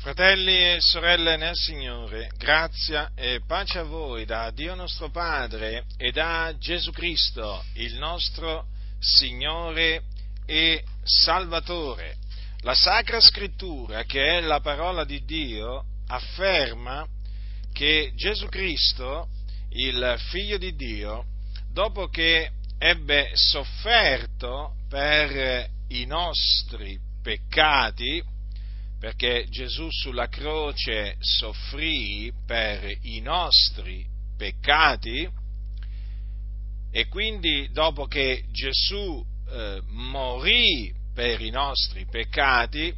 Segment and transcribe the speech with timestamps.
[0.00, 6.10] Fratelli e sorelle nel Signore, grazia e pace a voi da Dio nostro Padre e
[6.10, 8.68] da Gesù Cristo, il nostro
[8.98, 10.04] Signore
[10.46, 12.16] e Salvatore.
[12.60, 17.06] La Sacra Scrittura, che è la parola di Dio, afferma
[17.70, 19.28] che Gesù Cristo,
[19.72, 21.26] il Figlio di Dio,
[21.70, 28.38] dopo che ebbe sofferto per i nostri peccati,
[29.00, 35.28] perché Gesù sulla croce soffrì per i nostri peccati
[36.92, 42.94] e quindi dopo che Gesù eh, morì per i nostri peccati,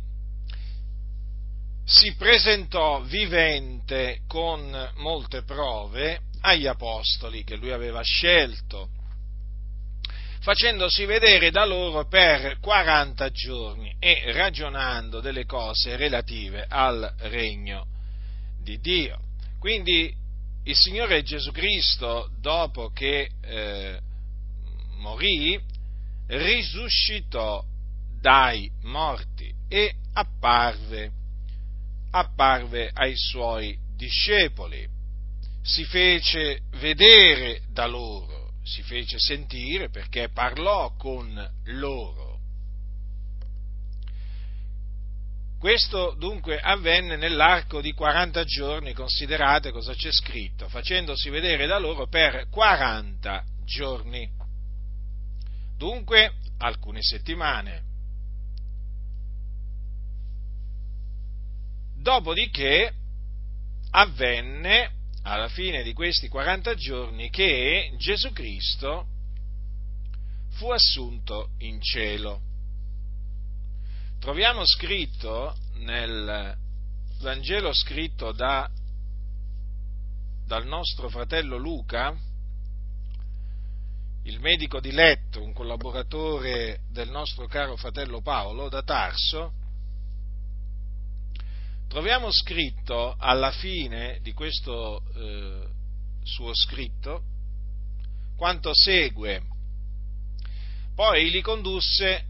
[1.84, 8.88] si presentò vivente con molte prove agli apostoli che lui aveva scelto
[10.42, 17.86] facendosi vedere da loro per 40 giorni e ragionando delle cose relative al regno
[18.60, 19.20] di Dio.
[19.60, 20.12] Quindi
[20.64, 24.00] il Signore Gesù Cristo, dopo che eh,
[24.98, 25.60] morì,
[26.26, 27.64] risuscitò
[28.20, 31.10] dai morti e apparve,
[32.10, 34.88] apparve ai suoi discepoli,
[35.62, 38.31] si fece vedere da loro
[38.62, 42.40] si fece sentire perché parlò con loro.
[45.58, 52.08] Questo dunque avvenne nell'arco di 40 giorni, considerate cosa c'è scritto, facendosi vedere da loro
[52.08, 54.28] per 40 giorni.
[55.76, 57.82] Dunque alcune settimane.
[61.96, 62.92] Dopodiché
[63.90, 64.90] avvenne
[65.22, 69.06] alla fine di questi 40 giorni che Gesù Cristo
[70.50, 72.40] fu assunto in cielo.
[74.18, 76.56] Troviamo scritto nel
[77.20, 78.68] Vangelo scritto da,
[80.44, 82.16] dal nostro fratello Luca,
[84.24, 89.52] il medico di letto, un collaboratore del nostro caro fratello Paolo da Tarso,
[91.92, 95.68] troviamo scritto alla fine di questo eh,
[96.22, 97.22] suo scritto
[98.34, 99.42] quanto segue.
[100.94, 102.24] Poi li condusse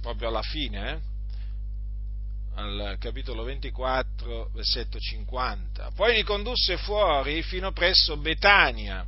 [0.00, 5.92] proprio alla fine, eh, al capitolo 24, versetto 50.
[5.94, 9.06] Poi li condusse fuori fino presso Betania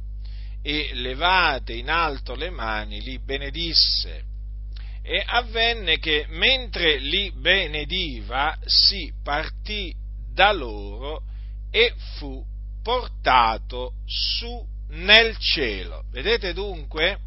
[0.63, 4.31] e levate in alto le mani li benedisse
[5.03, 9.95] e avvenne che mentre li benediva si partì
[10.33, 11.25] da loro
[11.71, 12.45] e fu
[12.83, 16.05] portato su nel cielo.
[16.11, 17.19] Vedete dunque?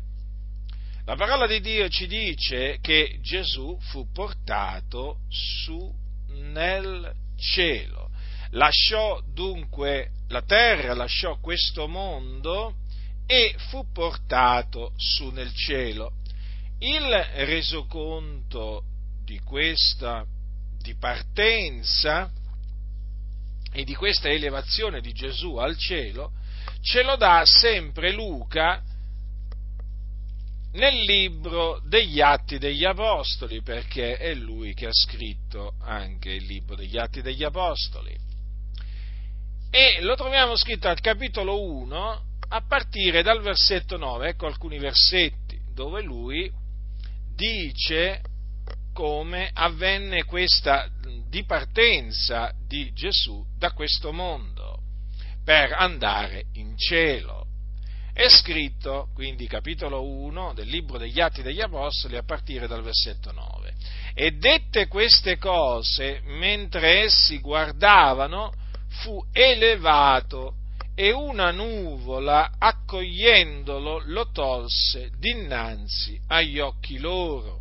[1.06, 5.94] La parola di Dio ci dice che Gesù fu portato su
[6.30, 8.10] nel cielo.
[8.52, 12.76] Lasciò dunque la terra, lasciò questo mondo
[13.28, 16.14] e fu portato su nel cielo.
[16.88, 17.10] Il
[17.46, 18.84] resoconto
[19.24, 20.24] di questa
[20.80, 22.30] di partenza
[23.72, 26.34] e di questa elevazione di Gesù al cielo
[26.82, 28.84] ce lo dà sempre Luca
[30.74, 36.76] nel libro degli Atti degli Apostoli, perché è lui che ha scritto anche il libro
[36.76, 38.16] degli Atti degli Apostoli.
[39.72, 45.60] E lo troviamo scritto al capitolo 1 a partire dal versetto 9, ecco alcuni versetti
[45.74, 46.64] dove lui
[47.36, 48.22] dice
[48.94, 50.90] come avvenne questa
[51.28, 54.80] dipartenza di Gesù da questo mondo
[55.44, 57.46] per andare in cielo.
[58.14, 63.34] È scritto, quindi capitolo 1 del libro degli Atti degli Apostoli a partire dal versetto
[63.34, 63.74] 9.
[64.14, 68.54] E dette queste cose, mentre essi guardavano,
[69.02, 70.56] fu elevato
[70.96, 77.60] e una nuvola, accogliendolo, lo tolse dinanzi agli occhi loro.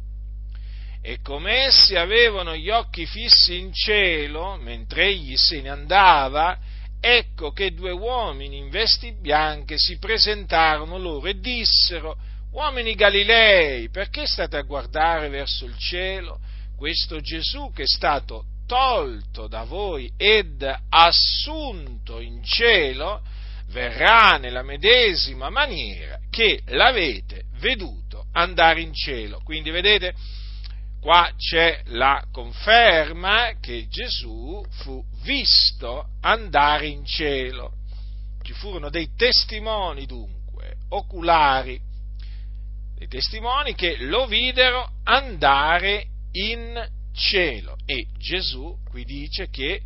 [1.03, 6.59] E come essi avevano gli occhi fissi in cielo, mentre egli se ne andava,
[7.01, 12.17] ecco che due uomini in vesti bianche si presentarono loro e dissero,
[12.53, 16.39] uomini Galilei, perché state a guardare verso il cielo?
[16.77, 23.23] Questo Gesù che è stato tolto da voi ed assunto in cielo,
[23.69, 29.41] verrà nella medesima maniera che l'avete veduto andare in cielo.
[29.43, 30.15] Quindi vedete,
[31.01, 37.73] qua c'è la conferma che Gesù fu visto andare in cielo.
[38.43, 41.81] Ci furono dei testimoni dunque, oculari,
[42.97, 47.77] dei testimoni che lo videro andare in cielo.
[47.87, 49.81] E Gesù qui dice che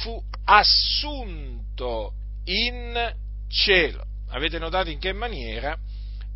[0.00, 2.14] fu assunto
[2.44, 3.14] in
[3.48, 4.04] cielo.
[4.28, 5.76] Avete notato in che maniera?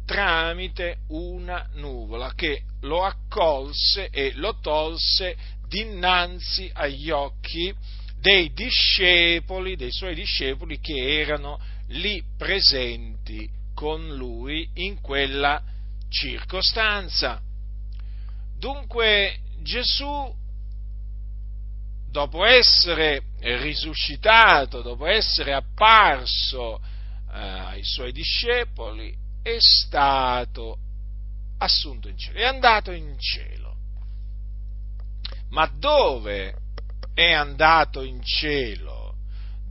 [0.05, 5.37] Tramite una nuvola che lo accolse e lo tolse
[5.69, 7.75] dinanzi agli occhi
[8.21, 15.63] dei discepoli, dei suoi discepoli che erano lì presenti con lui in quella
[16.09, 17.41] circostanza.
[18.59, 20.33] Dunque Gesù,
[22.09, 30.79] dopo essere risuscitato, dopo essere apparso eh, ai suoi discepoli, è stato
[31.59, 33.75] assunto in cielo, è andato in cielo.
[35.51, 36.55] Ma dove
[37.13, 39.17] è andato in cielo?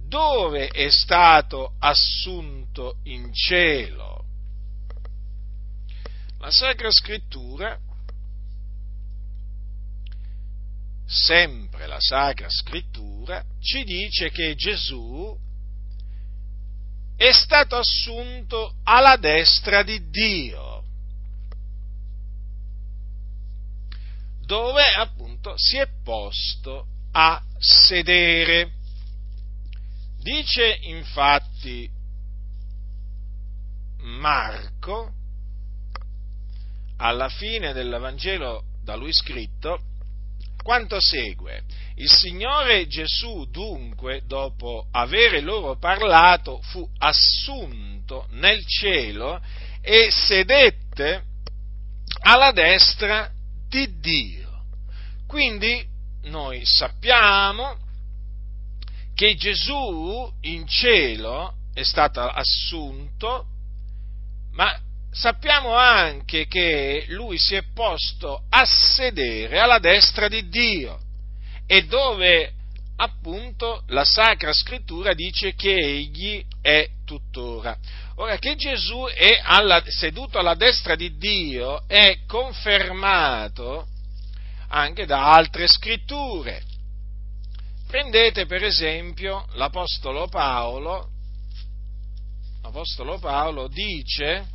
[0.07, 4.25] Dove è stato assunto in cielo?
[6.39, 7.79] La Sacra Scrittura,
[11.05, 15.37] sempre la Sacra Scrittura, ci dice che Gesù
[17.15, 20.75] è stato assunto alla destra di Dio.
[24.45, 28.71] dove appunto si è posto a sedere.
[30.19, 31.89] Dice infatti
[34.01, 35.13] Marco,
[36.97, 39.81] alla fine del Vangelo da lui scritto,
[40.65, 41.61] quanto segue.
[41.97, 49.39] Il Signore Gesù dunque, dopo avere loro parlato, fu assunto nel cielo
[49.79, 51.23] e sedette
[52.21, 53.29] alla destra
[53.69, 54.63] di Dio.
[55.27, 55.85] Quindi
[56.23, 57.77] noi sappiamo
[59.13, 63.45] che Gesù in cielo è stato assunto,
[64.53, 64.75] ma
[65.15, 70.99] sappiamo anche che lui si è posto a sedere alla destra di Dio
[71.65, 72.51] e dove
[72.97, 77.77] appunto la Sacra Scrittura dice che egli è tuttora.
[78.15, 83.87] Ora, che Gesù è alla, seduto alla destra di Dio è confermato
[84.69, 86.61] anche da altre scritture.
[87.87, 91.09] Prendete per esempio l'Apostolo Paolo,
[92.63, 94.54] l'Apostolo Paolo dice,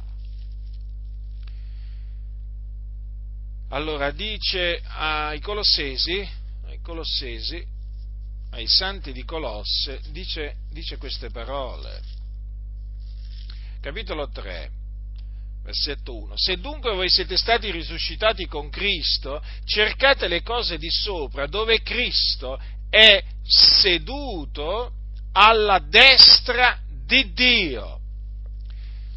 [3.71, 6.29] allora dice ai Colossesi,
[6.67, 7.65] ai Colossesi,
[8.51, 12.19] ai santi di Colosse, dice, dice queste parole
[13.81, 14.71] capitolo 3,
[15.65, 16.35] versetto 1.
[16.37, 22.61] Se dunque voi siete stati risuscitati con Cristo, cercate le cose di sopra, dove Cristo
[22.89, 24.93] è seduto
[25.33, 28.00] alla destra di Dio.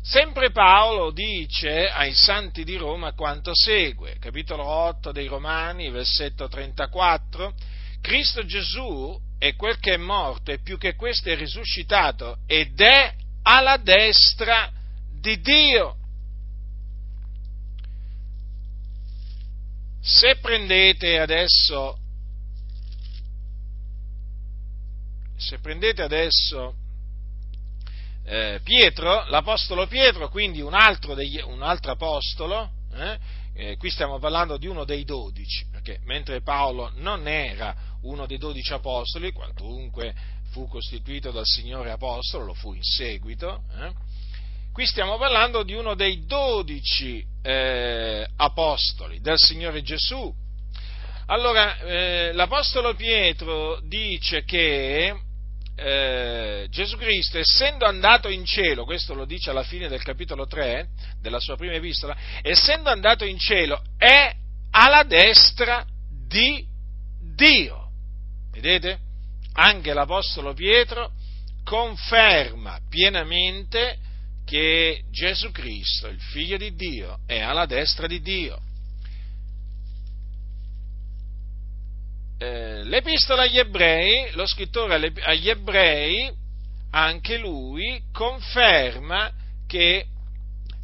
[0.06, 7.56] Sempre Paolo dice ai santi di Roma quanto segue, capitolo 8 dei Romani, versetto 34,
[8.02, 13.16] Cristo Gesù è quel che è morto e più che questo è risuscitato ed è
[13.44, 14.70] alla destra
[15.10, 15.96] di Dio.
[20.02, 21.98] Se prendete adesso,
[25.38, 26.82] se prendete adesso
[28.25, 33.18] eh, Pietro, l'apostolo Pietro, quindi un altro, degli, un altro apostolo, eh,
[33.56, 38.38] eh, qui stiamo parlando di uno dei dodici, perché mentre Paolo non era uno dei
[38.38, 40.14] dodici apostoli, quantunque
[40.52, 43.64] fu costituito dal Signore Apostolo, lo fu in seguito.
[43.80, 43.92] Eh?
[44.71, 50.33] Qui stiamo parlando di uno dei dodici eh, apostoli del Signore Gesù.
[51.28, 55.16] Allora, eh, l'Apostolo Pietro dice che
[55.75, 60.87] eh, Gesù Cristo, essendo andato in cielo, questo lo dice alla fine del capitolo 3
[61.21, 64.33] della sua prima epistola, essendo andato in cielo è
[64.71, 65.85] alla destra
[66.27, 66.65] di
[67.35, 67.89] Dio.
[68.51, 69.11] Vedete?
[69.53, 71.11] anche l'Apostolo Pietro
[71.63, 73.99] conferma pienamente
[74.45, 78.59] che Gesù Cristo, il Figlio di Dio, è alla destra di Dio.
[82.44, 86.30] Eh, l'epistola agli ebrei, lo scrittore agli ebrei,
[86.92, 89.31] anche lui conferma
[89.66, 90.07] che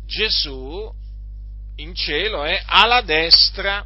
[0.05, 0.89] Gesù
[1.75, 3.85] in cielo è alla destra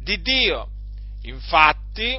[0.00, 0.68] di Dio.
[1.22, 2.16] Infatti,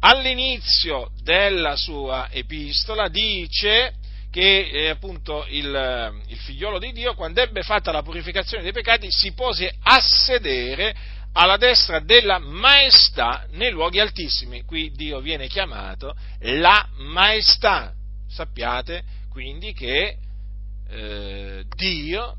[0.00, 3.94] all'inizio della sua epistola dice
[4.30, 9.06] che eh, appunto il, il, figliolo di Dio, quando ebbe fatta la purificazione dei peccati,
[9.08, 10.94] si pose a sedere
[11.32, 14.62] alla destra della maestà nei luoghi altissimi.
[14.64, 17.92] Qui Dio viene chiamato la maestà.
[18.28, 20.16] Sappiate quindi che
[20.88, 22.36] eh, Dio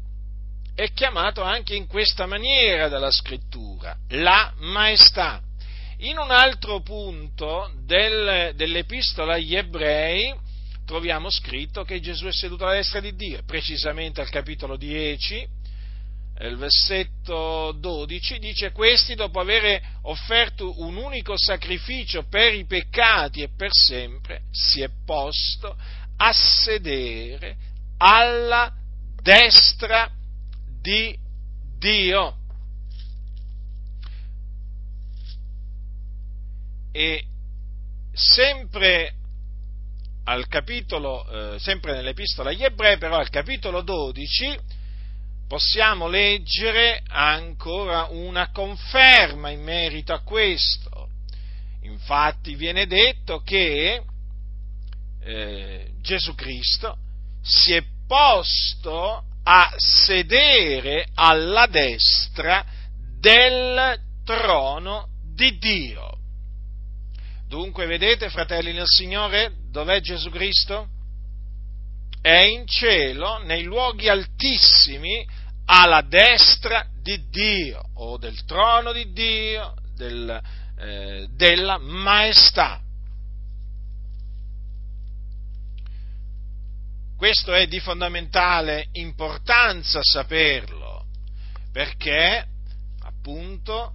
[0.75, 5.41] è chiamato anche in questa maniera dalla scrittura, la maestà.
[5.97, 10.33] In un altro punto del, dell'epistola agli ebrei
[10.85, 15.47] troviamo scritto che Gesù è seduto alla destra di Dio, precisamente al capitolo 10,
[16.39, 23.49] il versetto 12 dice questi dopo aver offerto un unico sacrificio per i peccati e
[23.55, 25.77] per sempre si è posto
[26.17, 27.55] a sedere
[27.97, 28.73] alla
[29.21, 30.11] destra
[30.81, 31.17] di
[31.77, 32.37] Dio.
[36.91, 37.23] E
[38.13, 39.13] sempre
[40.25, 44.57] al capitolo, eh, sempre nell'epistola agli ebrei, però al capitolo 12,
[45.53, 51.09] possiamo leggere ancora una conferma in merito a questo.
[51.83, 54.01] Infatti viene detto che
[55.21, 56.97] eh, Gesù Cristo
[57.43, 62.65] si è posto a sedere alla destra
[63.19, 63.95] del
[64.25, 66.17] trono di Dio.
[67.47, 70.87] Dunque, vedete, fratelli nel Signore, dov'è Gesù Cristo?
[72.19, 79.73] È in cielo, nei luoghi altissimi, alla destra di Dio, o del trono di Dio,
[79.95, 80.41] del,
[80.77, 82.81] eh, della maestà.
[87.15, 91.05] Questo è di fondamentale importanza saperlo,
[91.71, 92.45] perché
[93.01, 93.93] appunto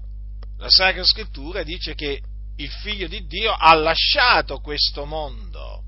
[0.57, 2.21] la Sacra Scrittura dice che
[2.57, 5.83] il Figlio di Dio ha lasciato questo mondo.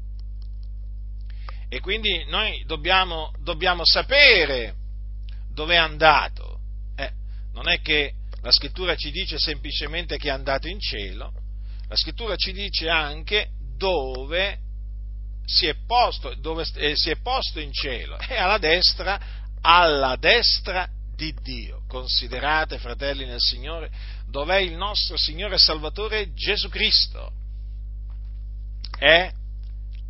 [1.69, 4.75] E quindi noi dobbiamo, dobbiamo sapere
[5.53, 6.59] dove è andato.
[6.97, 7.11] Eh,
[7.53, 11.33] non è che la scrittura ci dice semplicemente che è andato in cielo,
[11.89, 14.59] la scrittura ci dice anche dove
[15.45, 19.21] si è posto, dove eh, si è posto in cielo, è alla destra,
[19.61, 21.83] alla destra di Dio.
[21.89, 23.91] Considerate, fratelli nel Signore,
[24.29, 27.33] dov'è il nostro Signore e Salvatore Gesù Cristo?
[28.97, 29.31] È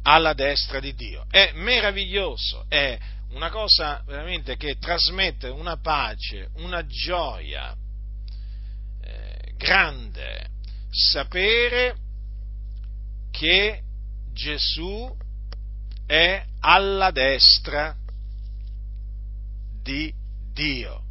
[0.02, 1.25] alla destra di Dio.
[1.30, 2.99] È meraviglioso, è
[3.30, 7.75] una cosa veramente che trasmette una pace, una gioia
[9.02, 10.49] eh, grande,
[10.90, 11.96] sapere
[13.30, 13.82] che
[14.32, 15.16] Gesù
[16.06, 17.96] è alla destra
[19.82, 20.12] di
[20.52, 21.04] Dio.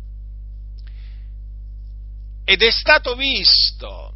[2.43, 4.13] Ed è stato visto,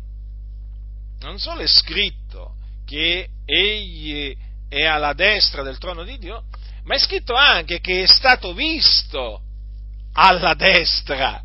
[1.19, 2.55] non solo è scritto
[2.85, 4.35] che egli
[4.67, 6.45] è alla destra del trono di Dio,
[6.85, 9.41] ma è scritto anche che è stato visto
[10.13, 11.41] alla destra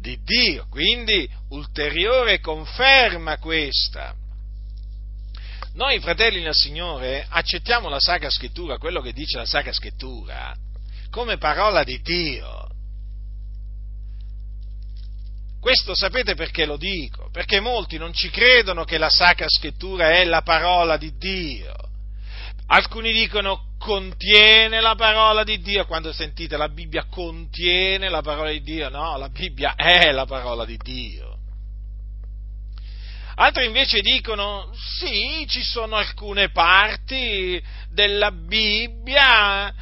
[0.00, 4.14] di Dio, quindi ulteriore conferma questa.
[5.74, 10.54] Noi fratelli nel Signore accettiamo la Sacra Scrittura, quello che dice la Sacra Scrittura,
[11.10, 12.68] come parola di Dio.
[15.60, 17.28] Questo sapete perché lo dico?
[17.32, 21.74] Perché molti non ci credono che la Sacra Scrittura è la parola di Dio.
[22.68, 28.62] Alcuni dicono contiene la parola di Dio, quando sentite la Bibbia contiene la parola di
[28.62, 31.34] Dio, no, la Bibbia è la parola di Dio.
[33.38, 39.74] Altri invece dicono sì, ci sono alcune parti della Bibbia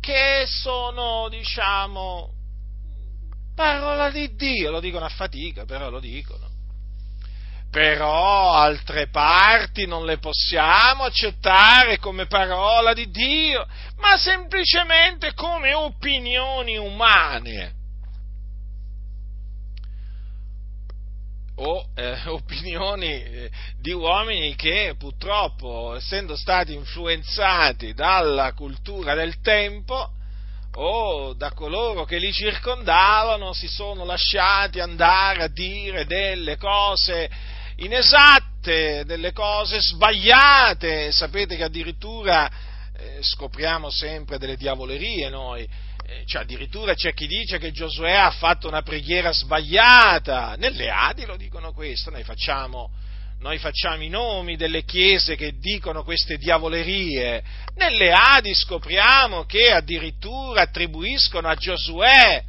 [0.00, 2.32] che sono, diciamo,
[3.54, 6.47] parola di Dio, lo dicono a fatica, però lo dicono.
[7.70, 13.66] Però altre parti non le possiamo accettare come parola di Dio,
[13.98, 17.76] ma semplicemente come opinioni umane.
[21.58, 30.12] o eh, opinioni eh, di uomini che purtroppo, essendo stati influenzati dalla cultura del tempo
[30.74, 37.28] o da coloro che li circondavano, si sono lasciati andare a dire delle cose
[37.78, 41.12] inesatte, delle cose sbagliate.
[41.12, 42.48] Sapete che addirittura
[42.96, 45.68] eh, scopriamo sempre delle diavolerie noi.
[46.10, 51.26] Eh, cioè addirittura c'è chi dice che Giosuè ha fatto una preghiera sbagliata, nelle Adi
[51.26, 52.90] lo dicono questo, noi facciamo,
[53.40, 57.44] noi facciamo i nomi delle chiese che dicono queste diavolerie,
[57.74, 62.42] nelle Adi scopriamo che addirittura attribuiscono a Giosuè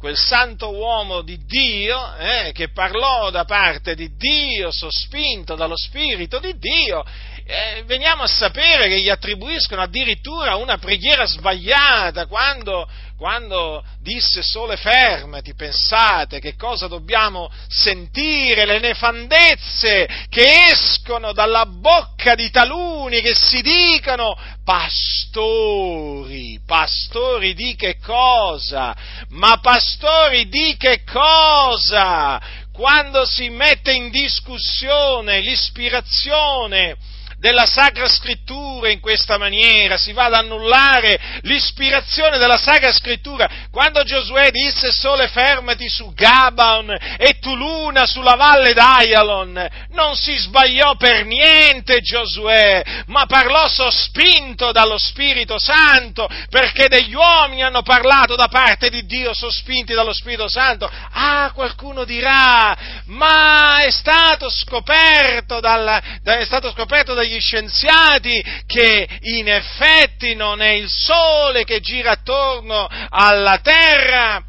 [0.00, 6.38] quel santo uomo di Dio eh, che parlò da parte di Dio, sospinto dallo Spirito
[6.38, 7.04] di Dio,
[7.50, 14.76] eh, veniamo a sapere che gli attribuiscono addirittura una preghiera sbagliata quando, quando disse sole
[14.76, 23.34] fermati, pensate che cosa dobbiamo sentire, le nefandezze che escono dalla bocca di taluni che
[23.34, 28.96] si dicono pastori, pastori di che cosa?
[29.30, 32.40] Ma pastori di che cosa?
[32.72, 36.96] quando si mette in discussione l'ispirazione
[37.40, 43.48] della Sacra Scrittura in questa maniera, si va ad annullare l'ispirazione della Sacra Scrittura.
[43.70, 50.36] Quando Giosuè disse sole fermati su Gabaon e tu luna sulla valle d'Aialon, non si
[50.36, 58.36] sbagliò per niente Giosuè, ma parlò sospinto dallo Spirito Santo, perché degli uomini hanno parlato
[58.36, 60.90] da parte di Dio sospinti dallo Spirito Santo.
[61.12, 69.08] Ah, qualcuno dirà, ma è stato scoperto, dalla, è stato scoperto dagli dagli scienziati che
[69.22, 74.42] in effetti non è il Sole che gira attorno alla Terra,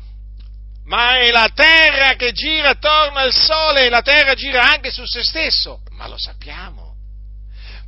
[0.86, 5.06] ma è la Terra che gira attorno al Sole e la Terra gira anche su
[5.06, 5.82] se stesso.
[5.92, 6.96] Ma lo sappiamo,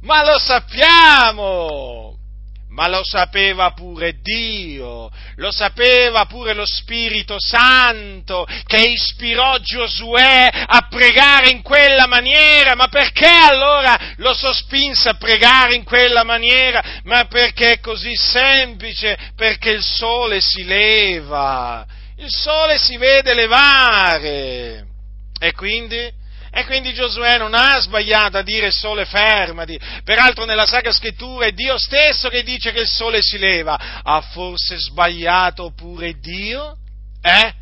[0.02, 2.13] ma lo sappiamo!
[2.74, 10.88] Ma lo sapeva pure Dio, lo sapeva pure lo Spirito Santo che ispirò Giosuè a
[10.90, 17.02] pregare in quella maniera, ma perché allora lo sospinse a pregare in quella maniera?
[17.04, 21.86] Ma perché è così semplice, perché il sole si leva,
[22.18, 24.88] il sole si vede levare.
[25.40, 26.22] E quindi
[26.56, 29.80] e quindi Giosuè non ha sbagliato a dire sole fermati.
[30.04, 34.02] Peraltro nella Sacra Scrittura è Dio stesso che dice che il sole si leva.
[34.04, 36.78] Ha forse sbagliato pure Dio?
[37.24, 37.54] Eh?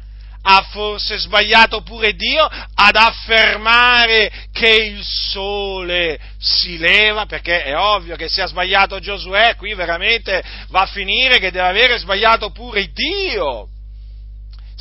[0.43, 7.25] Ha forse sbagliato pure Dio ad affermare che il sole si leva?
[7.25, 11.67] Perché è ovvio che se ha sbagliato Giosuè, qui veramente va a finire che deve
[11.67, 13.70] avere sbagliato pure Dio.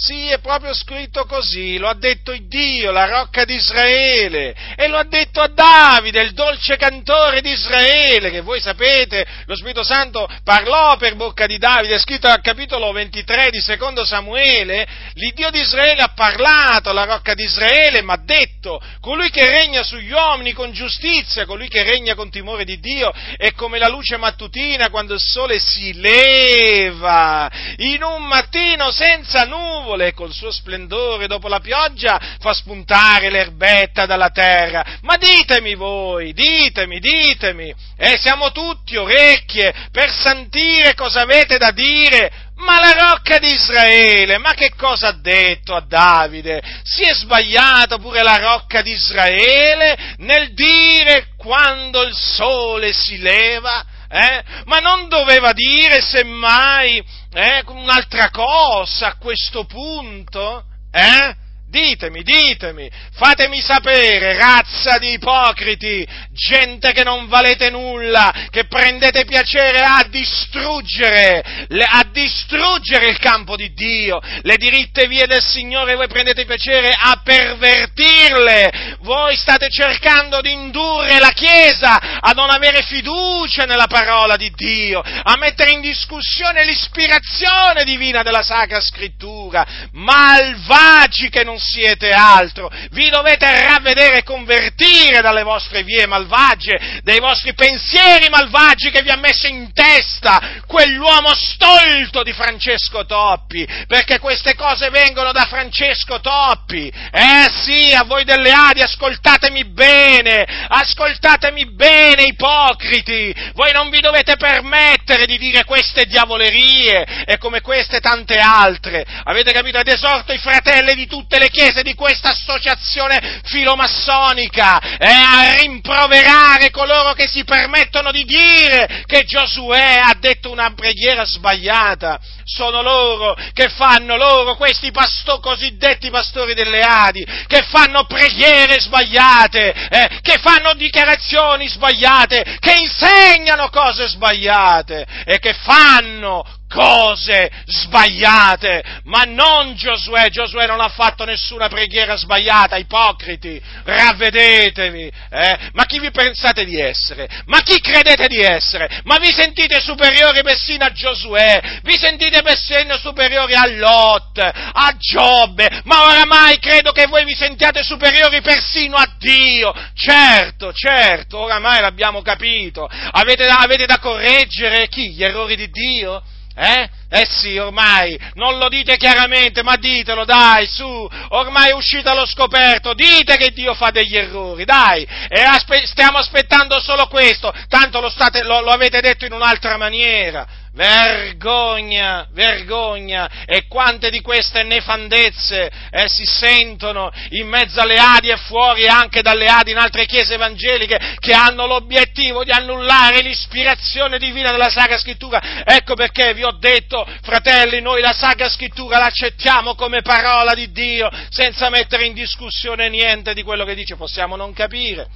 [0.00, 4.96] Sì, è proprio scritto così, lo ha detto Dio, la rocca di Israele, e lo
[4.96, 10.26] ha detto a Davide, il dolce cantore di Israele, che voi sapete, lo Spirito Santo
[10.42, 15.60] parlò per bocca di Davide, è scritto al capitolo 23 di secondo Samuele, l'Iddio di
[15.60, 20.54] Israele ha parlato alla rocca di Israele, ma ha detto, colui che regna sugli uomini
[20.54, 25.12] con giustizia, colui che regna con timore di Dio, è come la luce mattutina quando
[25.12, 31.58] il sole si leva, in un mattino senza nuvole, nuvole col suo splendore dopo la
[31.58, 34.98] pioggia fa spuntare l'erbetta dalla terra.
[35.02, 42.48] Ma ditemi voi, ditemi, ditemi, eh, siamo tutti orecchie per sentire cosa avete da dire.
[42.60, 46.62] Ma la rocca di Israele, ma che cosa ha detto a Davide?
[46.82, 53.82] Si è sbagliato pure la rocca di Israele nel dire quando il sole si leva?
[54.12, 54.42] Eh?
[54.64, 57.00] Ma non doveva dire semmai
[57.32, 60.64] eh, un'altra cosa a questo punto?
[60.90, 61.36] Eh?
[61.70, 69.78] Ditemi, ditemi, fatemi sapere, razza di ipocriti, gente che non valete nulla, che prendete piacere
[69.78, 76.44] a distruggere, a distruggere il campo di Dio, le diritte vie del Signore, voi prendete
[76.44, 83.86] piacere a pervertirle, voi state cercando di indurre la Chiesa a non avere fiducia nella
[83.86, 91.58] parola di Dio, a mettere in discussione l'ispirazione divina della Sacra Scrittura, malvagi che non
[91.60, 98.90] siete altro, vi dovete ravvedere e convertire dalle vostre vie malvagie, dai vostri pensieri malvagi
[98.90, 105.32] che vi ha messo in testa quell'uomo stolto di Francesco Toppi, perché queste cose vengono
[105.32, 106.90] da Francesco Toppi.
[107.10, 114.36] Eh sì, a voi delle Adi, ascoltatemi bene, ascoltatemi bene, ipocriti, voi non vi dovete
[114.36, 119.04] permettere di dire queste diavolerie e come queste tante altre.
[119.24, 119.78] Avete capito?
[119.78, 126.70] Ed esorto i fratelli di tutte le chiese di questa associazione filomassonica eh, a rimproverare
[126.70, 132.18] coloro che si permettono di dire che Giosuè ha detto una preghiera sbagliata.
[132.44, 139.72] Sono loro che fanno loro, questi pasto, cosiddetti pastori delle Adi, che fanno preghiere sbagliate,
[139.88, 149.24] eh, che fanno dichiarazioni sbagliate, che insegnano cose sbagliate e che fanno cose sbagliate, ma
[149.24, 155.58] non Giosuè, Giosuè non ha fatto nessuna preghiera sbagliata, ipocriti, ravvedetevi, eh?
[155.72, 157.28] ma chi vi pensate di essere?
[157.46, 159.00] Ma chi credete di essere?
[159.02, 165.82] Ma vi sentite superiori persino a Giosuè, vi sentite persino superiori a Lot, a Giobbe,
[165.84, 172.22] ma oramai credo che voi vi sentiate superiori persino a Dio, certo, certo, oramai l'abbiamo
[172.22, 175.14] capito, avete, avete da correggere chi?
[175.14, 176.22] Gli errori di Dio?
[176.54, 176.88] Eh?
[177.12, 182.24] Eh sì, ormai, non lo dite chiaramente, ma ditelo, dai, su, ormai è uscito allo
[182.24, 188.00] scoperto, dite che Dio fa degli errori, dai, e aspe- stiamo aspettando solo questo, tanto
[188.00, 193.44] lo, state, lo, lo avete detto in un'altra maniera, Vergogna, vergogna!
[193.44, 199.20] E quante di queste nefandezze eh, si sentono in mezzo alle Adi e fuori anche
[199.20, 204.96] dalle Adi in altre chiese evangeliche che hanno l'obiettivo di annullare l'ispirazione divina della Sacra
[204.96, 205.64] Scrittura.
[205.64, 211.10] Ecco perché vi ho detto, fratelli, noi la Sacra Scrittura l'accettiamo come parola di Dio,
[211.30, 215.08] senza mettere in discussione niente di quello che dice, possiamo non capire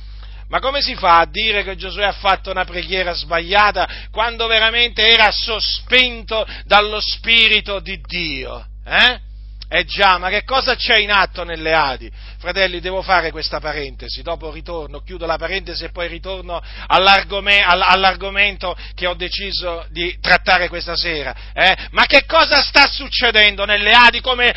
[0.48, 5.06] ma come si fa a dire che Giosuè ha fatto una preghiera sbagliata quando veramente
[5.06, 8.66] era sospinto dallo Spirito di Dio?
[8.84, 9.20] Eh?
[9.68, 12.10] Eh già, ma che cosa c'è in atto nelle Adi?
[12.44, 19.06] Fratelli, devo fare questa parentesi, dopo ritorno, chiudo la parentesi e poi ritorno all'argomento che
[19.06, 21.34] ho deciso di trattare questa sera.
[21.54, 21.74] Eh?
[21.92, 24.52] Ma che cosa sta succedendo nelle Adi, come,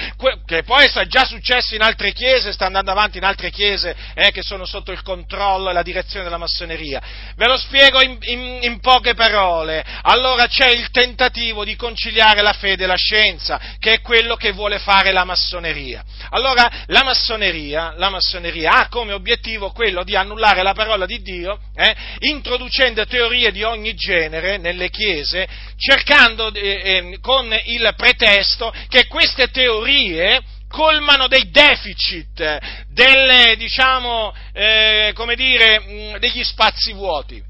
[0.45, 4.32] che poi è già successo in altre chiese, sta andando avanti in altre chiese eh,
[4.32, 7.02] che sono sotto il controllo e la direzione della massoneria?
[7.38, 9.82] Ve lo spiego in, in, in poche parole.
[10.02, 14.52] Allora c'è il tentativo di conciliare la fede e la scienza, che è quello che
[14.52, 16.04] vuole fare la massoneria.
[16.32, 21.21] Allora, la massoneria massoneria, la massoneria ha come obiettivo quello di annullare la parola di
[21.21, 28.73] Dio, eh, introducendo teorie di ogni genere nelle chiese, cercando eh, eh, con il pretesto
[28.87, 32.57] che queste teorie colmano dei deficit,
[32.89, 37.46] delle, diciamo, eh, dire, degli spazi vuoti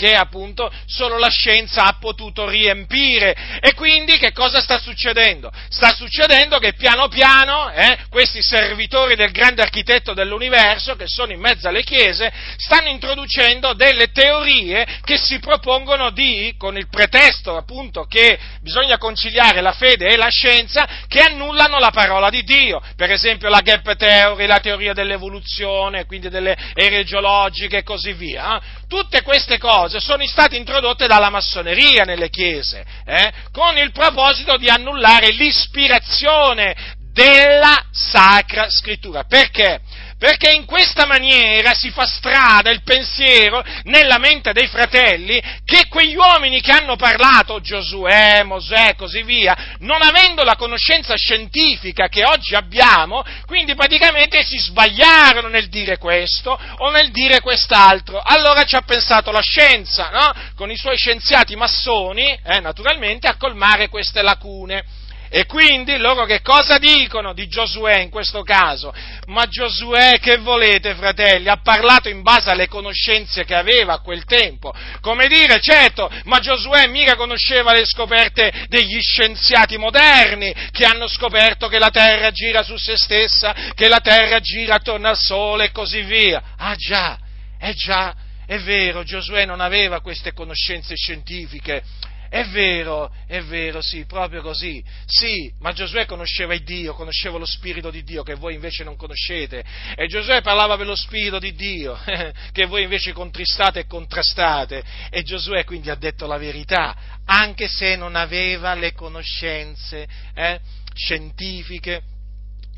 [0.00, 3.36] che appunto solo la scienza ha potuto riempire.
[3.60, 5.52] E quindi che cosa sta succedendo?
[5.68, 11.40] Sta succedendo che piano piano eh, questi servitori del grande architetto dell'universo, che sono in
[11.40, 18.04] mezzo alle chiese, stanno introducendo delle teorie che si propongono di, con il pretesto appunto
[18.04, 22.80] che bisogna conciliare la fede e la scienza, che annullano la parola di Dio.
[22.96, 28.56] Per esempio la gap theory, la teoria dell'evoluzione, quindi delle ere geologiche e così via.
[28.56, 28.78] Eh?
[28.88, 34.68] Tutte queste cose sono state introdotte dalla massoneria nelle chiese, eh, con il proposito di
[34.68, 39.24] annullare l'ispirazione della Sacra Scrittura.
[39.24, 39.80] Perché?
[40.20, 46.14] Perché in questa maniera si fa strada il pensiero nella mente dei fratelli che quegli
[46.14, 52.26] uomini che hanno parlato, Giosuè, Mosè e così via, non avendo la conoscenza scientifica che
[52.26, 58.20] oggi abbiamo, quindi praticamente si sbagliarono nel dire questo o nel dire quest'altro.
[58.22, 60.34] Allora ci ha pensato la scienza, no?
[60.54, 64.84] con i suoi scienziati massoni, eh, naturalmente, a colmare queste lacune.
[65.32, 68.92] E quindi loro che cosa dicono di Giosuè in questo caso?
[69.26, 71.48] Ma Giosuè, che volete, fratelli?
[71.48, 74.74] Ha parlato in base alle conoscenze che aveva a quel tempo.
[75.00, 81.68] Come dire, certo, ma Giosuè mica conosceva le scoperte degli scienziati moderni che hanno scoperto
[81.68, 85.70] che la Terra gira su se stessa, che la Terra gira attorno al Sole e
[85.70, 86.42] così via.
[86.56, 87.16] Ah già,
[87.56, 88.12] è già,
[88.46, 91.84] è vero, Giosuè non aveva queste conoscenze scientifiche
[92.30, 94.82] è vero, è vero, sì, proprio così.
[95.04, 98.94] Sì, ma Giosuè conosceva il Dio, conosceva lo Spirito di Dio che voi invece non
[98.94, 99.64] conoscete.
[99.96, 101.98] E Giosuè parlava per lo Spirito di Dio
[102.52, 104.80] che voi invece contristate e contrastate.
[105.10, 110.60] E Giosuè quindi ha detto la verità, anche se non aveva le conoscenze eh,
[110.94, 112.02] scientifiche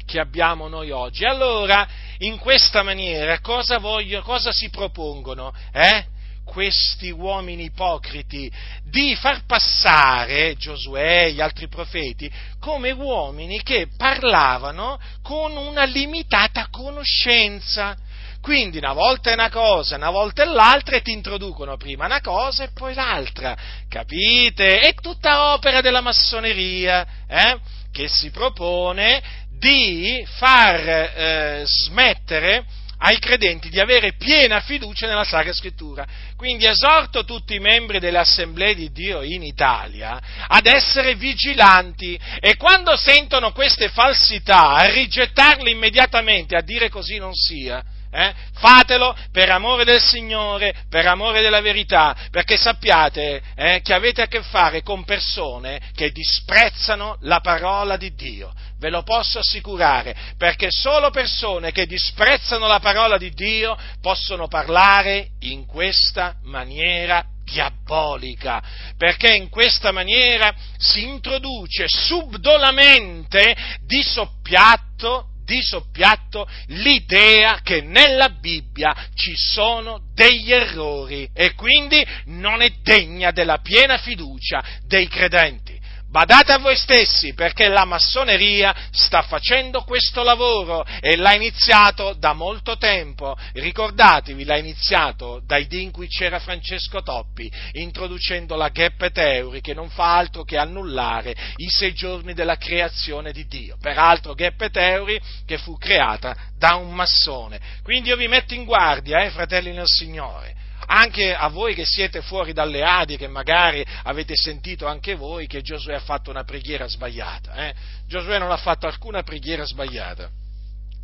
[0.07, 1.27] che abbiamo noi oggi.
[1.27, 1.87] Allora,
[2.21, 5.53] in questa maniera, cosa, voglio, cosa si propongono?
[5.73, 6.07] Eh?
[6.45, 8.51] Questi uomini ipocriti
[8.85, 16.69] di far passare Giosuè e gli altri profeti come uomini che parlavano con una limitata
[16.71, 17.97] conoscenza.
[18.41, 22.21] Quindi una volta è una cosa, una volta è l'altra e ti introducono prima una
[22.21, 23.57] cosa e poi l'altra.
[23.89, 24.81] Capite?
[24.81, 27.59] È tutta opera della massoneria eh?
[27.93, 32.65] che si propone di far eh, smettere
[33.05, 36.07] ai credenti di avere piena fiducia nella Sacra Scrittura.
[36.37, 42.57] Quindi esorto tutti i membri delle assemblee di Dio in Italia ad essere vigilanti e
[42.57, 47.83] quando sentono queste falsità a rigettarle immediatamente, a dire così non sia.
[48.15, 48.35] Eh?
[48.53, 54.27] Fatelo per amore del Signore, per amore della verità, perché sappiate eh, che avete a
[54.27, 60.73] che fare con persone che disprezzano la parola di Dio ve lo posso assicurare, perché
[60.73, 68.61] solo persone che disprezzano la parola di Dio possono parlare in questa maniera diabolica,
[68.97, 73.55] perché in questa maniera si introduce subdolamente
[73.87, 82.63] di soppiatto di soppiatto l'idea che nella Bibbia ci sono degli errori e quindi non
[82.63, 85.72] è degna della piena fiducia dei credenti
[86.13, 92.35] Badate a voi stessi perché la massoneria sta facendo questo lavoro e l'ha iniziato da
[92.35, 93.35] molto tempo.
[93.55, 99.73] Ricordatevi, l'ha iniziato dai dì in cui c'era Francesco Toppi, introducendo la Geppe Teori che
[99.73, 103.79] non fa altro che annullare i sei giorni della creazione di Dio.
[103.81, 107.59] Peraltro Geppe Teori che fu creata da un massone.
[107.83, 112.23] Quindi io vi metto in guardia, eh, fratelli nel Signore anche a voi che siete
[112.23, 116.87] fuori dalle Adi, che magari avete sentito anche voi che Giosuè ha fatto una preghiera
[116.87, 117.55] sbagliata.
[117.69, 117.75] Eh?
[118.07, 120.29] Giosuè non ha fatto alcuna preghiera sbagliata.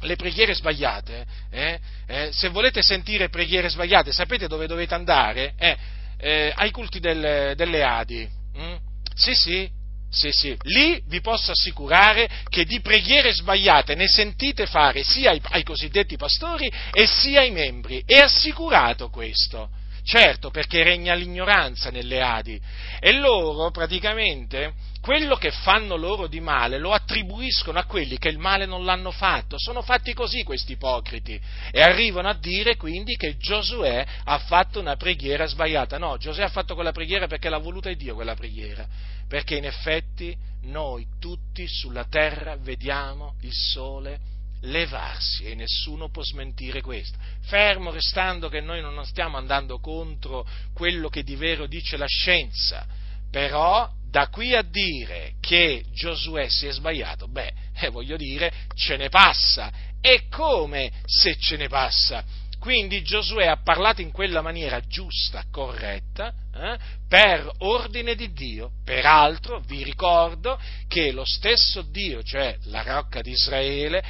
[0.00, 1.80] Le preghiere sbagliate, eh?
[2.06, 5.54] Eh, se volete sentire preghiere sbagliate, sapete dove dovete andare?
[5.58, 5.76] Eh,
[6.18, 8.28] eh, ai culti del, delle Adi.
[8.56, 8.74] Mm?
[9.14, 9.68] Sì, sì,
[10.10, 15.40] sì, sì, lì vi posso assicurare che di preghiere sbagliate ne sentite fare sia ai,
[15.50, 18.02] ai, cosiddetti pastori e sia ai membri.
[18.06, 19.68] È assicurato questo.
[20.02, 22.58] Certo, perché regna l'ignoranza nelle Adi.
[22.98, 28.38] E loro praticamente quello che fanno loro di male lo attribuiscono a quelli che il
[28.38, 29.56] male non l'hanno fatto.
[29.58, 31.38] Sono fatti così questi ipocriti.
[31.70, 35.98] E arrivano a dire quindi che Giosuè ha fatto una preghiera sbagliata.
[35.98, 38.86] No, Giosuè ha fatto quella preghiera perché l'ha voluta Dio quella preghiera
[39.28, 46.80] perché in effetti noi tutti sulla terra vediamo il sole levarsi e nessuno può smentire
[46.80, 47.16] questo.
[47.42, 52.86] Fermo restando che noi non stiamo andando contro quello che di vero dice la scienza,
[53.30, 58.96] però da qui a dire che Giosuè si è sbagliato, beh, eh, voglio dire, ce
[58.96, 59.70] ne passa.
[60.00, 62.24] E come se ce ne passa?
[62.58, 68.70] Quindi Giosuè ha parlato in quella maniera giusta, corretta, eh, per ordine di Dio.
[68.84, 74.02] Peraltro vi ricordo che lo stesso Dio, cioè la rocca di Israele,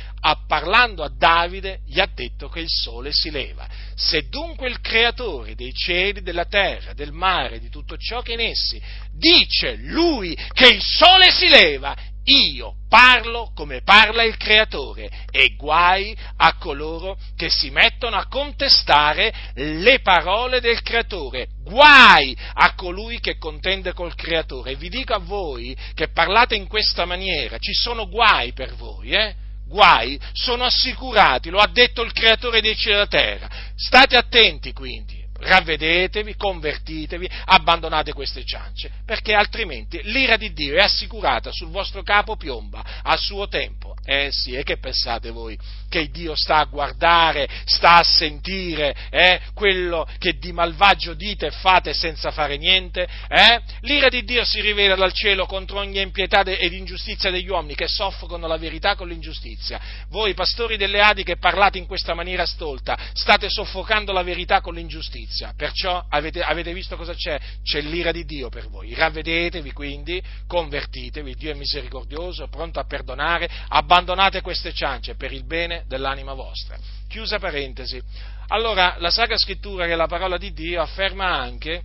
[0.47, 3.69] parlando a Davide, gli ha detto che il sole si leva.
[3.95, 8.41] Se dunque il creatore dei cieli, della terra, del mare, di tutto ciò che in
[8.41, 8.81] essi,
[9.13, 11.97] dice lui che il sole si leva,
[12.29, 19.33] io parlo come parla il creatore e guai a coloro che si mettono a contestare
[19.55, 24.77] le parole del creatore, guai a colui che contende col creatore.
[24.77, 29.35] Vi dico a voi che parlate in questa maniera, ci sono guai per voi, eh?
[29.67, 33.49] Guai sono assicurati, lo ha detto il creatore dei cieli e della terra.
[33.77, 41.51] State attenti quindi ravvedetevi, convertitevi, abbandonate queste ciance, perché altrimenti l'ira di Dio è assicurata
[41.53, 43.95] sul vostro capo piomba a suo tempo.
[44.05, 45.59] Eh sì, e che pensate voi?
[45.89, 51.51] Che Dio sta a guardare, sta a sentire eh, quello che di malvagio dite e
[51.51, 53.07] fate senza fare niente?
[53.29, 53.61] Eh?
[53.81, 57.89] L'ira di Dio si rivela dal cielo contro ogni impietà ed ingiustizia degli uomini che
[57.89, 59.81] soffocano la verità con l'ingiustizia.
[60.09, 64.75] Voi, pastori delle Adi, che parlate in questa maniera stolta, state soffocando la verità con
[64.75, 65.53] l'ingiustizia giustizia.
[65.57, 67.39] Perciò avete, avete, visto cosa c'è?
[67.63, 68.95] C'è l'ira di Dio per voi.
[68.95, 75.85] Ravvedetevi quindi, convertitevi, Dio è misericordioso, pronto a perdonare, abbandonate queste ciance per il bene
[75.87, 76.77] dell'anima vostra.
[77.09, 78.01] Chiusa parentesi.
[78.49, 81.83] Allora, la Sacra Scrittura, che è la parola di Dio, afferma anche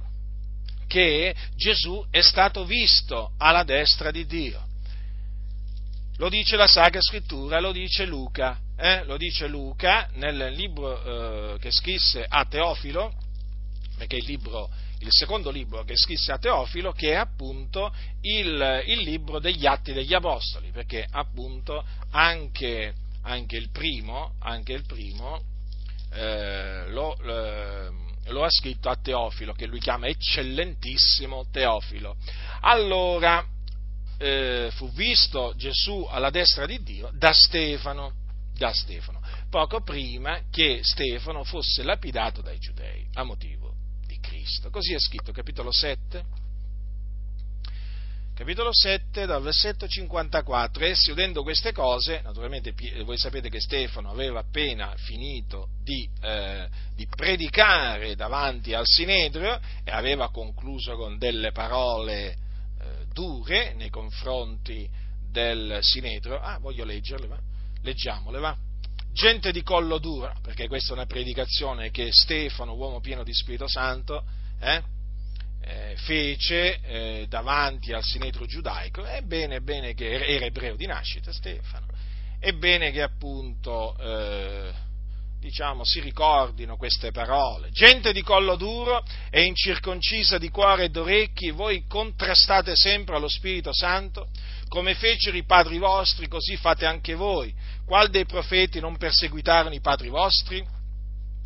[0.88, 4.62] che Gesù è stato visto alla destra di Dio.
[6.17, 9.03] Lo dice la Sacra Scrittura, lo dice Luca, eh?
[9.06, 13.12] lo dice Luca nel libro eh, che scrisse a Teofilo,
[14.04, 18.84] perché è il, libro, il secondo libro che scrisse a Teofilo, che è appunto il,
[18.86, 25.42] il libro degli Atti degli Apostoli, perché appunto anche, anche il primo, anche il primo
[26.12, 32.18] eh, lo, lo ha scritto a Teofilo, che lui chiama eccellentissimo Teofilo.
[32.62, 33.46] Allora,
[34.18, 38.22] eh, fu visto Gesù alla destra di Dio da Stefano,
[38.54, 43.62] da Stefano, poco prima che Stefano fosse lapidato dai giudei a motivo
[44.43, 44.69] Cristo.
[44.69, 46.41] Così è scritto, capitolo 7.
[48.36, 50.84] Capitolo 7, dal versetto 54.
[50.84, 52.73] Essi, udendo queste cose, naturalmente
[53.06, 59.91] voi sapete che Stefano aveva appena finito di, eh, di predicare davanti al Sinedrio e
[59.91, 62.36] aveva concluso con delle parole eh,
[63.13, 64.89] dure nei confronti
[65.32, 66.39] del Sinedrio.
[66.39, 67.39] Ah, voglio leggerle, va?
[67.82, 68.58] Leggiamole, va?
[69.13, 73.67] Gente di collo duro, perché questa è una predicazione che Stefano, uomo pieno di Spirito
[73.67, 74.26] Santo,
[74.60, 74.82] eh,
[75.62, 79.04] eh, fece eh, davanti al sinedro giudaico.
[79.04, 81.88] È bene, bene che era ebreo di nascita Stefano,
[82.39, 84.73] è bene che appunto eh,
[85.43, 87.69] diciamo, si ricordino queste parole.
[87.71, 93.73] Gente di collo duro e incirconcisa di cuore e d'orecchi, voi contrastate sempre allo Spirito
[93.73, 94.29] Santo,
[94.69, 97.53] come fecero i padri vostri, così fate anche voi.
[97.86, 100.65] Qual dei profeti non perseguitarono i padri vostri?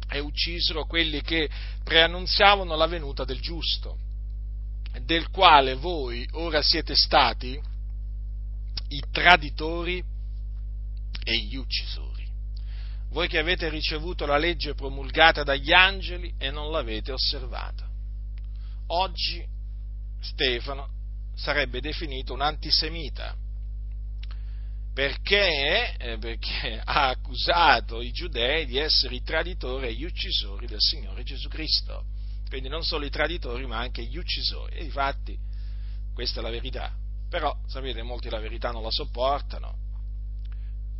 [0.10, 1.49] E uccisero quelli che
[1.83, 3.97] preannunziavano la venuta del giusto.
[5.03, 7.60] del quale voi ora siete stati
[8.88, 10.03] i traditori
[11.23, 12.07] e gli uccisori.
[13.10, 17.88] Voi che avete ricevuto la legge promulgata dagli angeli e non l'avete osservata.
[18.88, 19.46] Oggi
[20.20, 20.89] Stefano
[21.36, 23.36] sarebbe definito un antisemita
[24.93, 30.82] perché, eh, perché, ha accusato i giudei di essere i traditori e gli uccisori del
[30.82, 32.06] Signore Gesù Cristo.
[32.50, 34.78] Quindi non solo i traditori, ma anche gli uccisori.
[34.78, 35.38] E infatti,
[36.13, 36.91] questa è la verità.
[37.30, 39.86] Però, sapete, molti la verità non la sopportano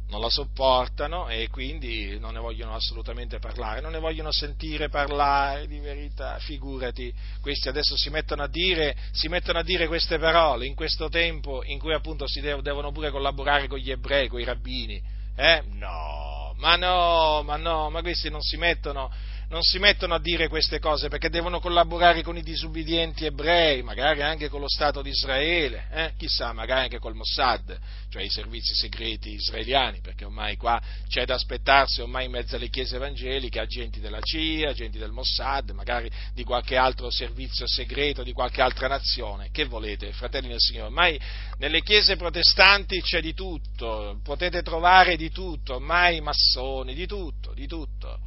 [0.10, 5.67] non la sopportano e quindi non ne vogliono assolutamente parlare, non ne vogliono sentire parlare
[5.67, 8.96] di verità, figurati, questi adesso si mettono a dire,
[9.28, 13.67] mettono a dire queste parole in questo tempo in cui appunto si devono pure collaborare
[13.67, 15.02] con gli ebrei, con i rabbini,
[15.36, 15.63] eh?
[15.74, 19.12] No, ma no, ma no, ma questi non si mettono
[19.49, 24.21] non si mettono a dire queste cose perché devono collaborare con i disubbidienti ebrei, magari
[24.21, 26.13] anche con lo Stato di Israele, eh?
[26.17, 27.79] chissà, magari anche col Mossad,
[28.10, 32.67] cioè i servizi segreti israeliani, perché ormai qua c'è da aspettarsi ormai in mezzo alle
[32.67, 38.33] chiese evangeliche agenti della CIA, agenti del Mossad, magari di qualche altro servizio segreto, di
[38.33, 39.49] qualche altra nazione.
[39.51, 40.88] Che volete, fratelli del Signore?
[40.88, 41.19] Ormai
[41.60, 47.65] nelle chiese protestanti c'è di tutto, potete trovare di tutto, ormai massoni, di tutto, di
[47.65, 48.19] tutto.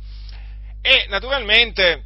[0.82, 2.04] E naturalmente,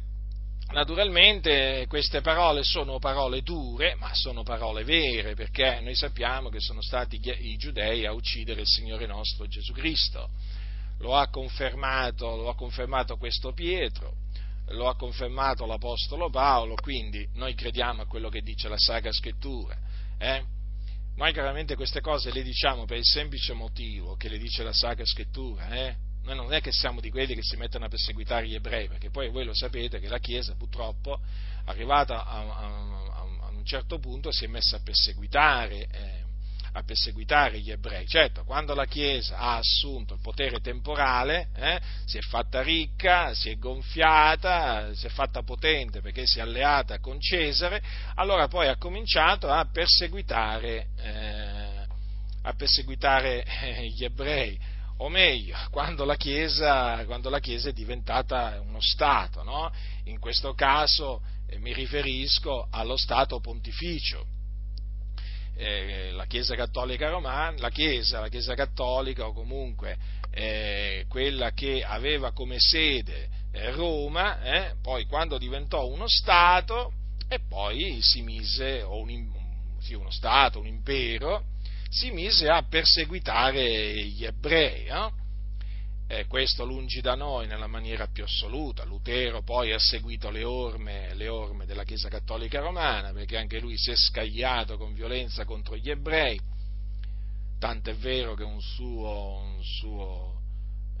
[0.73, 6.81] naturalmente queste parole sono parole dure, ma sono parole vere, perché noi sappiamo che sono
[6.81, 10.29] stati i giudei a uccidere il Signore nostro Gesù Cristo.
[10.99, 14.13] Lo ha confermato, lo ha confermato questo Pietro,
[14.69, 19.77] lo ha confermato l'Apostolo Paolo, quindi noi crediamo a quello che dice la Sacra Scrittura.
[20.17, 20.43] Eh?
[21.15, 25.05] Noi chiaramente queste cose le diciamo per il semplice motivo che le dice la Sacra
[25.05, 25.95] Scrittura, eh?
[26.25, 29.11] Noi non è che siamo di quelli che si mettono a perseguitare gli ebrei, perché
[29.11, 31.19] poi voi lo sapete che la Chiesa purtroppo,
[31.65, 32.65] arrivata a, a,
[33.45, 36.23] a un certo punto, si è messa a perseguitare, eh,
[36.73, 38.07] a perseguitare gli ebrei.
[38.07, 43.51] Certo, quando la Chiesa ha assunto il potere temporale, eh, si è fatta ricca, si
[43.51, 47.83] è gonfiata, si è fatta potente perché si è alleata con Cesare,
[48.15, 51.85] allora poi ha cominciato a perseguitare, eh,
[52.41, 58.59] a perseguitare eh, gli ebrei o meglio, quando la Chiesa, quando la Chiesa è diventata
[58.61, 59.71] uno Stato, no?
[60.05, 64.25] in questo caso eh, mi riferisco allo Stato pontificio.
[65.57, 69.97] Eh, la Chiesa Cattolica Romana, la Chiesa, la Chiesa Cattolica o comunque
[70.31, 76.91] eh, quella che aveva come sede eh, Roma, eh, poi quando diventò uno Stato
[77.29, 79.31] e poi si mise, un,
[79.79, 81.45] sì, uno Stato, un impero,
[81.95, 84.87] si mise a perseguitare gli ebrei.
[84.87, 85.13] No?
[86.07, 88.83] Eh, questo lungi da noi nella maniera più assoluta.
[88.83, 93.77] Lutero poi ha seguito le orme, le orme, della Chiesa Cattolica Romana, perché anche lui
[93.77, 96.37] si è scagliato con violenza contro gli ebrei,
[97.59, 100.41] tant'è vero che un suo, un suo,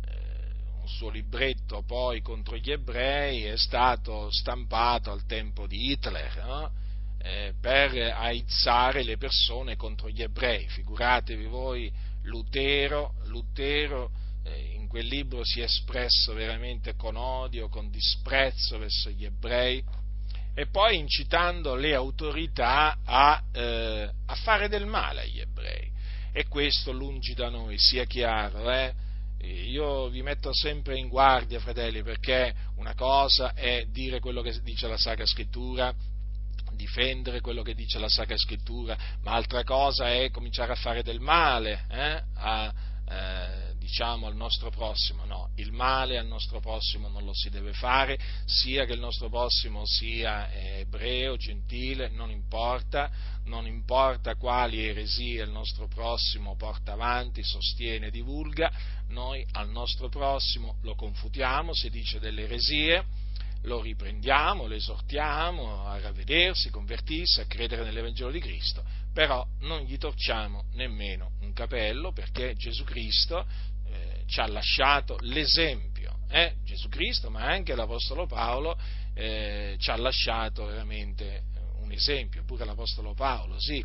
[0.07, 6.43] eh, un suo libretto poi contro gli ebrei è stato stampato al tempo di Hitler.
[6.45, 6.83] No?
[7.25, 10.67] Eh, per aizzare le persone contro gli ebrei.
[10.67, 11.91] Figuratevi voi,
[12.23, 14.11] Lutero, Lutero
[14.43, 19.83] eh, in quel libro si è espresso veramente con odio, con disprezzo verso gli ebrei
[20.53, 25.91] e poi incitando le autorità a, eh, a fare del male agli ebrei.
[26.31, 28.93] E questo lungi da noi, sia chiaro, eh?
[29.41, 34.87] io vi metto sempre in guardia, fratelli, perché una cosa è dire quello che dice
[34.87, 35.93] la Sacra Scrittura
[36.75, 41.19] difendere quello che dice la Sacra Scrittura, ma altra cosa è cominciare a fare del
[41.19, 42.73] male eh, a,
[43.07, 45.25] eh, diciamo, al nostro prossimo.
[45.25, 49.29] No, il male al nostro prossimo non lo si deve fare, sia che il nostro
[49.29, 53.11] prossimo sia ebreo, gentile, non importa,
[53.45, 58.71] non importa quali eresie il nostro prossimo porta avanti, sostiene, divulga,
[59.09, 63.23] noi al nostro prossimo lo confutiamo se dice delle eresie
[63.65, 69.97] lo riprendiamo, lo esortiamo a ravvedersi, convertirsi, a credere nell'Evangelo di Cristo, però non gli
[69.97, 73.45] torciamo nemmeno un capello perché Gesù Cristo
[73.87, 76.55] eh, ci ha lasciato l'esempio, eh?
[76.63, 78.77] Gesù Cristo, ma anche l'Apostolo Paolo
[79.13, 81.43] eh, ci ha lasciato veramente
[81.81, 83.83] un esempio, pure l'Apostolo Paolo, sì.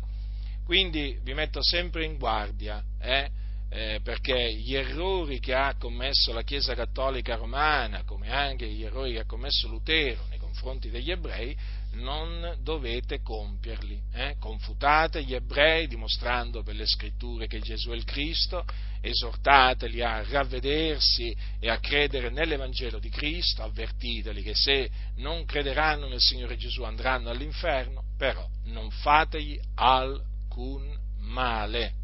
[0.63, 3.29] Quindi vi metto sempre in guardia, eh?
[3.73, 9.13] Eh, perché gli errori che ha commesso la Chiesa Cattolica Romana, come anche gli errori
[9.13, 11.55] che ha commesso Lutero nei confronti degli ebrei,
[11.93, 14.01] non dovete compierli.
[14.13, 14.35] Eh?
[14.39, 18.65] Confutate gli ebrei dimostrando per le scritture che Gesù è il Cristo,
[18.99, 26.19] esortateli a ravvedersi e a credere nell'Evangelo di Cristo, avvertiteli che se non crederanno nel
[26.19, 32.00] Signore Gesù andranno all'inferno, però non fategli alcun male.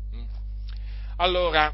[1.17, 1.73] Allora,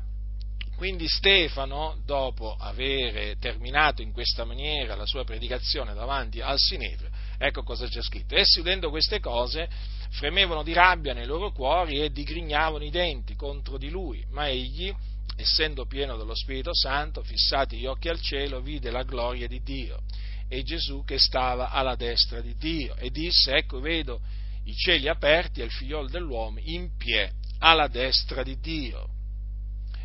[0.78, 7.64] quindi Stefano, dopo aver terminato in questa maniera la sua predicazione davanti al Sinedrio, ecco
[7.64, 8.36] cosa c'è scritto.
[8.36, 9.70] Essi udendo queste cose
[10.12, 14.94] fremevano di rabbia nei loro cuori e digrignavano i denti contro di lui, ma egli,
[15.36, 20.00] essendo pieno dello Spirito Santo, fissati gli occhi al cielo, vide la gloria di Dio
[20.48, 24.22] e Gesù che stava alla destra di Dio e disse, ecco vedo
[24.66, 29.13] i cieli aperti e il figliolo dell'uomo in piedi alla destra di Dio.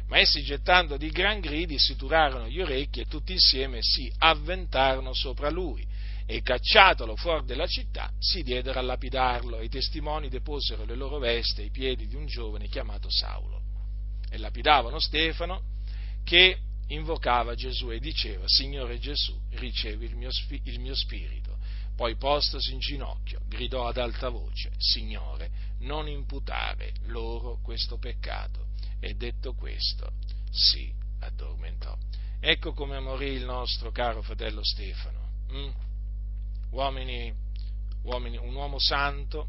[0.09, 5.13] Ma essi gettando di gran gridi si turarono gli orecchi e tutti insieme si avventarono
[5.13, 5.87] sopra lui.
[6.25, 9.59] E cacciatolo fuori della città si diedero a lapidarlo.
[9.59, 13.63] E i testimoni deposero le loro vesti ai piedi di un giovane chiamato Saulo.
[14.31, 15.63] E lapidavano Stefano
[16.25, 20.31] che invocava Gesù e diceva Signore Gesù ricevi il mio,
[20.65, 21.57] il mio spirito.
[21.95, 25.51] Poi postosi in ginocchio gridò ad alta voce Signore
[25.81, 28.68] non imputare loro questo peccato
[29.01, 30.13] e detto questo
[30.51, 31.97] si addormentò.
[32.41, 35.27] Ecco come morì il nostro caro fratello Stefano.
[35.53, 35.71] Mm?
[36.71, 37.35] Uomini,
[38.03, 39.49] uomini, un uomo santo,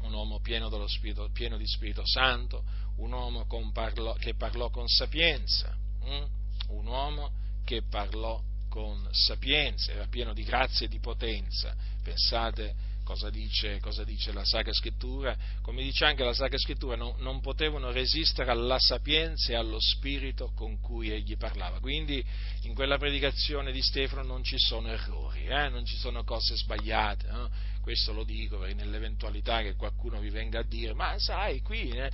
[0.00, 2.64] un uomo pieno, spirito, pieno di Spirito Santo,
[2.96, 6.24] un uomo parlò, che parlò con sapienza, mm?
[6.68, 7.30] un uomo
[7.64, 11.74] che parlò con sapienza, era pieno di grazia e di potenza.
[12.02, 12.74] Pensate
[13.12, 17.42] cosa dice, cosa dice, la Sacra Scrittura, come dice anche la Sacra Scrittura, no, non
[17.42, 21.78] potevano resistere alla sapienza e allo spirito con cui egli parlava.
[21.78, 22.24] Quindi
[22.62, 25.68] in quella predicazione di Stefano non ci sono errori, eh?
[25.68, 27.26] non ci sono cose sbagliate.
[27.30, 27.50] No?
[27.82, 32.10] Questo lo dico nell'eventualità che qualcuno vi venga a dire, ma sai, qui eh,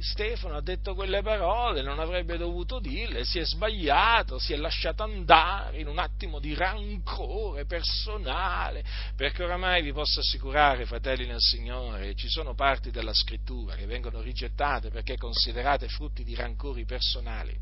[0.00, 5.04] Stefano ha detto quelle parole, non avrebbe dovuto dirle, si è sbagliato, si è lasciato
[5.04, 12.16] andare in un attimo di rancore personale, perché oramai vi posso assicurare, fratelli nel Signore,
[12.16, 17.56] ci sono parti della scrittura che vengono rigettate perché considerate frutti di rancori personali.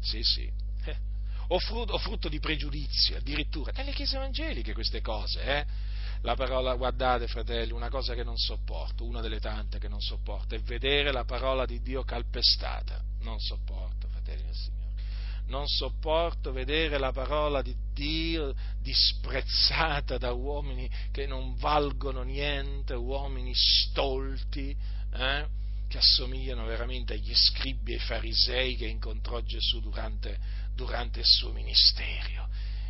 [0.00, 0.50] Sì, sì.
[0.86, 0.96] Eh.
[1.48, 3.70] O frutto, o frutto di pregiudizio, addirittura.
[3.76, 5.66] Nelle chiese evangeliche queste cose, eh?
[6.26, 10.56] La parola, guardate fratelli, una cosa che non sopporto, una delle tante che non sopporto,
[10.56, 13.00] è vedere la parola di Dio calpestata.
[13.20, 14.94] Non sopporto, fratelli del Signore.
[15.46, 18.52] Non sopporto vedere la parola di Dio
[18.82, 24.76] disprezzata da uomini che non valgono niente, uomini stolti,
[25.12, 25.46] eh,
[25.86, 30.36] che assomigliano veramente agli scribi e ai farisei che incontrò Gesù durante,
[30.74, 32.48] durante il suo ministero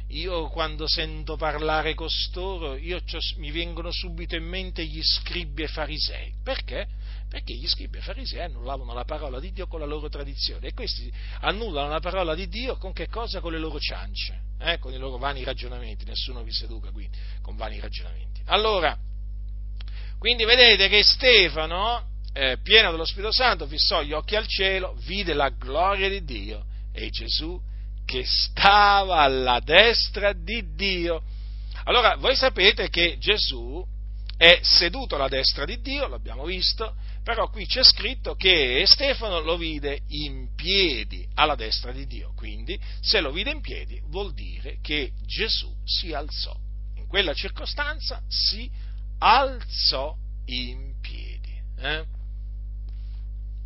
[0.09, 3.01] io quando sento parlare costoro, io,
[3.39, 6.33] mi vengono subito in mente gli scribi e farisei.
[6.45, 6.87] Perché?
[7.29, 10.75] Perché gli scribi e farisei annullavano la parola di Dio con la loro tradizione e
[10.75, 13.41] questi annullano la parola di Dio con che cosa?
[13.41, 14.79] Con le loro ciance, eh?
[14.79, 16.05] con i loro vani ragionamenti.
[16.05, 17.09] Nessuno vi seduca qui
[17.43, 18.43] con vani ragionamenti.
[18.47, 18.97] Allora,
[20.19, 25.35] quindi vedete che Stefano, eh, pieno dello Spirito Santo, fissò gli occhi al cielo, vide
[25.35, 27.61] la gloria di Dio e Gesù
[28.07, 31.23] che stava alla destra di Dio.
[31.85, 33.85] Allora, voi sapete che Gesù
[34.39, 39.57] è seduto alla destra di Dio, l'abbiamo visto, però qui c'è scritto che Stefano lo
[39.57, 44.79] vide in piedi alla destra di Dio, quindi se lo vide in piedi vuol dire
[44.81, 46.57] che Gesù si alzò.
[46.95, 48.71] In quella circostanza si
[49.19, 50.15] alzò
[50.47, 51.61] in piedi.
[51.79, 52.05] Eh?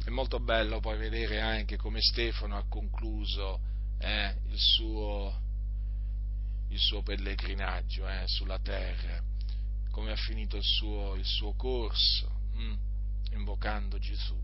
[0.05, 3.61] È molto bello poi vedere anche come Stefano ha concluso
[4.01, 5.41] eh, il, suo,
[6.69, 9.23] il, suo, pellegrinaggio eh, sulla terra,
[9.91, 12.79] come ha finito il suo, il suo corso, hm,
[13.33, 14.39] invocando Gesù.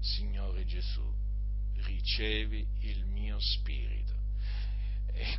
[0.00, 1.04] Signore Gesù,
[1.84, 4.14] ricevi il mio spirito.
[5.12, 5.38] E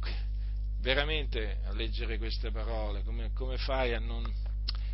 [0.79, 4.23] veramente a leggere queste parole, come, come, fai non,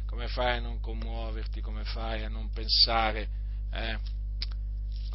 [0.05, 3.29] come, fai a non, commuoverti, come fai a non pensare
[3.71, 3.99] eh,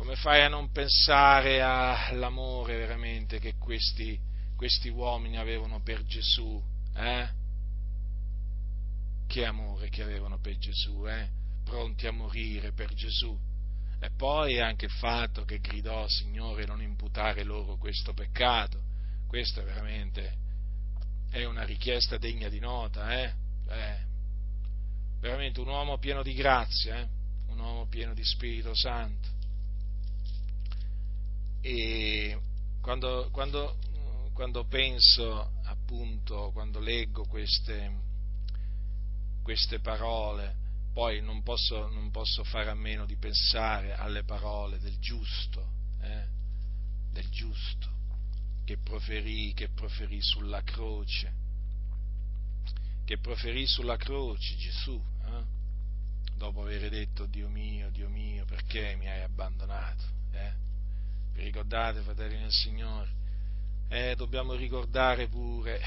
[0.02, 4.18] come fai a non pensare all'amore veramente che questi,
[4.56, 6.60] questi uomini avevano per Gesù?
[6.96, 7.28] Eh?
[9.28, 11.28] Che amore che avevano per Gesù, eh?
[11.62, 13.38] Pronti a morire per Gesù.
[14.00, 18.82] E poi anche il fatto che gridò, Signore, non imputare loro questo peccato.
[19.28, 20.36] Questo è veramente
[21.30, 23.32] è una richiesta degna di nota, eh?
[23.68, 23.98] eh
[25.20, 27.08] veramente un uomo pieno di grazia, eh?
[27.50, 29.40] un uomo pieno di Spirito Santo
[31.62, 32.38] e
[32.80, 33.76] quando, quando,
[34.34, 37.90] quando penso appunto, quando leggo queste,
[39.42, 40.56] queste parole,
[40.92, 45.64] poi non posso, non posso, fare a meno di pensare alle parole del giusto,
[46.00, 46.26] eh?
[47.12, 47.88] del giusto
[48.64, 51.32] che proferì, che proferì sulla croce,
[53.04, 55.44] che proferì sulla croce Gesù, eh?
[56.34, 60.04] dopo aver detto Dio mio, Dio mio, perché mi hai abbandonato?
[60.32, 60.70] Eh?
[61.34, 63.10] Vi ricordate, fratelli del Signore?
[63.88, 65.80] Eh, dobbiamo ricordare pure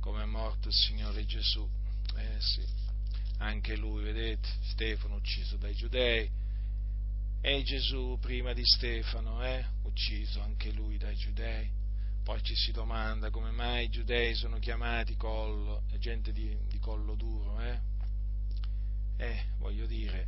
[0.00, 1.68] come è morto il Signore Gesù.
[2.16, 2.64] Eh sì,
[3.38, 6.30] anche lui, vedete, Stefano ucciso dai giudei,
[7.42, 11.70] e Gesù prima di Stefano, eh, ucciso anche lui dai giudei.
[12.24, 17.14] Poi ci si domanda come mai i giudei sono chiamati collo, gente di, di collo
[17.16, 17.80] duro, eh?
[19.18, 20.26] Eh, voglio dire,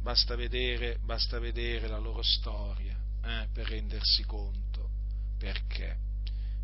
[0.00, 4.90] basta vedere, basta vedere la loro storia eh, per rendersi conto
[5.38, 6.04] perché.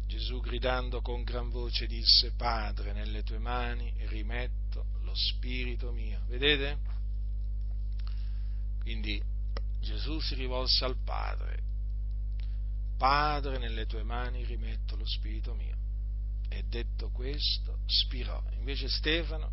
[0.07, 6.23] Gesù gridando con gran voce disse, Padre, nelle tue mani rimetto lo spirito mio.
[6.29, 6.79] Vedete?
[8.81, 9.23] Quindi
[9.81, 11.61] Gesù si rivolse al Padre.
[12.99, 15.77] Padre, nelle tue mani rimetto lo spirito mio.
[16.49, 18.43] E detto questo, spirò.
[18.53, 19.51] Invece Stefano,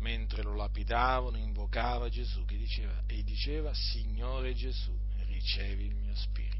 [0.00, 4.96] mentre lo lapidavano, invocava Gesù che diceva, e diceva, Signore Gesù,
[5.40, 6.58] ricevi il mio spirito.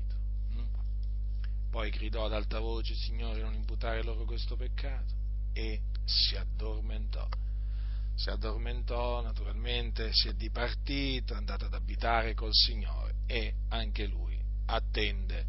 [1.71, 5.15] Poi gridò ad alta voce, Signore, non imputare loro questo peccato.
[5.53, 7.29] E si addormentò
[8.21, 14.39] si addormentò, naturalmente si è dipartito, è andato ad abitare col Signore e anche lui
[14.67, 15.47] attende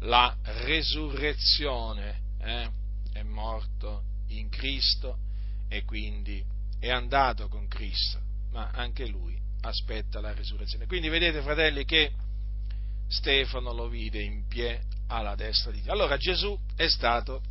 [0.00, 2.70] la resurrezione, eh?
[3.12, 5.18] è morto in Cristo
[5.68, 6.42] e quindi
[6.78, 8.18] è andato con Cristo,
[8.52, 10.86] ma anche lui aspetta la resurrezione.
[10.86, 12.10] Quindi vedete, fratelli, che
[13.08, 15.92] Stefano lo vide in piedi alla destra di Dio.
[15.92, 17.42] Allora Gesù è stato,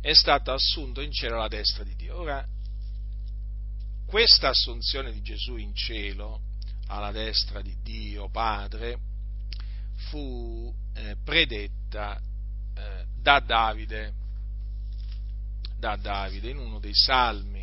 [0.00, 2.18] è stato assunto in cielo alla destra di Dio.
[2.18, 2.46] Ora,
[4.06, 6.40] questa assunzione di Gesù in cielo,
[6.88, 8.98] alla destra di Dio Padre,
[10.08, 12.20] fu eh, predetta
[12.74, 14.12] eh, da Davide,
[15.78, 17.59] da Davide in uno dei salmi.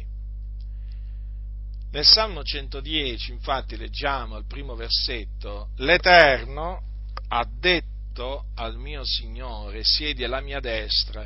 [1.90, 6.82] Nel Salmo 110, infatti, leggiamo al primo versetto, l'Eterno
[7.30, 11.26] ha detto al mio Signore, siedi alla mia destra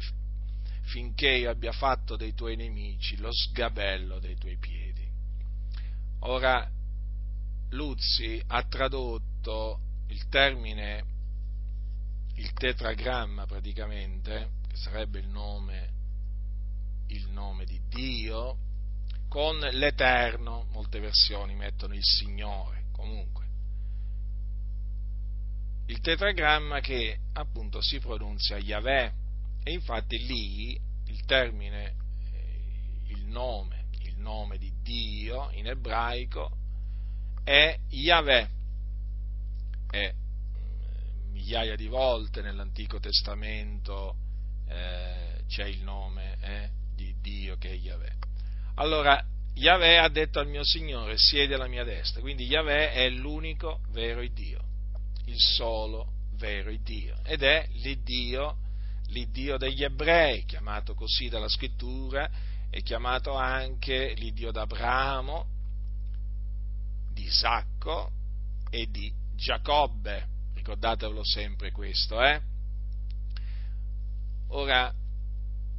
[0.84, 5.08] finché io abbia fatto dei tuoi nemici lo sgabello dei tuoi piedi.
[6.20, 6.70] Ora,
[7.70, 11.06] Luzzi ha tradotto il termine,
[12.36, 15.90] il tetragramma praticamente, che sarebbe il nome,
[17.08, 18.58] il nome di Dio,
[19.32, 23.46] con l'Eterno, molte versioni mettono il Signore, comunque.
[25.88, 29.14] Il tetragramma che appunto si pronuncia Yahweh
[29.64, 31.96] e infatti lì il termine,
[32.34, 33.82] eh, il nome
[34.22, 36.52] nome di Dio in ebraico
[37.44, 38.50] è Yahweh.
[39.92, 44.16] E mm, migliaia di volte nell'Antico Testamento
[44.68, 48.30] eh, c'è il nome eh, di Dio che è Yahweh.
[48.76, 53.82] Allora, Yahweh ha detto al mio Signore, siedi alla mia destra, quindi Yahweh è l'unico
[53.92, 54.62] vero Dio,
[55.26, 58.58] il solo vero Dio, ed è l'Iddio,
[59.08, 62.30] l'Iddio degli ebrei, chiamato così dalla scrittura,
[62.70, 65.46] è chiamato anche l'Iddio d'Abramo,
[67.14, 68.12] di Isacco
[68.70, 70.28] e di Giacobbe.
[70.56, 72.42] Ricordatevelo sempre questo, eh?
[74.50, 74.94] Ora,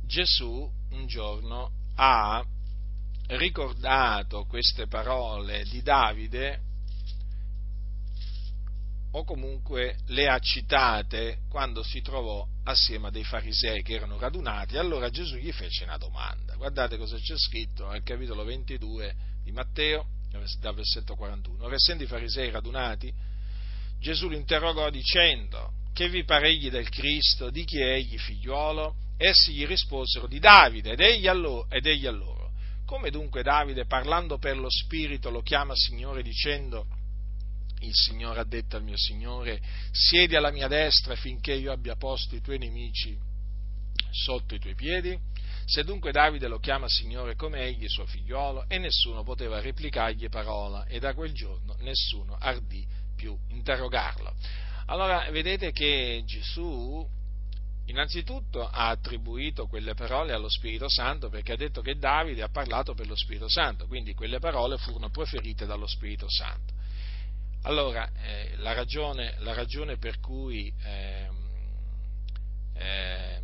[0.05, 2.45] Gesù un giorno ha
[3.29, 6.61] ricordato queste parole di Davide
[9.13, 14.77] o comunque le ha citate quando si trovò assieme a dei farisei che erano radunati,
[14.77, 16.55] allora Gesù gli fece una domanda.
[16.57, 20.07] Guardate cosa c'è scritto nel capitolo 22 di Matteo,
[20.61, 21.65] dal versetto 41.
[21.65, 23.13] Ora, essendo i farisei radunati,
[23.99, 28.97] Gesù li interrogò dicendo, che vi pare egli del Cristo, di chi è egli figliuolo?
[29.19, 32.42] Essi gli risposero di Davide ed egli, a loro,
[32.93, 36.87] Come dunque Davide, parlando per lo Spirito, lo chiama Signore dicendo,
[37.81, 39.63] il Signore ha detto al mio Signore,
[39.93, 43.19] siedi alla mia destra finché io abbia posto i tuoi nemici
[44.11, 45.19] sotto i tuoi piedi?
[45.65, 50.85] Se dunque Davide lo chiama Signore come egli suo figliolo, e nessuno poteva replicargli parola,
[50.85, 52.87] e da quel giorno nessuno ardì
[53.17, 54.35] più interrogarlo.
[54.89, 57.09] Allora vedete che Gesù
[57.87, 62.95] innanzitutto ha attribuito quelle parole allo Spirito Santo perché ha detto che Davide ha parlato
[62.95, 66.73] per lo Spirito Santo, quindi quelle parole furono proferite dallo Spirito Santo.
[67.63, 71.29] Allora, eh, la, ragione, la, ragione, per cui eh,
[72.75, 73.41] eh,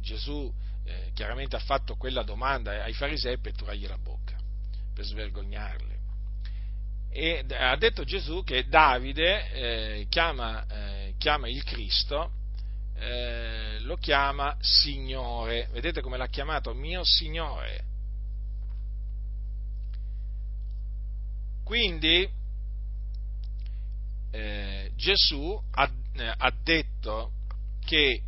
[0.00, 0.52] Gesù
[0.84, 4.36] eh, chiaramente ha fatto quella domanda ai farisei per petturargli la bocca,
[4.92, 5.95] per svergognarli.
[7.18, 12.30] E ha detto Gesù che Davide eh, chiama, eh, chiama, il Cristo,
[12.94, 15.70] eh, lo chiama Signore.
[15.72, 16.74] Vedete come l'ha chiamato?
[16.74, 17.84] Mio Signore.
[21.64, 22.28] Quindi
[24.32, 27.32] eh, Gesù ha, eh, ha detto
[27.86, 28.22] che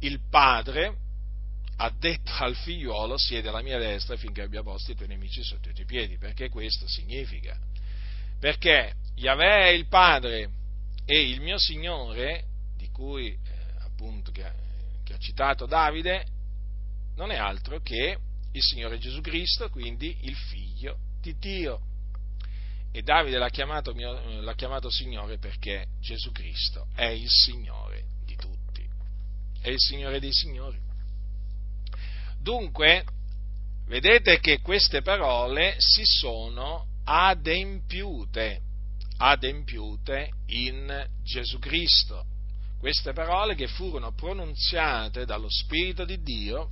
[0.00, 0.96] il Padre
[1.76, 5.68] ha detto al figliuolo siede alla mia destra finché abbia posto i tuoi nemici sotto
[5.68, 7.58] i tuoi piedi, perché questo significa.
[8.38, 10.50] Perché Yahweh è il Padre
[11.04, 12.44] e il mio Signore,
[12.76, 13.38] di cui eh,
[13.84, 14.44] appunto che,
[15.02, 16.26] che ha citato Davide,
[17.16, 18.18] non è altro che
[18.52, 21.80] il Signore Gesù Cristo, quindi il figlio di Dio.
[22.92, 28.88] E Davide l'ha chiamato, l'ha chiamato Signore perché Gesù Cristo è il Signore di tutti,
[29.60, 30.83] è il Signore dei Signori.
[32.44, 33.06] Dunque,
[33.86, 38.60] vedete che queste parole si sono adempiute,
[39.16, 42.26] adempiute in Gesù Cristo.
[42.78, 46.68] Queste parole che furono pronunziate dallo Spirito di Dio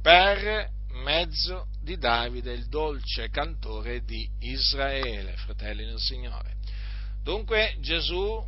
[0.00, 0.70] per
[1.02, 6.54] mezzo di Davide, il dolce cantore di Israele, fratelli del Signore.
[7.24, 8.46] Dunque Gesù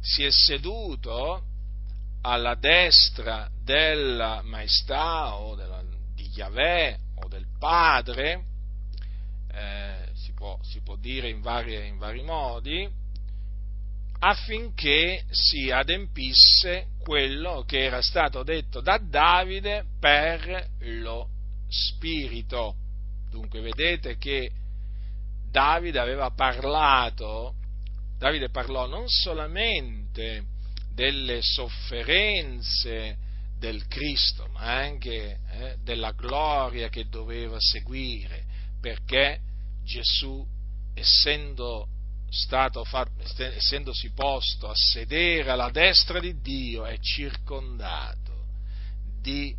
[0.00, 1.46] si è seduto
[2.26, 5.82] alla destra della maestà o della,
[6.14, 8.44] di Yahweh o del Padre,
[9.52, 12.88] eh, si, può, si, può, dire in, varie, in vari modi,
[14.20, 21.28] affinché si adempisse quello che era stato detto da Davide per lo
[21.68, 22.76] Spirito.
[23.28, 24.50] Dunque vedete che
[25.50, 27.54] Davide aveva parlato,
[28.16, 30.52] Davide parlò non solamente
[30.94, 33.16] delle sofferenze
[33.58, 38.44] del Cristo, ma anche eh, della gloria che doveva seguire,
[38.80, 39.40] perché
[39.82, 40.46] Gesù,
[40.94, 41.88] essendo
[42.84, 42.84] fatto,
[43.38, 48.46] essendosi posto a sedere alla destra di Dio, è circondato
[49.20, 49.54] di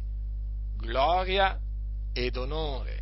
[0.77, 1.59] gloria
[2.13, 2.99] ed onore.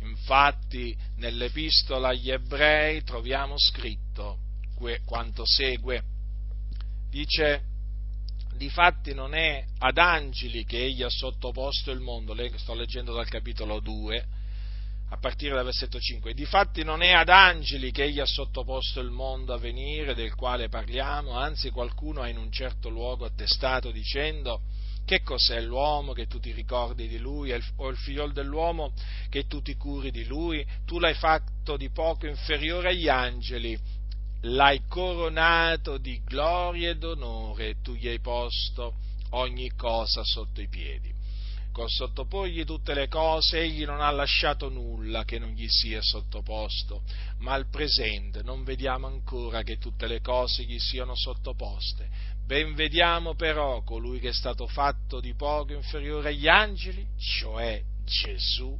[0.00, 4.38] Infatti nell'epistola agli ebrei troviamo scritto
[5.04, 6.02] quanto segue
[7.10, 7.62] dice,
[8.56, 13.80] difatti non è ad angeli che egli ha sottoposto il mondo, sto leggendo dal capitolo
[13.80, 14.26] 2,
[15.12, 19.10] a partire dal versetto 5, difatti non è ad angeli che egli ha sottoposto il
[19.10, 24.62] mondo a venire, del quale parliamo, anzi qualcuno ha in un certo luogo attestato dicendo,
[25.04, 28.92] che cos'è l'uomo che tu ti ricordi di lui, o il figliol dell'uomo
[29.28, 30.64] che tu ti curi di lui?
[30.86, 33.76] Tu l'hai fatto di poco inferiore agli angeli,
[34.42, 38.94] l'hai coronato di gloria ed onore, tu gli hai posto
[39.30, 41.18] ogni cosa sotto i piedi.
[41.72, 47.02] Col sottoporgli tutte le cose egli non ha lasciato nulla che non gli sia sottoposto,
[47.38, 52.08] ma al presente non vediamo ancora che tutte le cose gli siano sottoposte.
[52.44, 58.76] Ben vediamo però colui che è stato fatto di poco inferiore agli angeli, cioè Gesù,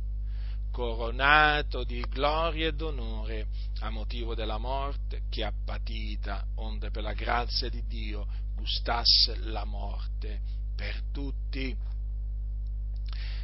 [0.71, 3.49] coronato di gloria ed onore
[3.81, 9.65] a motivo della morte che ha patita, onde per la grazia di Dio gustasse la
[9.65, 10.41] morte
[10.77, 11.77] per tutti.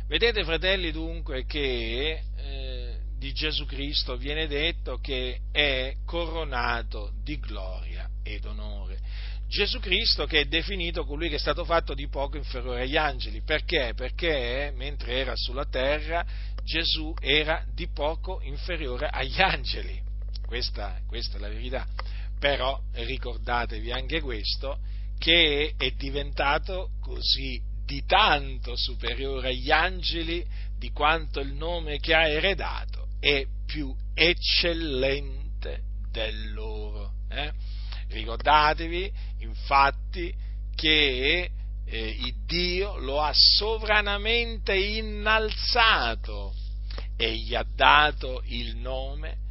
[0.07, 8.09] Vedete, fratelli, dunque, che eh, di Gesù Cristo viene detto che è coronato di gloria
[8.23, 9.01] ed onore.
[9.49, 13.43] Gesù Cristo che è definito colui che è stato fatto di poco inferiore agli angeli.
[13.43, 13.93] Perché?
[13.95, 16.25] Perché mentre era sulla terra
[16.65, 20.03] Gesù era di poco inferiore agli angeli.
[20.45, 21.87] Questa, questa è la verità.
[22.39, 24.79] Però ricordatevi anche questo,
[25.19, 30.45] che è diventato così di tanto superiore agli angeli
[30.77, 37.13] di quanto il nome che ha eredato è più eccellente del loro.
[37.31, 37.53] Eh?
[38.09, 40.35] Ricordatevi infatti
[40.75, 41.51] che
[41.85, 46.55] eh, Dio lo ha sovranamente innalzato
[47.17, 49.45] e gli ha dato il nome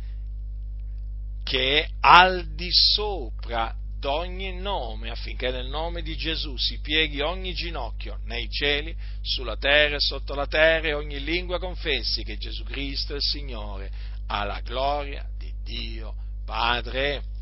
[1.44, 7.54] che è al di sopra d'ogni nome, affinché nel nome di Gesù si pieghi ogni
[7.54, 12.64] ginocchio nei cieli, sulla terra e sotto la terra e ogni lingua confessi che Gesù
[12.64, 13.92] Cristo è il Signore,
[14.28, 17.35] alla gloria di Dio Padre.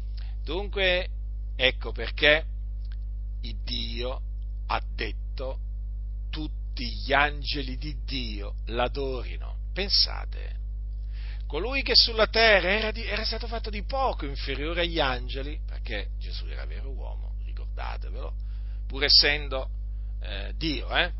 [0.43, 1.07] Dunque,
[1.55, 2.45] ecco perché
[3.41, 4.21] il Dio
[4.67, 5.59] ha detto
[6.29, 9.55] tutti gli angeli di Dio l'adorino.
[9.73, 10.55] Pensate,
[11.47, 16.09] colui che sulla terra era, di, era, stato fatto di poco inferiore agli angeli, perché
[16.19, 18.33] Gesù era vero uomo, ricordatevelo,
[18.85, 19.69] pur essendo
[20.21, 21.11] eh, Dio, eh?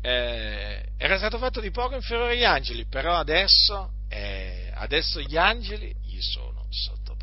[0.00, 0.88] eh?
[0.96, 6.20] era stato fatto di poco inferiore agli angeli, però adesso, eh, adesso gli angeli gli
[6.20, 6.66] sono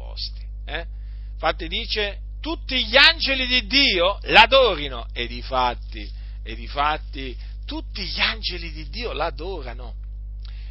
[0.02, 0.42] sottoposti.
[0.66, 0.86] Eh?
[1.34, 6.10] Infatti dice, tutti gli angeli di Dio l'adorino, e di fatti,
[6.44, 9.96] e di fatti tutti gli angeli di Dio l'adorano.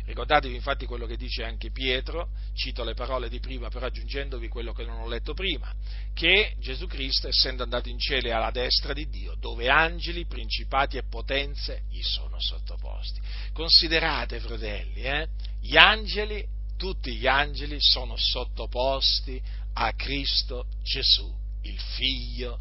[0.04, 4.72] Ricordatevi infatti quello che dice anche Pietro, cito le parole di prima però aggiungendovi quello
[4.72, 5.72] che non ho letto prima,
[6.14, 10.96] che Gesù Cristo essendo andato in cielo è alla destra di Dio, dove angeli, principati
[10.96, 13.20] e potenze gli sono sottoposti.
[13.52, 15.28] Considerate, fratelli, eh,
[15.60, 16.44] gli angeli,
[16.80, 19.38] tutti gli angeli sono sottoposti
[19.74, 21.30] a Cristo Gesù,
[21.64, 22.60] il Figlio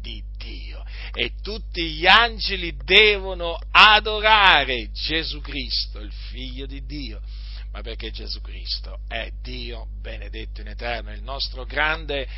[0.00, 0.84] di Dio.
[1.12, 7.20] E tutti gli angeli devono adorare Gesù Cristo, il Figlio di Dio.
[7.72, 12.28] Ma perché Gesù Cristo è Dio benedetto in eterno, il nostro grande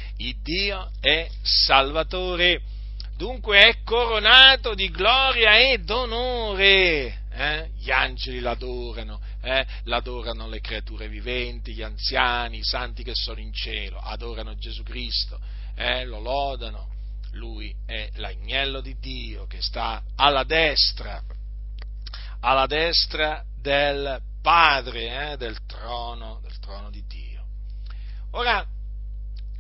[0.41, 2.63] Dio e Salvatore.
[3.19, 7.21] Dunque è coronato di gloria e d'onore.
[7.31, 7.69] Eh?
[7.77, 9.67] Gli angeli l'adorano, eh?
[9.85, 15.39] l'adorano le creature viventi, gli anziani, i santi che sono in cielo, adorano Gesù Cristo,
[15.75, 16.05] eh?
[16.05, 16.89] lo lodano,
[17.33, 21.23] lui è l'agnello di Dio che sta alla destra,
[22.41, 27.45] alla destra del Padre, eh, del, trono, del trono di Dio.
[28.33, 28.67] Ora,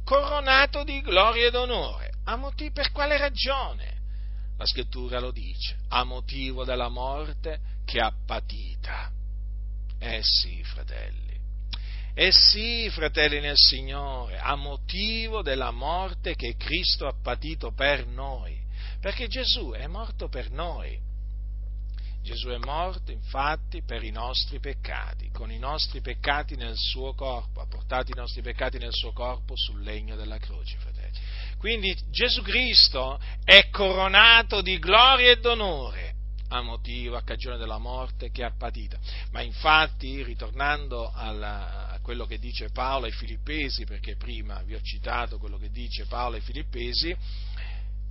[0.04, 3.96] coronato di gloria ed onore, a motivo, per quale ragione?
[4.56, 9.10] La scrittura lo dice, a motivo della morte che ha patita.
[9.98, 11.28] Eh sì, fratelli
[12.20, 18.60] e sì, fratelli nel Signore, a motivo della morte che Cristo ha patito per noi,
[19.00, 20.98] perché Gesù è morto per noi.
[22.20, 27.60] Gesù è morto infatti per i nostri peccati, con i nostri peccati nel suo corpo,
[27.60, 31.16] ha portato i nostri peccati nel suo corpo sul legno della croce, fratelli.
[31.56, 36.16] Quindi Gesù Cristo è coronato di gloria e d'onore
[36.48, 38.98] a motivo, a cagione della morte che ha patito.
[39.30, 45.38] Ma infatti, ritornando alla, quello che dice Paolo ai Filippesi, perché prima vi ho citato
[45.38, 47.14] quello che dice Paolo ai Filippesi,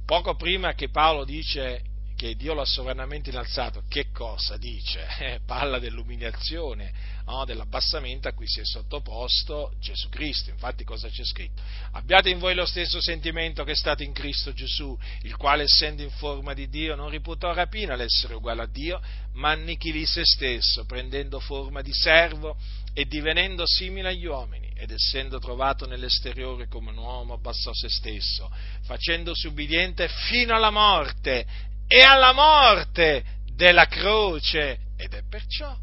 [0.05, 5.05] poco prima che Paolo dice che Dio l'ha sovranamente innalzato, che cosa dice?
[5.27, 6.93] Eh, parla dell'umiliazione,
[7.25, 7.43] no?
[7.45, 10.49] dell'abbassamento a cui si è sottoposto Gesù Cristo.
[10.49, 11.61] Infatti cosa c'è scritto?
[11.91, 16.01] Abbiate in voi lo stesso sentimento che è stato in Cristo Gesù, il quale essendo
[16.01, 19.01] in forma di Dio non riputò rapina l'essere uguale a Dio,
[19.33, 22.57] ma annichilì se stesso, prendendo forma di servo
[22.93, 28.51] e divenendo simile agli uomini, ed essendo trovato nell'esteriore come un uomo abbassò se stesso,
[28.83, 31.45] facendosi ubbidiente fino alla morte
[31.87, 33.23] e alla morte
[33.55, 34.79] della croce.
[34.97, 35.75] Ed è perciò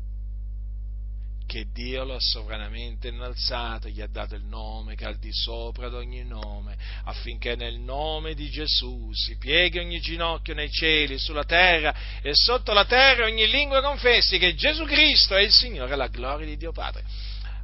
[1.47, 5.89] che Dio lo ha sovranamente innalzato, gli ha dato il nome che al di sopra
[5.89, 11.45] di ogni nome, affinché nel nome di Gesù si pieghi ogni ginocchio nei cieli, sulla
[11.45, 16.09] terra e sotto la terra ogni lingua confessi che Gesù Cristo è il Signore, la
[16.09, 17.05] gloria di Dio Padre.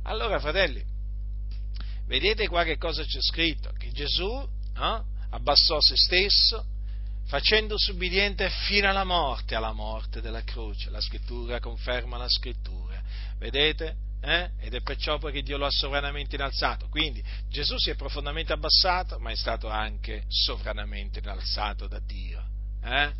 [0.04, 0.84] Allora, fratelli,
[2.06, 3.72] vedete qua che cosa c'è scritto?
[3.76, 6.64] Che Gesù eh, abbassò se stesso,
[7.30, 10.90] facendosi ubbidiente fino alla morte, alla morte della croce.
[10.90, 13.00] La scrittura conferma la scrittura
[13.38, 13.96] Vedete?
[14.20, 14.50] Eh?
[14.58, 16.88] Ed è perciò poi che Dio lo ha sovranamente innalzato.
[16.88, 22.44] Quindi Gesù si è profondamente abbassato, ma è stato anche sovranamente innalzato da Dio.
[22.84, 23.10] Eh?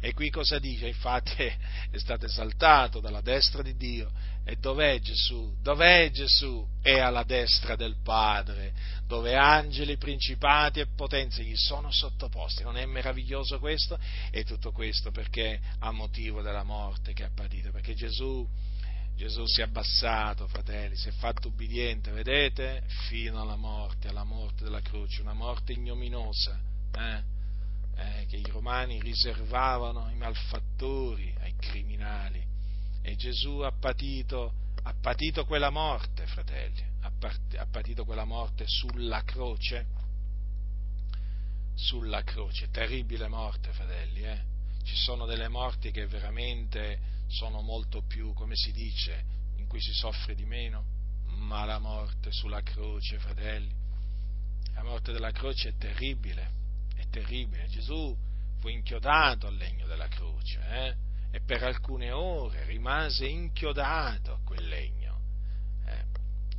[0.00, 0.86] E qui cosa dice?
[0.86, 1.42] Infatti
[1.90, 4.10] è stato esaltato dalla destra di Dio.
[4.44, 5.54] E dov'è Gesù?
[5.60, 6.66] Dov'è Gesù?
[6.80, 8.72] È alla destra del Padre,
[9.06, 12.62] dove angeli, principati e potenze gli sono sottoposti.
[12.62, 13.98] Non è meraviglioso questo?
[14.30, 18.46] E tutto questo perché a motivo della morte che ha patito, perché Gesù
[19.18, 22.84] Gesù si è abbassato, fratelli, si è fatto ubbidiente, vedete?
[23.08, 26.56] Fino alla morte, alla morte della croce, una morte ignominosa,
[26.94, 27.37] eh?
[27.98, 32.40] Eh, che i romani riservavano ai malfattori, ai criminali.
[33.02, 34.52] E Gesù ha patito,
[34.84, 39.86] ha patito quella morte, fratelli, ha, part- ha patito quella morte sulla croce,
[41.74, 44.44] sulla croce, terribile morte, fratelli, eh?
[44.84, 49.24] Ci sono delle morti che veramente sono molto più, come si dice,
[49.56, 50.84] in cui si soffre di meno,
[51.26, 53.74] ma la morte sulla croce, fratelli,
[54.74, 56.57] la morte della croce è terribile,
[57.10, 57.66] terribile.
[57.68, 58.16] Gesù
[58.58, 60.96] fu inchiodato al legno della croce eh?
[61.30, 65.20] e per alcune ore rimase inchiodato a quel legno.
[65.84, 66.04] Eh?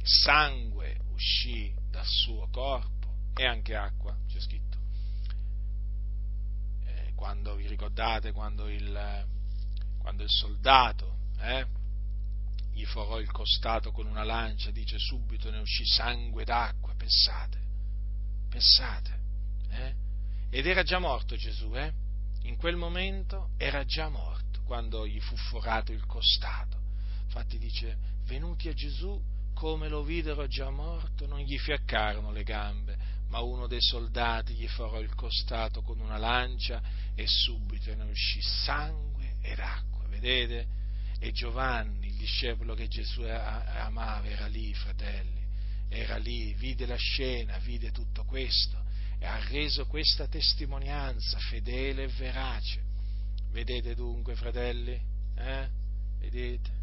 [0.02, 4.78] Sangue uscì dal suo corpo e anche acqua, c'è scritto.
[6.86, 9.28] Eh, quando vi ricordate quando il
[9.98, 11.66] quando il soldato eh,
[12.72, 17.60] gli forò il costato con una lancia, dice subito ne uscì sangue d'acqua, pensate,
[18.50, 19.20] pensate,
[19.70, 19.96] eh?
[20.50, 21.94] Ed era già morto Gesù, eh?
[22.44, 26.78] in quel momento era già morto quando gli fu forato il costato.
[27.26, 29.22] Infatti dice, venuti a Gesù,
[29.54, 32.98] come lo videro già morto, non gli fiaccarono le gambe,
[33.28, 36.82] ma uno dei soldati gli forò il costato con una lancia
[37.14, 40.08] e subito ne uscì sangue ed acqua.
[40.08, 40.78] Vedete?
[41.20, 45.46] E Giovanni, il discepolo che Gesù amava, era lì, fratelli,
[45.90, 48.88] era lì, vide la scena, vide tutto questo
[49.20, 52.82] e ha reso questa testimonianza fedele e verace.
[53.52, 55.00] Vedete dunque, fratelli?
[55.36, 55.68] Eh?
[56.20, 56.78] Vedete?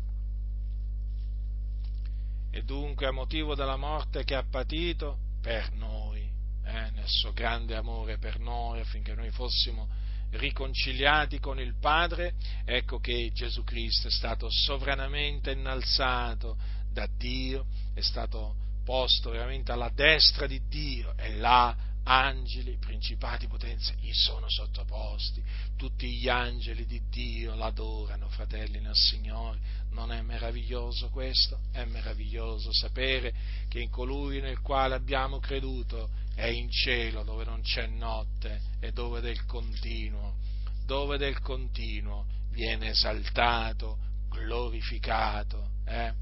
[2.51, 6.31] E dunque a motivo della morte che ha patito per noi,
[6.65, 9.89] eh, nel suo grande amore per noi, affinché noi fossimo
[10.33, 12.35] riconciliati con il Padre,
[12.65, 16.57] ecco che Gesù Cristo è stato sovranamente innalzato
[16.91, 21.77] da Dio, è stato posto veramente alla destra di Dio e là
[22.09, 25.43] angeli, principati, potenze gli sono sottoposti,
[25.77, 29.59] tutti gli angeli di Dio l'adorano, fratelli nel Signore.
[29.91, 31.59] Non è meraviglioso questo?
[31.73, 33.35] È meraviglioso sapere
[33.69, 38.93] che in colui nel quale abbiamo creduto è in cielo dove non c'è notte e
[38.93, 40.37] dove del continuo,
[40.85, 43.99] dove del continuo viene esaltato,
[44.29, 45.71] glorificato.
[45.85, 46.13] Eh?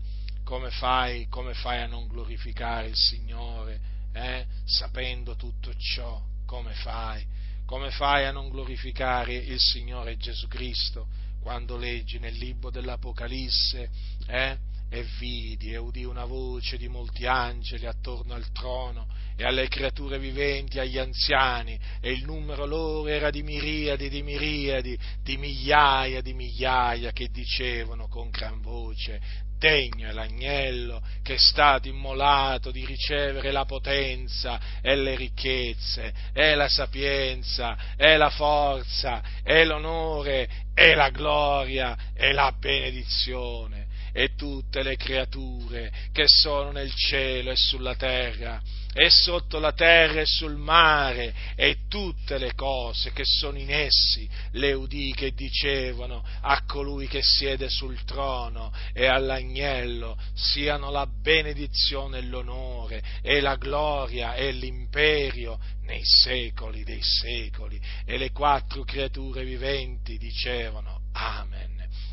[0.44, 3.92] Come, fai, come fai a non glorificare il Signore?
[4.14, 7.24] Eh, sapendo tutto ciò, come fai?
[7.66, 11.06] Come fai a non glorificare il Signore Gesù Cristo
[11.40, 13.90] quando leggi nel libro dell'Apocalisse
[14.26, 14.56] eh,
[14.88, 19.06] e vidi e udì una voce di molti angeli attorno al trono
[19.36, 24.96] e alle creature viventi, agli anziani, e il numero loro era di miriadi, di miriadi,
[25.22, 29.20] di migliaia, di migliaia, che dicevano con gran voce,
[29.58, 36.54] degno è l'agnello che è stato immolato di ricevere la potenza e le ricchezze, e
[36.54, 43.86] la sapienza, e la forza, e l'onore, e la gloria, e la benedizione.
[44.12, 48.62] E tutte le creature che sono nel cielo e sulla terra
[48.94, 54.28] e sotto la terra e sul mare e tutte le cose che sono in essi,
[54.52, 62.18] le udì che dicevano a colui che siede sul trono e all'agnello siano la benedizione
[62.18, 67.80] e l'onore e la gloria e l'imperio nei secoli dei secoli.
[68.04, 71.72] E le quattro creature viventi dicevano Amen.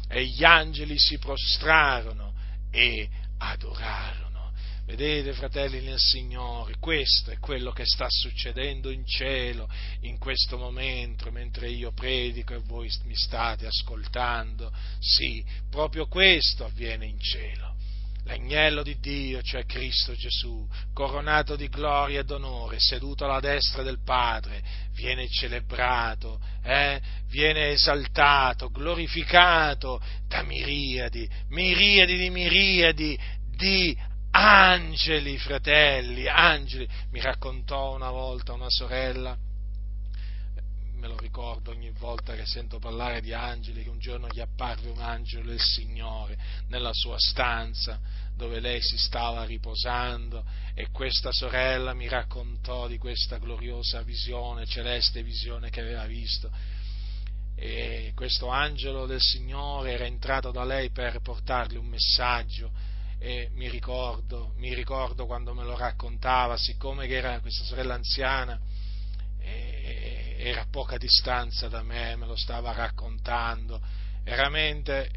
[0.10, 2.34] E gli angeli si prostrarono
[2.72, 3.08] e
[3.38, 4.31] adorarono.
[4.92, 9.70] Vedete, fratelli nel Signore, questo è quello che sta succedendo in cielo
[10.02, 14.70] in questo momento, mentre io predico e voi mi state ascoltando.
[15.00, 17.74] Sì, proprio questo avviene in cielo.
[18.26, 24.04] L'agnello di Dio, cioè Cristo Gesù, coronato di gloria ed onore, seduto alla destra del
[24.04, 24.62] Padre,
[24.94, 27.00] viene celebrato, eh?
[27.30, 33.18] viene esaltato, glorificato da miriadi, miriadi di miriadi
[33.56, 36.88] di angeli, fratelli, angeli.
[37.12, 39.38] Mi raccontò una volta una sorella,
[40.94, 44.90] me lo ricordo ogni volta che sento parlare di angeli, che un giorno gli apparve
[44.90, 48.00] un angelo del Signore nella sua stanza
[48.36, 55.22] dove lei si stava riposando e questa sorella mi raccontò di questa gloriosa visione, celeste
[55.22, 56.50] visione che aveva visto.
[57.56, 62.72] E questo angelo del Signore era entrato da lei per portarle un messaggio
[63.24, 68.60] e mi ricordo, mi ricordo quando me lo raccontava, siccome era questa sorella anziana,
[69.38, 73.80] era a poca distanza da me, me lo stava raccontando,
[74.24, 75.12] veramente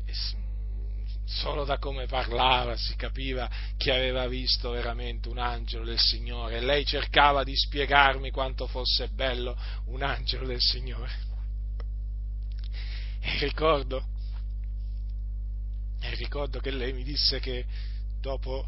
[1.25, 6.85] solo da come parlava si capiva che aveva visto veramente un angelo del Signore lei
[6.85, 11.11] cercava di spiegarmi quanto fosse bello un angelo del Signore.
[13.21, 14.05] E ricordo,
[16.03, 17.65] e ricordo che lei mi disse che
[18.25, 18.67] dopo,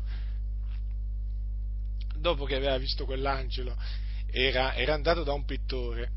[2.15, 3.75] dopo che aveva visto quell'angelo,
[4.31, 6.13] era, era andato da un pittore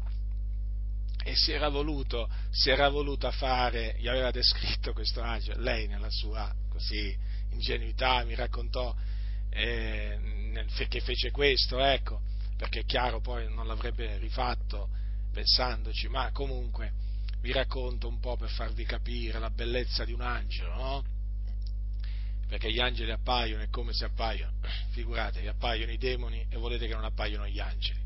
[1.24, 6.10] e si era voluto, si era voluta fare, gli aveva descritto questo angelo, lei nella
[6.10, 7.18] sua così,
[7.52, 8.94] ingenuità mi raccontò
[9.50, 12.22] eh, che fece questo, ecco,
[12.58, 14.90] perché è chiaro poi non l'avrebbe rifatto
[15.32, 16.92] pensandoci, ma comunque
[17.40, 21.19] vi racconto un po' per farvi capire la bellezza di un angelo, no?
[22.50, 24.54] Perché gli angeli appaiono e come si appaiono?
[24.90, 28.00] Figuratevi, appaiono i demoni e volete che non appaiono gli angeli.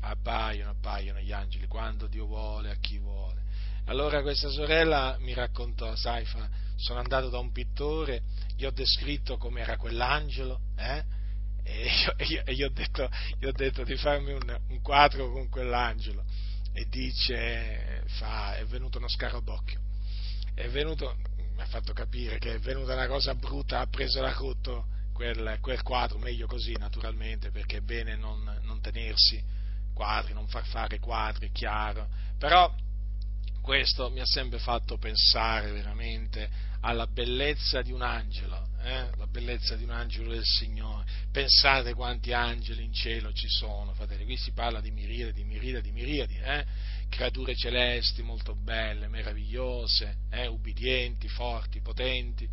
[0.00, 3.42] Appaiono, appaiono gli angeli quando Dio vuole, a chi vuole.
[3.84, 8.22] Allora questa sorella mi raccontò, sai, fa, sono andato da un pittore,
[8.56, 11.04] gli ho descritto come era quell'angelo, eh?
[11.62, 13.08] e, e, io, e gli, ho detto,
[13.38, 16.24] gli, ho detto, di farmi un, un quadro con quell'angelo.
[16.72, 19.80] e dice, fa, è venuto uno scarabocchio,
[20.54, 21.16] è venuto,
[21.56, 25.58] mi ha fatto capire che è venuta una cosa brutta, ha preso da rotto quel,
[25.60, 29.42] quel, quadro, meglio così naturalmente, perché è bene non, non tenersi
[29.94, 32.70] quadri, non far fare quadri, chiaro, però
[33.62, 36.48] questo mi ha sempre fatto pensare veramente
[36.80, 39.08] alla bellezza di un angelo, eh?
[39.16, 41.04] la bellezza di un angelo del Signore.
[41.32, 44.24] Pensate quanti angeli in cielo ci sono, fratelli.
[44.24, 46.64] Qui si parla di miriadi, di miriadi, di miriadi, eh?
[47.08, 50.46] Creature celesti molto belle, meravigliose, eh?
[50.46, 52.48] ubbidienti, forti, potenti.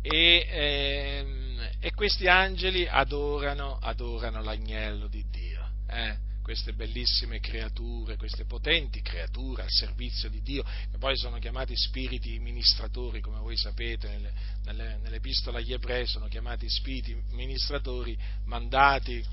[0.00, 5.68] E, ehm, e, questi angeli adorano, adorano l'agnello di Dio.
[5.88, 6.30] Eh?
[6.42, 12.38] queste bellissime creature, queste potenti creature al servizio di Dio, che poi sono chiamati spiriti
[12.40, 14.32] ministratori, come voi sapete, nelle,
[14.64, 19.24] nelle, nell'epistola agli ebrei sono chiamati spiriti ministratori mandati,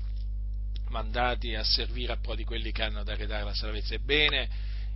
[0.90, 3.94] mandati a servire a pro di quelli che hanno da redare la salvezza.
[3.94, 4.48] Ebbene,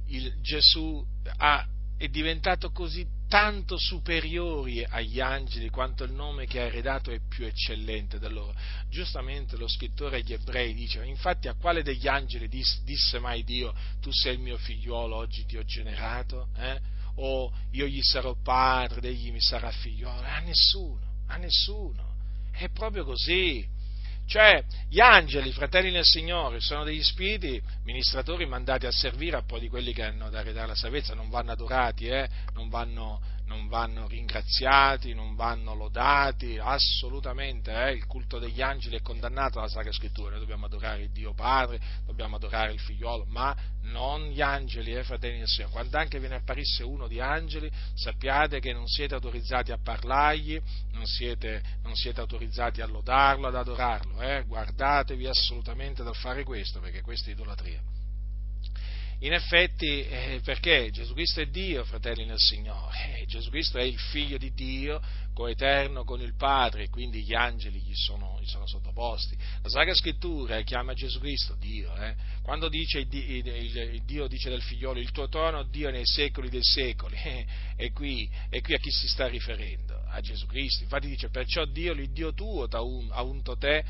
[0.09, 1.05] il Gesù
[1.39, 1.67] ha,
[1.97, 7.47] è diventato così tanto superiori agli angeli quanto il nome che ha eredato è più
[7.47, 8.55] eccellente da loro.
[8.89, 14.13] Giustamente lo scrittore agli ebrei dice, infatti a quale degli angeli disse, mai Dio, tu
[14.13, 16.49] sei il mio figliuolo, oggi ti ho generato?
[16.57, 16.79] Eh?
[17.17, 20.27] O io gli sarò padre, egli mi sarà figliuolo?
[20.27, 22.13] A nessuno, a nessuno.
[22.53, 23.67] È proprio così.
[24.27, 29.59] Cioè, gli angeli, fratelli nel Signore, sono degli spiriti ministratori mandati a servire a po'
[29.59, 32.29] di quelli che hanno da redare la salvezza, non vanno adorati, eh?
[32.55, 37.73] non, vanno, non, vanno, ringraziati, non vanno lodati, assolutamente.
[37.73, 37.93] Eh?
[37.93, 41.81] Il culto degli angeli è condannato dalla Sacra Scrittura, noi dobbiamo adorare il Dio Padre,
[42.07, 45.73] dobbiamo adorare il Figliolo, ma non gli angeli, eh, fratelli del Signore.
[45.73, 50.61] Quando anche ve ne apparisse uno di angeli, sappiate che non siete autorizzati a parlargli,
[50.93, 54.21] non siete, non siete autorizzati a lodarlo, ad adorarlo.
[54.21, 54.45] Eh?
[54.47, 57.94] Guardatevi assolutamente dal fare questo, perché questa è idolatria.
[59.25, 63.83] In effetti, eh, perché Gesù Cristo è Dio, fratelli nel Signore, eh, Gesù Cristo è
[63.83, 65.01] il figlio di Dio,
[65.33, 69.35] coeterno con il Padre, quindi gli angeli gli sono, gli sono sottoposti.
[69.63, 71.97] La Sacra Scrittura chiama Gesù Cristo Dio.
[71.97, 72.15] Eh?
[72.43, 76.51] Quando dice il, il, il, Dio dice del figliolo, il tuo trono Dio nei secoli
[76.51, 77.17] dei secoli,
[77.77, 80.03] e, qui, qui a chi si sta riferendo?
[80.07, 80.83] A Gesù Cristo.
[80.83, 83.85] Infatti dice, perciò Dio, l'Iddio tuo, ha unto te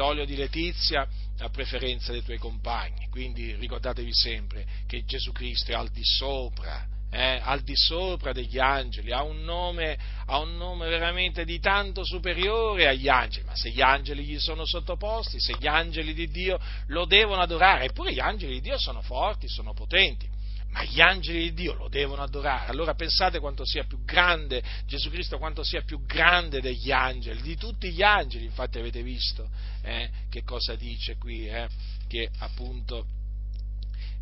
[0.00, 1.06] d'olio di letizia
[1.40, 3.06] a preferenza dei tuoi compagni.
[3.10, 8.60] Quindi ricordatevi sempre che Gesù Cristo è al di sopra eh, al di sopra degli
[8.60, 13.70] angeli, ha un, nome, ha un nome veramente di tanto superiore agli angeli, ma se
[13.70, 18.20] gli angeli gli sono sottoposti, se gli angeli di Dio lo devono adorare, eppure gli
[18.20, 20.28] angeli di Dio sono forti, sono potenti,
[20.70, 22.70] ma gli angeli di Dio lo devono adorare.
[22.70, 27.56] Allora pensate quanto sia più grande Gesù Cristo, quanto sia più grande degli angeli, di
[27.56, 29.48] tutti gli angeli, infatti avete visto
[29.82, 31.68] eh, che cosa dice qui, eh,
[32.06, 33.06] che appunto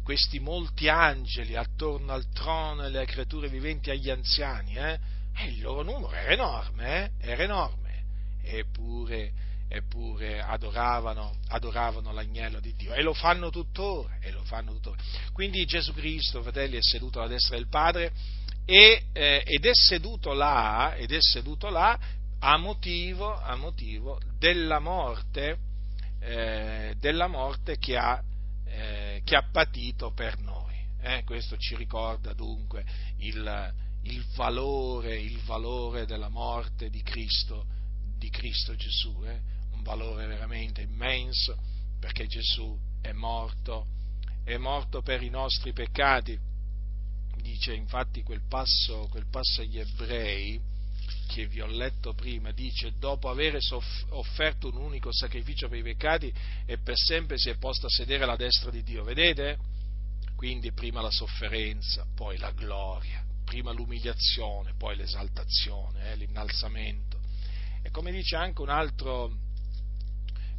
[0.03, 4.99] questi molti angeli attorno al trono e le creature viventi agli anziani, eh?
[5.35, 7.31] E il loro numero era enorme, eh?
[7.31, 8.05] era enorme,
[8.43, 9.33] eppure,
[9.69, 14.97] eppure adoravano, adoravano, l'agnello di Dio e lo fanno tuttora, lo fanno tuttora.
[15.33, 18.13] Quindi Gesù Cristo, fratelli, è seduto alla destra del Padre
[18.65, 21.99] e, eh, ed, è seduto là, ed è seduto là
[22.41, 25.59] a motivo, a motivo della morte,
[26.21, 28.23] eh, della morte che ha
[28.71, 30.77] eh, che ha patito per noi.
[31.01, 31.23] Eh?
[31.25, 32.85] Questo ci ricorda dunque
[33.19, 37.67] il, il, valore, il, valore, della morte di Cristo,
[38.17, 39.57] di Cristo Gesù, eh?
[39.89, 41.57] Valore veramente immenso
[41.99, 43.87] perché Gesù è morto,
[44.45, 46.39] è morto per i nostri peccati.
[47.41, 50.61] Dice infatti quel passo, quel passo agli ebrei,
[51.27, 53.59] che vi ho letto prima, dice dopo aver
[54.11, 56.33] offerto un unico sacrificio per i peccati
[56.67, 59.05] e per sempre si è posto a sedere alla destra di Dio.
[59.05, 59.59] Vedete?
[60.37, 67.19] Quindi prima la sofferenza, poi la gloria, prima l'umiliazione, poi l'esaltazione, eh, l'innalzamento.
[67.83, 69.48] E come dice anche un altro,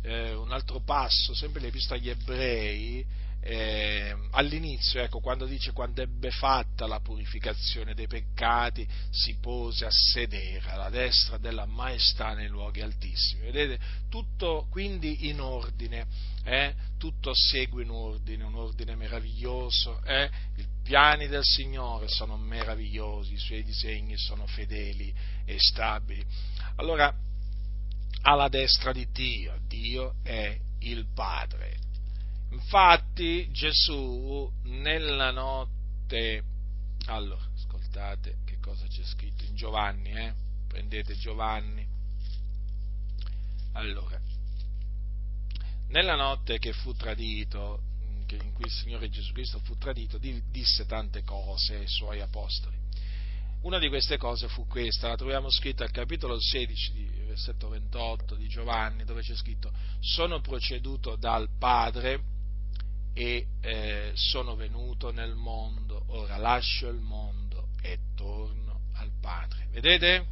[0.01, 3.05] eh, un altro passo, sempre l'epistola agli ebrei,
[3.41, 9.91] eh, all'inizio, ecco, quando dice quando ebbe fatta la purificazione dei peccati, si pose a
[9.91, 13.43] sedere alla destra della maestà nei luoghi altissimi.
[13.43, 13.79] Vedete?
[14.09, 16.05] Tutto quindi in ordine,
[16.43, 16.75] eh?
[16.97, 20.01] tutto segue in ordine, un ordine meraviglioso.
[20.03, 20.29] Eh?
[20.57, 25.13] I piani del Signore sono meravigliosi, i suoi disegni sono fedeli
[25.45, 26.25] e stabili.
[26.75, 27.13] Allora,
[28.21, 31.79] alla destra di Dio, Dio è il Padre
[32.51, 36.43] Infatti Gesù nella notte,
[37.05, 40.33] allora, ascoltate che cosa c'è scritto in Giovanni, eh?
[40.67, 41.87] prendete Giovanni,
[43.73, 44.19] allora,
[45.89, 47.81] nella notte che fu tradito,
[48.29, 52.78] in cui il Signore Gesù Cristo fu tradito, disse tante cose ai suoi apostoli.
[53.61, 58.47] Una di queste cose fu questa, la troviamo scritta al capitolo 16, versetto 28 di
[58.47, 62.21] Giovanni, dove c'è scritto, sono proceduto dal Padre
[63.13, 69.67] e eh, sono venuto nel mondo, ora lascio il mondo e torno al Padre.
[69.71, 70.25] Vedete?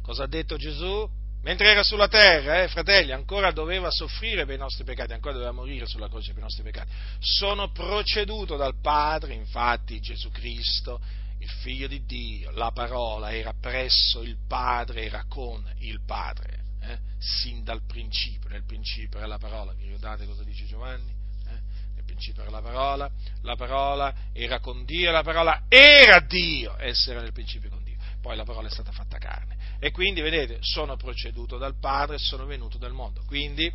[0.00, 1.06] Cosa ha detto Gesù?
[1.42, 5.52] Mentre era sulla terra, eh, fratelli, ancora doveva soffrire per i nostri peccati, ancora doveva
[5.52, 6.90] morire sulla croce per i nostri peccati.
[7.18, 11.22] Sono proceduto dal Padre, infatti Gesù Cristo
[11.64, 16.98] figlio di Dio, la parola era presso il Padre, era con il Padre, eh?
[17.18, 21.10] sin dal principio, nel principio era la parola, vi ricordate cosa dice Giovanni?
[21.46, 21.60] Eh?
[21.94, 23.10] Nel principio era la parola,
[23.40, 27.96] la parola era con Dio, la parola era Dio, essa era nel principio con Dio,
[28.20, 29.56] poi la parola è stata fatta carne.
[29.78, 33.22] E quindi, vedete, sono proceduto dal Padre sono venuto nel mondo.
[33.24, 33.72] Quindi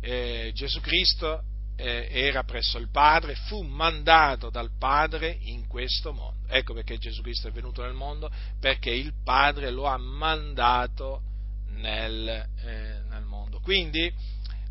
[0.00, 1.42] eh, Gesù Cristo
[1.76, 6.46] eh, era presso il Padre, fu mandato dal Padre in questo mondo.
[6.48, 11.22] Ecco perché Gesù Cristo è venuto nel mondo, perché il Padre lo ha mandato
[11.70, 13.60] nel, eh, nel mondo.
[13.60, 14.12] Quindi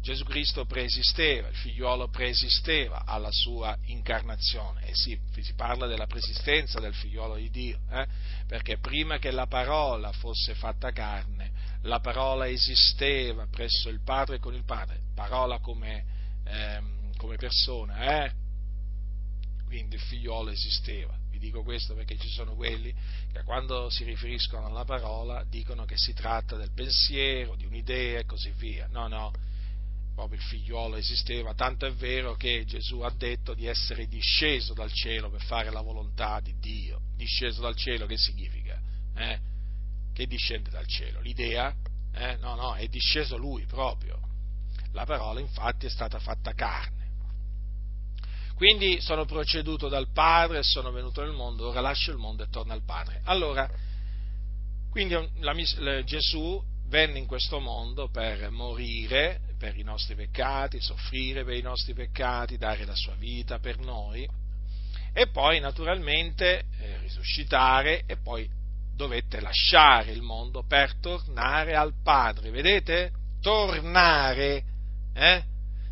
[0.04, 4.86] Gesù Cristo preesisteva, il figliuolo preesisteva alla sua incarnazione.
[4.88, 8.06] E sì, si parla della preesistenza del figliuolo di Dio, eh?
[8.46, 11.52] perché prima che la parola fosse fatta carne,
[11.84, 16.13] la parola esisteva presso il Padre e con il Padre, parola come
[16.46, 18.32] ehm, come persona, eh?
[19.74, 21.18] quindi il figliolo esisteva.
[21.32, 22.94] Vi dico questo perché ci sono quelli
[23.32, 28.26] che quando si riferiscono alla parola dicono che si tratta del pensiero, di un'idea e
[28.26, 28.88] così via.
[28.92, 29.32] No, no,
[30.14, 34.92] proprio il figliolo esisteva, tanto è vero che Gesù ha detto di essere disceso dal
[34.92, 37.02] cielo per fare la volontà di Dio.
[37.16, 38.80] Disceso dal cielo che significa?
[39.16, 39.40] Eh?
[40.14, 41.20] Che discende dal cielo?
[41.20, 41.76] L'idea?
[42.14, 42.38] Eh?
[42.38, 44.20] No, no, è disceso lui proprio.
[44.94, 47.02] La parola infatti è stata fatta carne.
[48.56, 52.74] Quindi sono proceduto dal Padre sono venuto nel mondo, ora lascio il mondo e torno
[52.74, 53.22] al Padre.
[53.26, 53.70] Allora,
[54.90, 61.44] quindi la, la, Gesù venne in questo mondo per morire per i nostri peccati, soffrire
[61.44, 64.28] per i nostri peccati, dare la sua vita per noi
[65.14, 68.50] e poi naturalmente eh, risuscitare e poi
[68.96, 72.52] dovette lasciare il mondo per tornare al Padre.
[72.52, 73.12] Vedete?
[73.42, 74.73] Tornare
[75.14, 75.44] eh?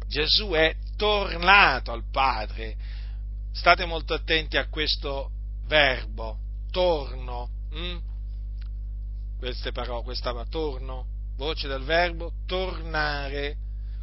[0.08, 2.76] Gesù è tornato al Padre.
[3.54, 5.32] State molto attenti a questo
[5.68, 6.38] verbo,
[6.72, 7.50] torno.
[7.72, 7.98] Hm?
[9.38, 11.06] Queste parole, questa torno,
[11.36, 13.58] voce del verbo tornare.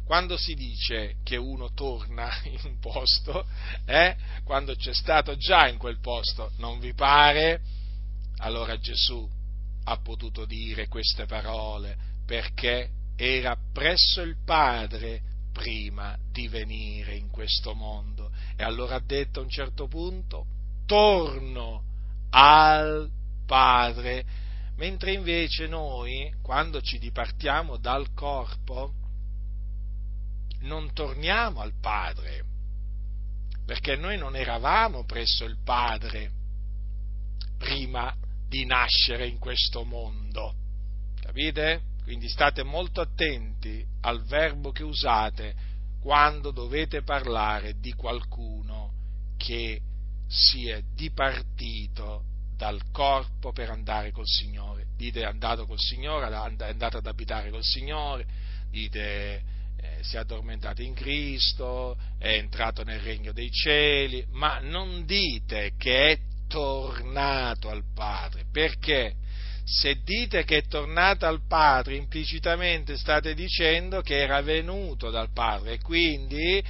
[0.05, 3.45] Quando si dice che uno torna in un posto,
[3.85, 4.15] eh?
[4.43, 7.61] quando c'è stato già in quel posto, non vi pare?
[8.37, 9.29] Allora Gesù
[9.83, 11.95] ha potuto dire queste parole
[12.25, 12.89] perché
[13.21, 18.31] era presso il Padre prima di venire in questo mondo.
[18.55, 20.45] E allora ha detto a un certo punto,
[20.85, 21.83] torno
[22.29, 23.09] al
[23.45, 24.23] Padre,
[24.77, 28.93] mentre invece noi, quando ci dipartiamo dal corpo,
[30.61, 32.45] non torniamo al Padre,
[33.65, 36.31] perché noi non eravamo presso il Padre
[37.57, 38.15] prima
[38.47, 40.55] di nascere in questo mondo.
[41.19, 41.88] Capite?
[42.09, 45.53] Quindi state molto attenti al verbo che usate
[46.01, 48.93] quando dovete parlare di qualcuno
[49.37, 49.79] che
[50.27, 52.23] si è dipartito
[52.57, 54.87] dal corpo per andare col Signore.
[54.97, 58.25] Dite è andato col Signore, è andato ad abitare col Signore,
[58.71, 59.43] dite
[59.77, 65.73] eh, si è addormentato in Cristo, è entrato nel regno dei cieli, ma non dite
[65.77, 68.45] che è tornato al Padre.
[68.51, 69.18] Perché?
[69.69, 75.79] Se dite che è tornato al Padre, implicitamente state dicendo che era venuto dal Padre.
[75.79, 76.63] Quindi,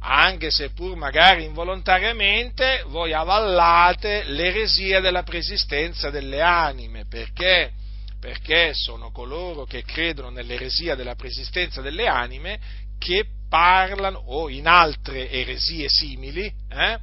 [0.00, 7.70] anche se pur magari involontariamente, voi avallate l'eresia della preesistenza delle anime, perché?
[8.18, 12.58] Perché sono coloro che credono nell'eresia della preesistenza delle anime
[12.98, 16.98] che parlano, o in altre eresie simili, eh,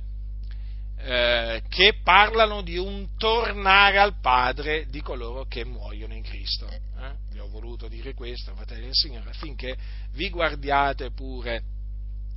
[1.06, 6.66] eh, che parlano di un tornare al Padre di coloro che muoiono in Cristo.
[6.66, 6.82] Eh?
[7.30, 9.76] Vi ho voluto dire questo, fratelli del Signore, affinché
[10.14, 11.64] vi guardiate pure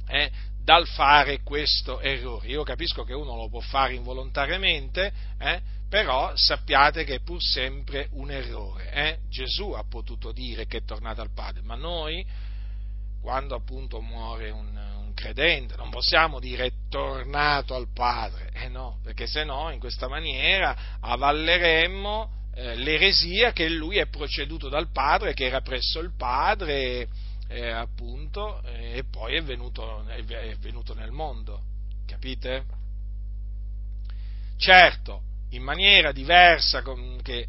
[0.09, 0.31] eh,
[0.65, 2.49] dal fare questo errore.
[2.49, 8.09] Io capisco che uno lo può fare involontariamente, eh, però sappiate che è pur sempre
[8.13, 8.91] un errore.
[8.91, 9.19] Eh?
[9.29, 12.27] Gesù ha potuto dire che è tornato al Padre, ma noi,
[13.21, 19.43] quando appunto muore un, credente, non possiamo dire tornato al Padre, eh no, perché se
[19.45, 25.63] no in questa maniera avalleremmo eh, l'eresia che lui è proceduto dal Padre, che era
[25.63, 27.09] presso il Padre
[27.49, 30.23] eh, appunto, eh, e poi è venuto, è
[30.57, 31.63] venuto nel mondo,
[32.07, 32.65] capite?
[34.59, 36.83] Certo, in maniera diversa
[37.23, 37.47] che eh,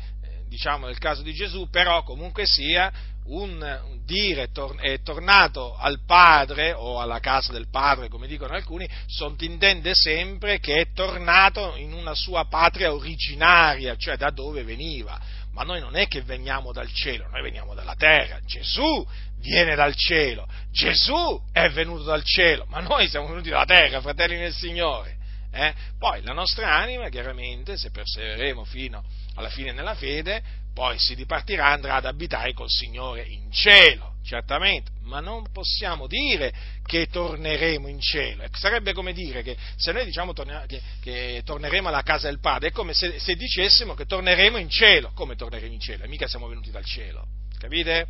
[0.47, 2.91] diciamo nel caso di Gesù, però comunque sia
[3.27, 4.49] un dire
[4.79, 10.75] è tornato al padre o alla casa del padre, come dicono alcuni, sottintende sempre che
[10.75, 15.19] è tornato in una sua patria originaria, cioè da dove veniva.
[15.51, 18.39] Ma noi non è che veniamo dal cielo, noi veniamo dalla terra.
[18.45, 19.05] Gesù
[19.39, 24.37] viene dal cielo, Gesù è venuto dal cielo, ma noi siamo venuti dalla terra, fratelli
[24.37, 25.15] del Signore.
[25.51, 25.73] Eh?
[25.97, 29.03] Poi la nostra anima, chiaramente, se persevereremo fino
[29.35, 30.43] alla fine nella fede,
[30.77, 36.53] poi si dipartirà, andrà ad abitare col Signore in cielo, certamente, ma non possiamo dire
[36.85, 38.43] che torneremo in cielo.
[38.51, 42.71] Sarebbe come dire che se noi diciamo che, che torneremo alla casa del Padre, è
[42.71, 45.13] come se, se, dicessimo che torneremo in cielo.
[45.15, 46.03] Come torneremo in cielo?
[46.03, 47.25] E mica siamo venuti dal cielo,
[47.57, 48.05] capite?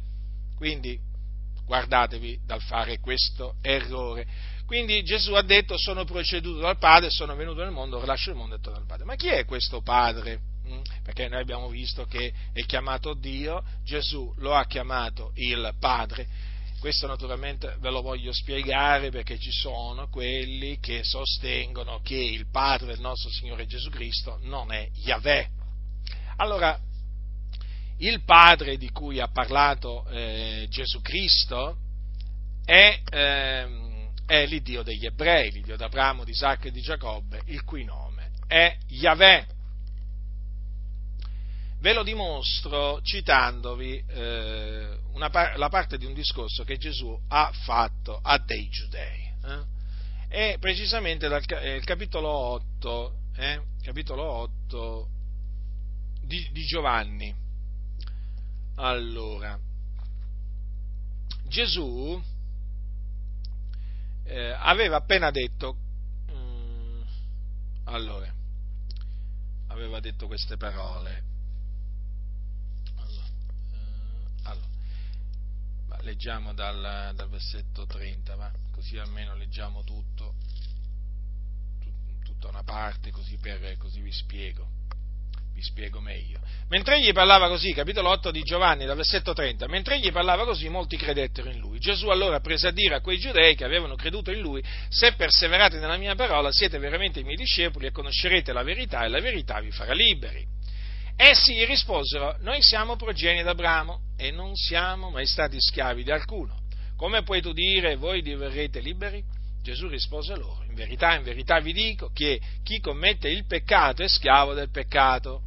[0.58, 1.00] Quindi
[1.66, 4.28] guardatevi dal fare questo errore.
[4.66, 8.56] Quindi Gesù ha detto sono proceduto dal Padre, sono venuto nel mondo, lascio il mondo
[8.56, 9.06] e torno al Padre.
[9.06, 10.56] Ma chi è questo Padre?
[10.68, 10.82] Mm?
[11.04, 16.28] Perché noi abbiamo visto che è chiamato Dio, Gesù lo ha chiamato il Padre.
[16.80, 22.88] Questo naturalmente ve lo voglio spiegare perché ci sono quelli che sostengono che il Padre
[22.88, 25.50] del nostro Signore Gesù Cristo non è Yahweh.
[26.38, 26.80] Allora,
[28.00, 31.78] il Padre di cui ha parlato eh, Gesù Cristo
[32.64, 37.84] è, eh, è l'Iddio degli ebrei, l'Iddio d'Abramo, di Isacco e di Giacobbe, il cui
[37.86, 39.57] nome è Yahweh.
[41.80, 48.20] Ve lo dimostro citandovi eh, una, la parte di un discorso che Gesù ha fatto
[48.22, 49.32] a dei giudei.
[49.44, 49.76] Eh?
[50.30, 55.10] E precisamente dal eh, capitolo 8, eh, capitolo 8
[56.24, 57.34] di, di Giovanni.
[58.76, 59.58] Allora,
[61.48, 62.22] Gesù
[64.24, 65.78] eh, aveva appena detto,
[66.32, 67.02] mm,
[67.86, 68.32] allora,
[69.68, 71.36] aveva detto queste parole.
[76.08, 78.50] Leggiamo dal, dal, versetto 30, va?
[78.72, 80.36] così almeno leggiamo tutto,
[81.80, 84.76] tut, tutta una parte, così, per, così vi spiego
[85.58, 86.40] vi spiego meglio.
[86.70, 90.70] Mentre egli parlava così, capitolo 8 di Giovanni, dal versetto 30, mentre egli parlava così,
[90.70, 91.80] molti credettero in lui.
[91.80, 95.80] Gesù allora prese a dire a quei giudei che avevano creduto in lui, se perseverate
[95.80, 99.60] nella mia parola siete veramente i miei discepoli e conoscerete la verità e la verità
[99.60, 100.57] vi farà liberi.
[101.20, 106.56] Essi gli risposero, noi siamo progenie d'Abramo e non siamo mai stati schiavi di alcuno.
[106.96, 109.24] Come puoi tu dire voi diverrete liberi?
[109.64, 114.08] Gesù rispose loro, in verità, in verità vi dico che chi commette il peccato è
[114.08, 115.42] schiavo del peccato.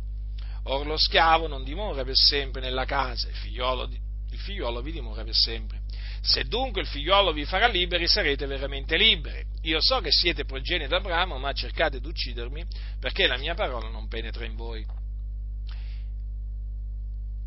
[0.64, 3.88] Or lo schiavo non dimora per sempre nella casa, il figliolo,
[4.30, 5.82] il figliolo vi dimora per sempre.
[6.20, 9.46] Se dunque il figliolo vi farà liberi, sarete veramente liberi.
[9.62, 12.64] Io so che siete progenie d'Abramo, ma cercate di uccidermi,
[12.98, 14.98] perché la mia parola non penetra in voi.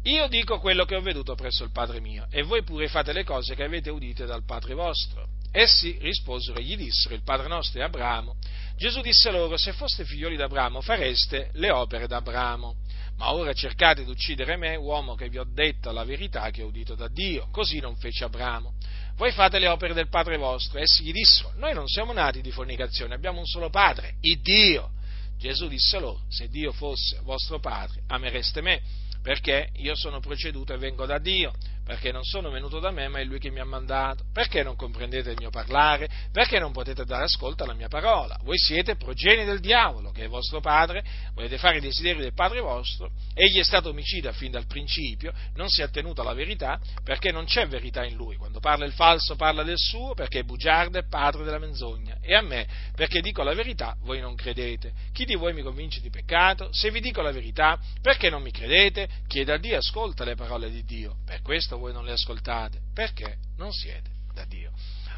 [0.03, 3.23] Io dico quello che ho veduto presso il Padre mio, e voi pure fate le
[3.23, 5.27] cose che avete udite dal Padre vostro.
[5.49, 8.35] Essi risposero e gli dissero, il Padre nostro è Abramo.
[8.75, 12.75] Gesù disse loro, se foste figlioli d'Abramo fareste le opere d'Abramo.
[13.17, 16.67] Ma ora cercate di uccidere me, uomo che vi ho detto la verità che ho
[16.67, 17.47] udito da Dio.
[17.51, 18.73] Così non fece Abramo.
[19.15, 20.79] Voi fate le opere del Padre vostro.
[20.79, 24.89] Essi gli dissero, noi non siamo nati di fornicazione, abbiamo un solo Padre, il Dio.
[25.37, 28.81] Gesù disse loro, se Dio fosse vostro Padre, amereste me,
[29.23, 31.53] perché io sono proceduto e vengo da Dio
[31.83, 34.23] perché non sono venuto da me, ma è Lui che mi ha mandato.
[34.31, 36.09] Perché non comprendete il mio parlare?
[36.31, 38.37] Perché non potete dare ascolto alla mia parola?
[38.43, 41.03] Voi siete progeni del diavolo, che è vostro padre,
[41.33, 45.69] volete fare i desideri del padre vostro, egli è stato omicida fin dal principio, non
[45.69, 48.37] si è attenuto alla verità, perché non c'è verità in lui.
[48.37, 52.17] Quando parla il falso parla del suo, perché è bugiardo e padre della menzogna.
[52.21, 54.93] E a me, perché dico la verità, voi non credete.
[55.11, 56.69] Chi di voi mi convince di peccato?
[56.71, 59.09] Se vi dico la verità, perché non mi credete?
[59.27, 61.17] Chieda a Dio, ascolta le parole di Dio.
[61.25, 62.79] Per questo questo voi non le ascoltate?
[62.93, 64.71] Perché non siete da Dio.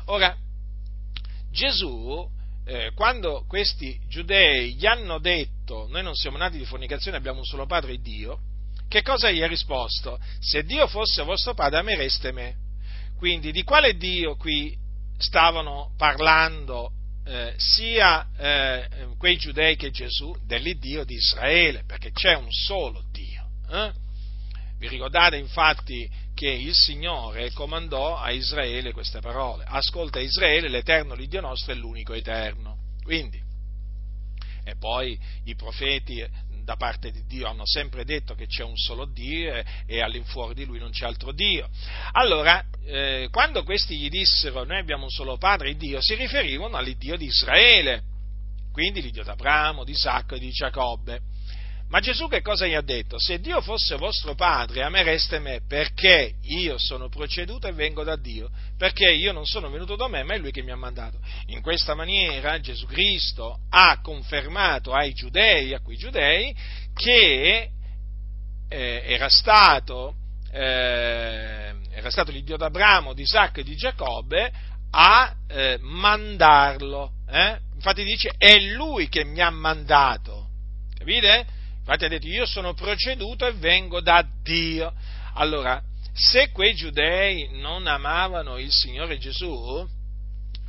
[0.06, 0.36] Ora,
[1.52, 2.28] Gesù,
[2.66, 7.46] eh, quando questi giudei gli hanno detto noi non siamo nati di fornicazione, abbiamo un
[7.46, 8.40] solo Padre, Dio,
[8.88, 10.20] che cosa gli ha risposto?
[10.40, 12.56] Se Dio fosse vostro Padre, amereste me.
[13.18, 14.78] Quindi di quale Dio qui
[15.18, 16.92] stavano parlando
[17.26, 20.36] eh, sia eh, quei giudei che Gesù?
[20.46, 23.48] Dell'Iddio di Israele, perché c'è un solo Dio.
[23.70, 23.92] Eh?
[24.78, 29.64] Vi ricordate infatti che il Signore comandò a Israele queste parole.
[29.66, 32.78] Ascolta Israele, l'Eterno l'Iddio nostro è l'unico Eterno.
[33.02, 33.42] Quindi,
[34.64, 36.24] e poi i profeti
[36.64, 40.66] da parte di Dio, hanno sempre detto che c'è un solo Dio e all'infuori di
[40.66, 41.70] lui non c'è altro Dio.
[42.12, 47.16] Allora, eh, quando questi gli dissero noi abbiamo un solo Padre, Dio, si riferivano all'Iddio
[47.16, 48.04] di Israele,
[48.72, 51.22] quindi l'Iddio di Abramo, di Isacco e di Giacobbe.
[51.88, 53.20] Ma Gesù che cosa gli ha detto?
[53.20, 58.50] Se Dio fosse vostro padre, amereste me perché io sono proceduto e vengo da Dio,
[58.76, 61.20] perché io non sono venuto da me, ma è Lui che mi ha mandato.
[61.48, 66.56] In questa maniera Gesù Cristo ha confermato ai giudei, a quei giudei,
[66.94, 67.70] che
[68.68, 70.16] eh, era, stato,
[70.52, 74.52] eh, era stato l'Iddio d'Abramo, di Isacco e di Giacobbe
[74.90, 77.12] a eh, mandarlo.
[77.30, 77.60] Eh?
[77.76, 80.48] Infatti dice, è Lui che mi ha mandato.
[80.98, 81.55] Capite?
[81.88, 84.92] Infatti ha detto io sono proceduto e vengo da Dio.
[85.36, 85.80] Allora,
[86.14, 89.88] se quei giudei non amavano il Signore Gesù,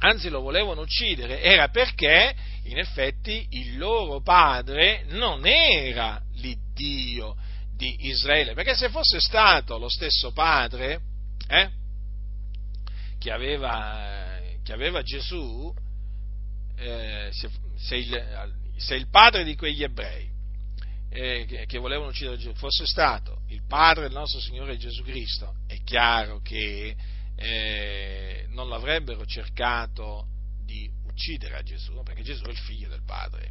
[0.00, 2.34] anzi lo volevano uccidere, era perché
[2.64, 7.34] in effetti il loro padre non era l'Iddio
[7.74, 11.00] di Israele, perché se fosse stato lo stesso padre
[11.48, 11.70] eh,
[13.18, 15.74] che, aveva, che, aveva, Gesù,
[16.76, 17.48] eh, se,
[17.78, 20.34] se, il, se il padre di quegli ebrei
[21.16, 25.82] eh, che, volevano uccidere Gesù fosse stato il Padre del nostro Signore Gesù Cristo, è
[25.82, 26.94] chiaro che
[27.34, 30.26] eh, non l'avrebbero cercato
[30.62, 33.50] di uccidere a Gesù, perché Gesù è il figlio del Padre,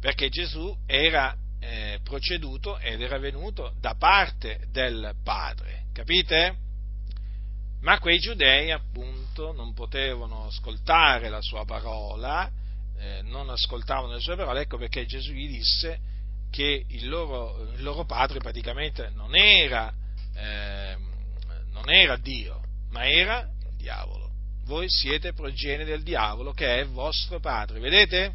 [0.00, 6.64] perché Gesù era eh, proceduto ed era venuto da parte del Padre, capite?
[7.82, 12.50] Ma quei giudei appunto non potevano ascoltare la sua parola,
[12.98, 16.14] eh, non ascoltavano le sue parole, ecco perché Gesù gli disse
[16.50, 19.92] che il loro, il loro padre praticamente non era,
[20.34, 20.96] eh,
[21.72, 24.30] non era Dio, ma era il diavolo.
[24.64, 28.34] Voi siete progenie del diavolo che è vostro padre, vedete?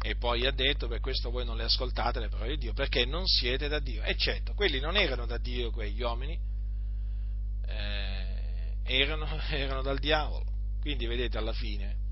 [0.00, 3.06] E poi ha detto, per questo voi non le ascoltate le parole di Dio, perché
[3.06, 4.02] non siete da Dio.
[4.02, 6.38] E certo, quelli non erano da Dio quegli uomini,
[7.66, 10.44] eh, erano, erano dal diavolo.
[10.80, 12.03] Quindi vedete alla fine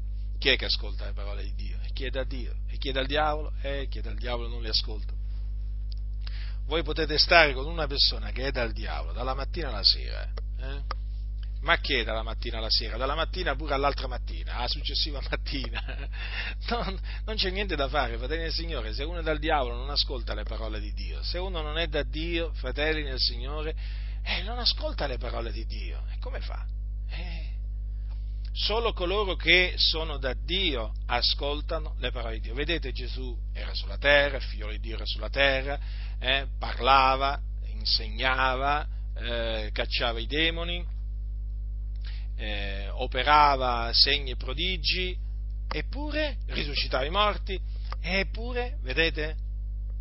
[0.43, 1.79] chi è che ascolta le parole di Dio?
[1.85, 2.53] E chi è da Dio?
[2.69, 3.53] E chi è dal diavolo?
[3.63, 5.13] E chi è dal diavolo non le ascolta.
[6.67, 10.29] Voi potete stare con una persona che è dal diavolo, dalla mattina alla sera.
[10.59, 10.83] Eh?
[11.61, 12.97] Ma che dalla mattina alla sera?
[12.97, 15.81] Dalla mattina pure all'altra mattina, alla successiva mattina.
[16.71, 18.93] Non, non c'è niente da fare, fratelli del Signore.
[18.95, 21.23] Se uno è dal diavolo non ascolta le parole di Dio.
[21.23, 23.77] Se uno non è da Dio, fratelli del Signore,
[24.25, 26.03] eh, non ascolta le parole di Dio.
[26.11, 26.67] E come fa?
[27.11, 27.42] Eh,
[28.55, 32.55] Solo coloro che sono da Dio ascoltano le parole di Dio.
[32.55, 35.81] Vedete, Gesù era sulla terra, figlio di Dio era sulla terra,
[36.19, 40.85] eh, parlava, insegnava, eh, cacciava i demoni,
[42.37, 45.17] eh, operava segni e prodigi,
[45.69, 47.59] eppure risuscitava i morti,
[48.03, 49.37] eppure, vedete,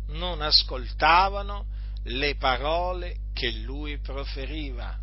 [0.08, 1.66] non ascoltavano
[2.04, 4.98] le parole che lui proferiva,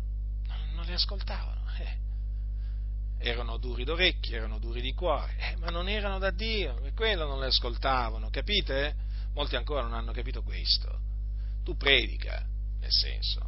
[0.72, 1.59] non le ascoltavano
[3.22, 7.26] erano duri d'orecchie, erano duri di cuore, eh, ma non erano da Dio, per quello
[7.26, 8.94] non le ascoltavano, capite?
[9.34, 10.98] Molti ancora non hanno capito questo.
[11.62, 12.42] Tu predica,
[12.80, 13.46] nel senso,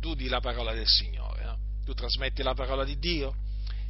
[0.00, 1.58] tu di la parola del Signore, no?
[1.84, 3.36] tu trasmetti la parola di Dio?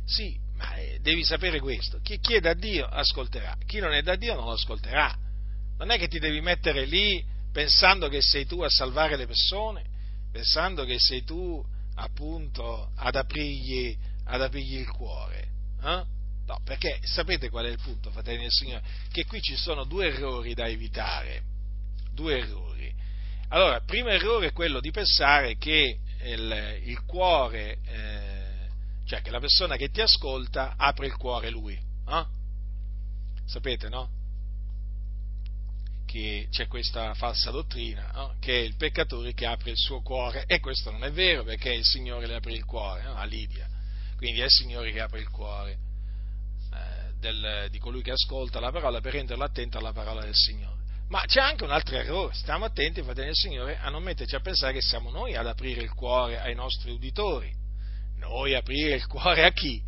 [0.05, 4.03] Sì, ma eh, devi sapere questo, chi, chi è da Dio ascolterà, chi non è
[4.03, 5.17] da Dio non lo ascolterà.
[5.79, 9.85] Non è che ti devi mettere lì pensando che sei tu a salvare le persone,
[10.33, 11.65] pensando che sei tu
[11.95, 15.49] appunto ad aprirgli ad aprirgli il cuore.
[15.83, 16.05] Eh?
[16.47, 18.83] No, perché sapete qual è il punto, fratelli del Signore?
[19.11, 21.43] Che qui ci sono due errori da evitare.
[22.13, 22.93] Due errori.
[23.49, 28.69] Allora, il primo errore è quello di pensare che il, il cuore, eh,
[29.07, 31.75] cioè che la persona che ti ascolta apre il cuore lui.
[31.75, 32.25] Eh?
[33.47, 34.11] Sapete, no?
[36.05, 38.37] Che c'è questa falsa dottrina, no?
[38.39, 41.73] che è il peccatore che apre il suo cuore, e questo non è vero perché
[41.73, 43.74] il Signore le apre il cuore a Lidia
[44.17, 48.71] quindi è il Signore che apre il cuore eh, del, di colui che ascolta la
[48.71, 50.83] parola per renderlo attento alla parola del Signore.
[51.09, 54.41] Ma c'è anche un altro errore, stiamo attenti, fratelli del Signore, a non metterci a
[54.41, 57.53] pensare che siamo noi ad aprire il cuore ai nostri uditori.
[58.17, 59.83] Noi aprire il cuore a chi?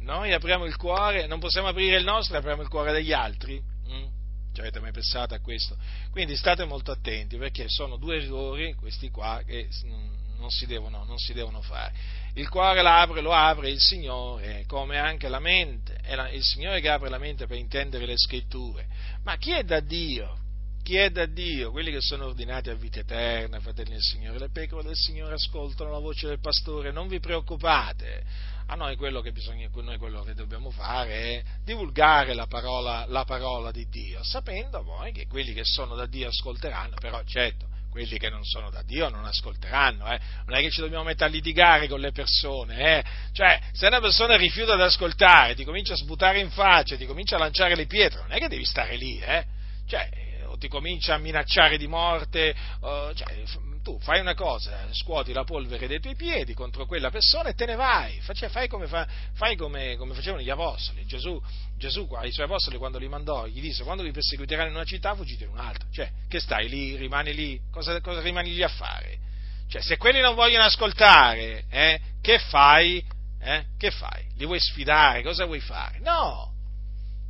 [0.00, 3.60] Noi apriamo il cuore, non possiamo aprire il nostro, apriamo il cuore degli altri.
[3.90, 4.06] Mm?
[4.52, 5.76] Ci avete mai pensato a questo?
[6.10, 9.68] Quindi state molto attenti perché sono due errori, questi qua, che
[10.38, 11.92] non si devono, non si devono fare.
[12.34, 15.98] Il cuore l'apre, lo apre il Signore, come anche la mente.
[16.02, 18.86] È la, il Signore che apre la mente per intendere le scritture.
[19.24, 20.38] Ma chi è da Dio
[20.82, 24.50] chi è da Dio, quelli che sono ordinati a vita eterna, fratelli del Signore, le
[24.50, 28.24] pecore del Signore ascoltano la voce del pastore, non vi preoccupate.
[28.66, 33.24] A noi quello che, bisogna, noi quello che dobbiamo fare è divulgare la parola, la
[33.24, 38.18] parola di Dio, sapendo poi che quelli che sono da Dio ascolteranno, però certo, quelli
[38.18, 40.20] che non sono da Dio non ascolteranno, eh.
[40.46, 43.04] non è che ci dobbiamo mettere a litigare con le persone, eh.
[43.32, 47.36] cioè se una persona rifiuta di ascoltare, ti comincia a sputare in faccia, ti comincia
[47.36, 49.44] a lanciare le pietre, non è che devi stare lì, eh.
[49.86, 50.08] cioè,
[50.46, 53.42] o ti comincia a minacciare di morte, o, cioè,
[53.82, 57.66] tu fai una cosa, scuoti la polvere dei tuoi piedi contro quella persona e te
[57.66, 61.40] ne vai, cioè, fai, come, fai come, come facevano gli apostoli, Gesù
[61.76, 65.14] Gesù ai suoi apostoli quando li mandò gli disse quando vi perseguiteranno in una città
[65.14, 69.18] fuggite in un'altra, cioè che stai lì, rimani lì, cosa, cosa rimani lì a fare?
[69.66, 73.02] Cioè se quelli non vogliono ascoltare, eh, che fai?
[73.40, 73.64] Eh?
[73.78, 74.26] Che fai?
[74.36, 75.22] Li vuoi sfidare?
[75.22, 76.00] Cosa vuoi fare?
[76.00, 76.52] No,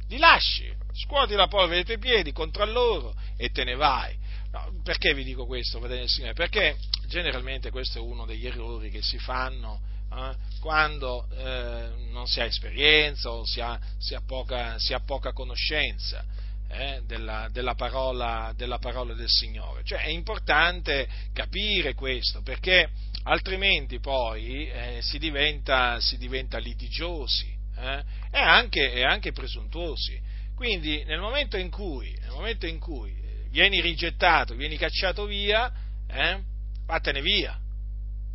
[0.09, 4.19] li lasci, scuoti la polvere dei tuoi piedi contro loro e te ne vai.
[4.53, 6.35] No, perché vi dico questo, fratelli del Signore?
[6.35, 9.81] Perché generalmente questo è uno degli errori che si fanno
[10.13, 15.01] eh, quando eh, non si ha esperienza o si ha, si ha, poca, si ha
[15.01, 16.25] poca, conoscenza
[16.69, 19.85] eh, della, della, parola, della, parola, del Signore.
[19.85, 22.91] Cioè è importante capire questo perché
[23.25, 28.03] altrimenti poi eh, si diventa, si, diventa, litigiosi eh,
[28.33, 30.21] e anche, e, anche, presuntuosi.
[30.57, 33.20] Quindi nel momento in cui, momento in cui
[33.51, 35.73] vieni rigettato, vieni cacciato via,
[36.09, 36.43] eh,
[36.87, 37.59] vattene via.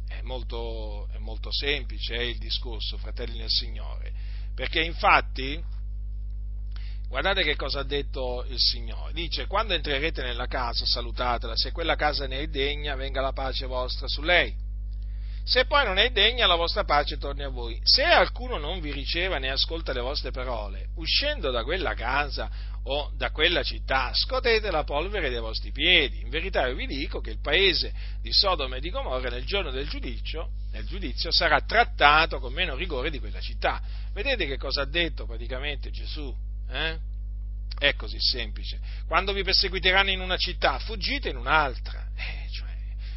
[0.08, 4.14] È molto, è molto semplice è il discorso, fratelli nel Signore,
[4.54, 5.62] perché infatti,
[7.08, 11.96] guardate che cosa ha detto il Signore, dice, quando entrerete nella casa salutatela, se quella
[11.96, 14.65] casa ne è degna, venga la pace vostra su lei.
[15.48, 17.80] Se poi non è degna, la vostra pace torni a voi.
[17.84, 22.50] Se alcuno non vi riceva né ascolta le vostre parole, uscendo da quella casa
[22.82, 26.22] o da quella città, scotete la polvere dai vostri piedi.
[26.22, 29.70] In verità io vi dico che il paese di Sodoma e di Gomorra nel giorno
[29.70, 33.82] del giudizio, nel giudizio sarà trattato con meno rigore di quella città.
[34.14, 36.36] Vedete che cosa ha detto praticamente Gesù?
[36.72, 36.98] Eh?
[37.78, 38.80] È così semplice.
[39.06, 42.08] Quando vi perseguiteranno in una città, fuggite in un'altra.
[42.16, 42.75] Eh, cioè,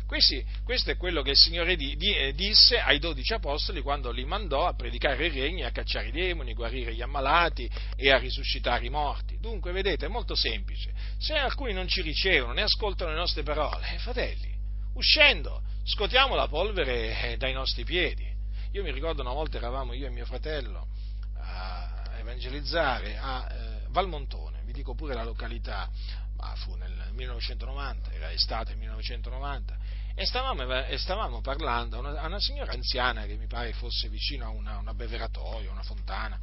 [0.08, 4.10] questi, questo è quello che il Signore di, di, eh, disse ai dodici apostoli quando
[4.10, 8.10] li mandò a predicare il regno, a cacciare i demoni, a guarire gli ammalati e
[8.10, 9.38] a risuscitare i morti.
[9.38, 10.94] Dunque, vedete, è molto semplice.
[11.18, 14.50] Se alcuni non ci ricevono, né ascoltano le nostre parole, eh, fratelli,
[14.94, 18.26] uscendo, scotiamo la polvere eh, dai nostri piedi.
[18.72, 20.88] Io mi ricordo una volta eravamo io e mio fratello
[21.36, 25.90] a evangelizzare a eh, Valmontone, vi dico pure la località,
[26.38, 29.76] ma fu nel 1990, era estate 1990,
[30.18, 34.08] e stavamo, e stavamo parlando a una, a una, signora anziana che mi pare fosse
[34.08, 36.36] vicino a una, una beveratoia, una fontana.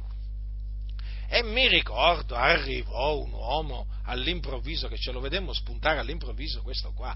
[1.28, 7.14] E mi ricordo, arrivò un uomo all'improvviso, che ce lo vedemmo spuntare all'improvviso questo qua,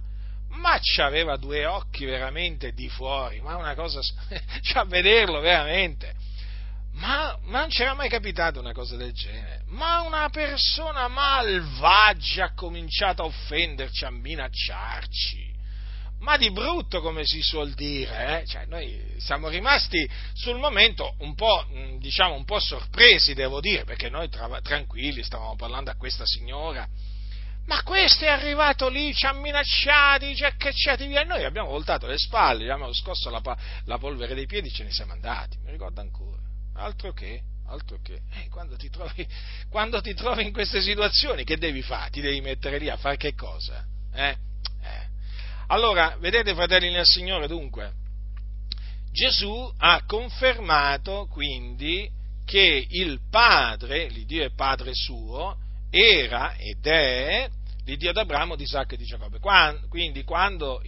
[0.49, 4.03] ma c'aveva due occhi veramente di fuori, ma una cosa,
[4.61, 6.15] cioè a vederlo veramente,
[6.93, 12.53] ma, ma, non c'era mai capitato una cosa del genere, ma una persona malvagia ha
[12.53, 15.50] cominciato a offenderci, a minacciarci,
[16.21, 18.47] ma di brutto come si suol dire, eh?
[18.47, 23.85] cioè, noi siamo rimasti sul momento un po', mm, diciamo, un po' sorpresi, devo dire,
[23.85, 26.87] perché noi tra, tranquilli stavamo parlando a questa signora,
[27.67, 32.07] ma questo è arrivato lì, ci ha minacciati, ci ha cacciati via, noi abbiamo voltato
[32.07, 33.41] le spalle, abbiamo scosso la,
[33.85, 36.41] la polvere dei piedi e ce ne siamo andati, mi ricordo ancora,
[36.75, 39.27] altro che, altro che, eh, quando, ti trovi,
[39.71, 42.11] quando ti trovi in queste situazioni, che devi fare?
[42.11, 43.87] Ti devi mettere lì a fare che cosa?
[44.13, 44.49] Eh?
[45.73, 47.93] Allora, vedete fratelli nel Signore, dunque,
[49.13, 52.11] Gesù ha confermato quindi
[52.45, 55.57] che il Padre, l'Iddio è Padre suo,
[55.89, 57.49] era ed è
[57.85, 59.39] l'Iddio d'Abramo, di Isacco e di Giacobbe.
[59.89, 60.83] Quindi quando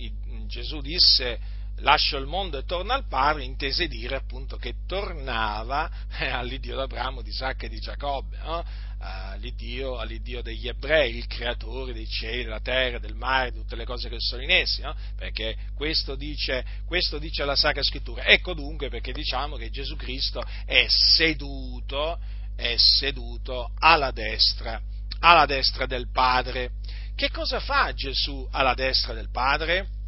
[0.47, 1.39] Gesù disse
[1.83, 7.23] lascio il mondo e torno al Padre, intese dire appunto che tornava eh, all'Iddio d'Abramo,
[7.23, 8.65] di Isacco e di Giacobbe, no?
[8.99, 13.85] all'Iddio, all'Iddio, degli ebrei, il creatore dei cieli, della terra, del mare, di tutte le
[13.85, 14.95] cose che sono in essi, no?
[15.17, 18.25] perché questo dice, questo dice la Sacra Scrittura.
[18.25, 22.19] Ecco dunque perché diciamo che Gesù Cristo è seduto,
[22.55, 24.81] è seduto alla destra,
[25.19, 26.71] alla destra del Padre.
[27.17, 30.01] Che cosa fa Gesù alla destra del Padre?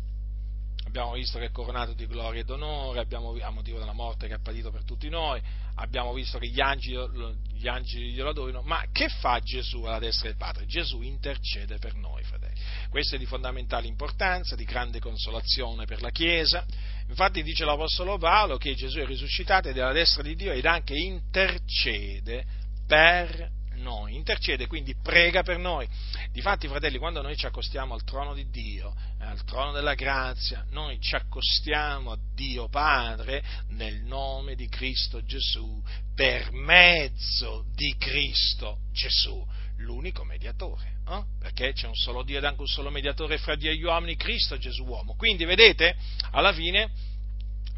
[0.94, 4.34] Abbiamo visto che è coronato di gloria ed onore, abbiamo, a motivo della morte che
[4.34, 5.42] ha patito per tutti noi,
[5.74, 10.28] abbiamo visto che gli angeli, gli angeli glielo adorano, ma che fa Gesù alla destra
[10.28, 10.66] del Padre?
[10.66, 12.60] Gesù intercede per noi, fratelli.
[12.90, 16.64] Questo è di fondamentale importanza, di grande consolazione per la Chiesa.
[17.08, 20.64] Infatti dice l'Apostolo Paolo che Gesù è risuscitato ed è alla destra di Dio ed
[20.64, 22.46] anche intercede
[22.86, 25.88] per noi, intercede, quindi prega per noi.
[26.32, 30.64] Difatti, fratelli, quando noi ci accostiamo al trono di Dio, eh, al trono della grazia,
[30.70, 35.82] noi ci accostiamo a Dio Padre nel nome di Cristo Gesù,
[36.14, 39.44] per mezzo di Cristo Gesù,
[39.78, 40.92] l'unico mediatore.
[41.08, 41.22] Eh?
[41.38, 44.16] Perché c'è un solo Dio ed anche un solo mediatore fra Dio e gli uomini,
[44.16, 45.14] Cristo Gesù uomo.
[45.16, 45.96] Quindi, vedete,
[46.30, 46.90] alla fine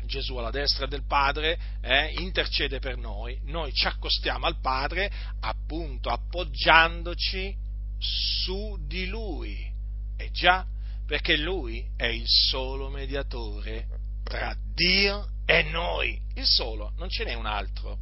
[0.06, 5.10] Gesù alla destra del Padre eh, intercede per noi, noi ci accostiamo al Padre
[5.40, 7.54] appunto appoggiandoci
[7.98, 9.74] su di Lui.
[10.16, 10.66] E già,
[11.06, 13.86] perché Lui è il solo mediatore
[14.22, 17.98] tra Dio e noi, il solo, non ce n'è un altro.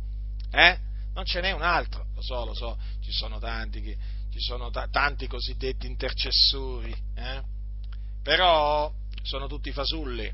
[0.50, 0.78] Eh?
[1.14, 3.96] Non ce n'è un altro, lo so, lo so, ci sono tanti, che,
[4.32, 7.42] ci sono t- tanti cosiddetti intercessori, eh?
[8.22, 10.32] però sono tutti fasulli,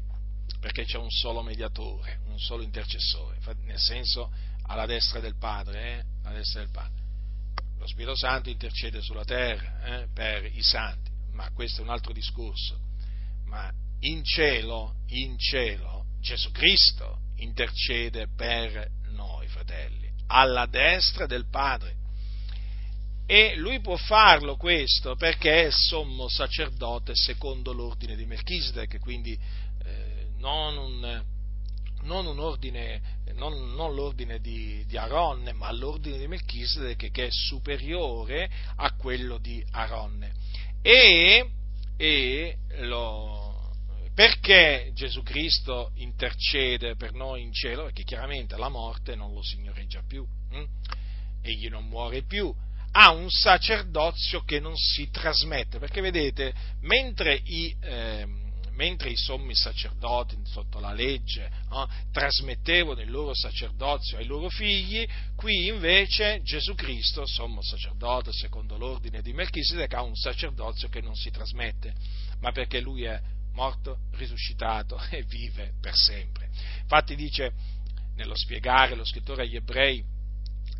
[0.61, 4.31] perché c'è un solo mediatore, un solo intercessore, nel senso
[4.65, 6.05] alla destra del Padre, eh?
[6.23, 7.03] alla destra del Padre.
[7.79, 10.09] Lo Spirito Santo intercede sulla terra eh?
[10.13, 12.79] per i santi, ma questo è un altro discorso.
[13.47, 21.97] Ma in cielo, in cielo, Gesù Cristo intercede per noi, fratelli, alla destra del Padre.
[23.27, 29.39] E lui può farlo questo perché è sommo sacerdote secondo l'ordine di Melchizedek, quindi
[30.41, 31.25] non un,
[32.03, 33.01] non un ordine,
[33.35, 39.39] non, non l'ordine di, di, Aronne, ma l'ordine di Melchisedec che è superiore a quello
[39.39, 40.33] di Aronne.
[40.83, 41.49] E,
[41.97, 43.71] e lo,
[44.15, 47.85] perché Gesù Cristo intercede per noi in cielo?
[47.85, 50.65] Perché chiaramente la morte non lo signoreggia più, hm?
[51.43, 52.53] egli non muore più,
[52.93, 57.77] ha un sacerdozio che non si trasmette, perché vedete, mentre i...
[57.81, 58.40] Eh,
[58.81, 65.07] mentre i sommi sacerdoti sotto la legge no, trasmettevano il loro sacerdozio ai loro figli,
[65.37, 71.15] qui invece Gesù Cristo, sommo sacerdote secondo l'ordine di Melchisedec, ha un sacerdozio che non
[71.15, 71.95] si trasmette,
[72.41, 73.21] ma perché lui è
[73.53, 76.49] morto, risuscitato e vive per sempre.
[76.81, 77.53] Infatti dice
[78.15, 80.03] nello spiegare lo scrittore agli ebrei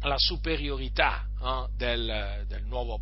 [0.05, 2.99] la superiorità no, del, del nuovo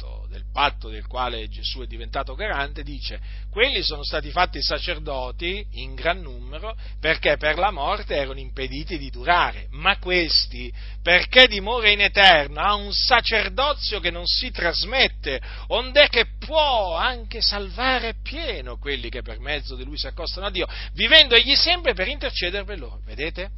[0.00, 3.20] patto, del patto del quale Gesù è diventato garante, dice,
[3.50, 9.10] quelli sono stati fatti sacerdoti in gran numero perché per la morte erano impediti di
[9.10, 10.72] durare, ma questi,
[11.02, 17.40] perché dimora in eterno, ha un sacerdozio che non si trasmette, onde che può anche
[17.42, 21.94] salvare pieno quelli che per mezzo di lui si accostano a Dio, vivendo egli sempre
[21.94, 23.00] per intercedere per loro.
[23.04, 23.50] Vedete?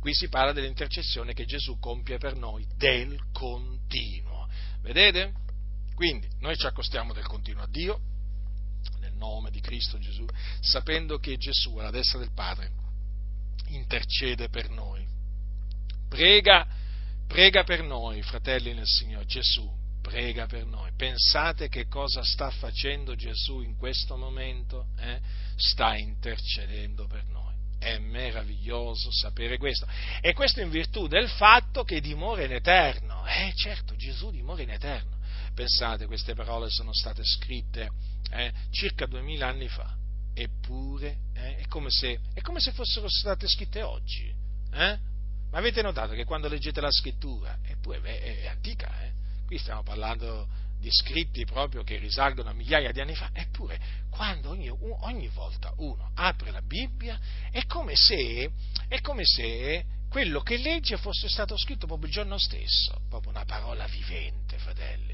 [0.00, 4.48] Qui si parla dell'intercessione che Gesù compie per noi del continuo.
[4.82, 5.32] Vedete?
[5.94, 8.00] Quindi noi ci accostiamo del continuo a Dio,
[9.00, 10.26] nel nome di Cristo Gesù,
[10.60, 12.70] sapendo che Gesù alla destra del Padre
[13.68, 15.06] intercede per noi.
[16.08, 16.66] Prega,
[17.26, 19.70] prega per noi, fratelli nel Signore, Gesù,
[20.02, 20.90] prega per noi.
[20.96, 24.88] Pensate che cosa sta facendo Gesù in questo momento?
[24.98, 25.20] Eh?
[25.56, 27.40] Sta intercedendo per noi.
[27.78, 29.86] È meraviglioso sapere questo.
[30.20, 33.24] E questo in virtù del fatto che dimora in eterno.
[33.26, 35.18] Eh certo, Gesù dimora in eterno.
[35.54, 37.90] Pensate, queste parole sono state scritte
[38.30, 39.94] eh, circa duemila anni fa,
[40.32, 44.34] eppure eh, è, come se, è, come se, fossero state scritte oggi.
[44.72, 44.98] Eh?
[45.50, 49.12] Ma avete notato che quando leggete la scrittura, eppure è, è antica, eh?
[49.44, 50.48] qui stiamo parlando
[50.80, 55.72] di scritti proprio che risalgono a migliaia di anni fa, eppure quando ogni, ogni volta
[55.76, 57.20] uno apre la Bibbia
[57.50, 58.50] è come, se,
[58.88, 63.44] è come se quello che legge fosse stato scritto proprio il giorno stesso, proprio una
[63.44, 65.11] parola vivente, fratelli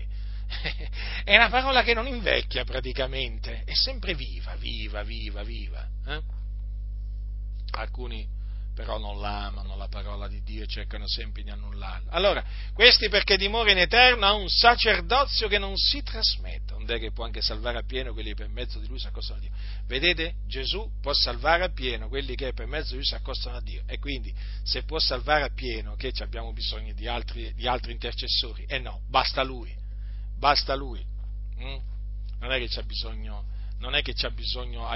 [1.25, 5.89] è una parola che non invecchia praticamente, è sempre viva, viva, viva, viva.
[6.07, 6.21] Eh?
[7.73, 8.37] Alcuni
[8.79, 12.13] però non l'amano la parola di Dio e cercano sempre di annullarla.
[12.13, 17.11] Allora, questi perché dimora in eterno ha un sacerdozio che non si trasmette, onde che
[17.11, 19.51] può anche salvare a pieno quelli che per mezzo di lui si accostano a Dio.
[19.89, 20.35] Vedete?
[20.47, 23.83] Gesù può salvare a pieno quelli che per mezzo di lui si accostano a Dio.
[23.85, 24.33] E quindi,
[24.63, 28.65] se può salvare a pieno, che abbiamo bisogno di altri, di altri intercessori?
[28.69, 29.78] Eh no, basta lui
[30.39, 31.05] basta lui.
[31.61, 31.77] Mm?
[32.41, 33.45] Non è che c'è bisogno,
[33.79, 34.87] non è che c'è bisogno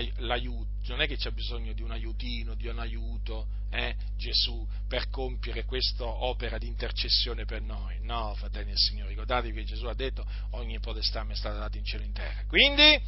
[0.86, 5.64] non è che c'è bisogno di un aiutino, di un aiuto, eh, Gesù, per compiere
[5.64, 7.98] questa opera di intercessione per noi.
[8.02, 11.76] No, fratelli del Signore, ricordatevi che Gesù ha detto ogni potestà mi è stata data
[11.76, 12.44] in cielo e in terra.
[12.46, 13.00] Quindi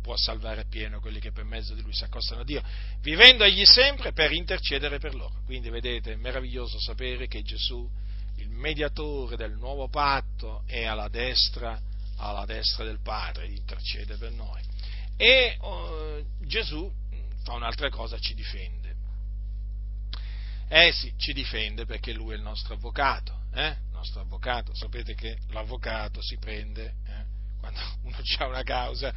[0.00, 2.62] può salvare appieno quelli che per mezzo di lui si accostano a Dio,
[3.00, 5.42] vivendo egli sempre per intercedere per loro.
[5.44, 7.88] Quindi vedete, è meraviglioso sapere che Gesù
[8.60, 11.80] mediatore del nuovo patto è alla destra,
[12.18, 14.62] alla destra del Padre, intercede per noi.
[15.16, 16.90] E oh, Gesù
[17.42, 18.78] fa un'altra cosa, ci difende.
[20.68, 23.76] Eh sì, ci difende perché lui è il nostro avvocato, eh?
[23.90, 24.74] nostro avvocato.
[24.74, 27.24] Sapete che l'avvocato si prende eh,
[27.58, 29.12] quando uno ha una causa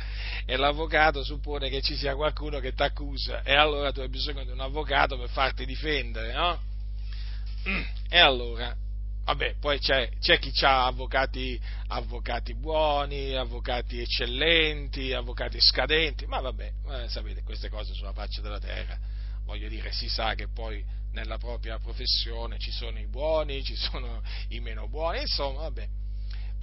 [0.45, 4.44] e l'avvocato suppone che ci sia qualcuno che ti accusa e allora tu hai bisogno
[4.44, 6.61] di un avvocato per farti difendere, no?
[8.10, 8.76] E allora,
[9.24, 16.72] vabbè, poi c'è, c'è chi ha avvocati, avvocati, buoni, avvocati eccellenti, avvocati scadenti, ma vabbè,
[16.90, 18.98] eh, sapete, queste cose sulla faccia della terra,
[19.45, 24.22] voglio dire, si sa che poi nella propria professione ci sono i buoni, ci sono
[24.50, 25.88] i meno buoni, insomma, vabbè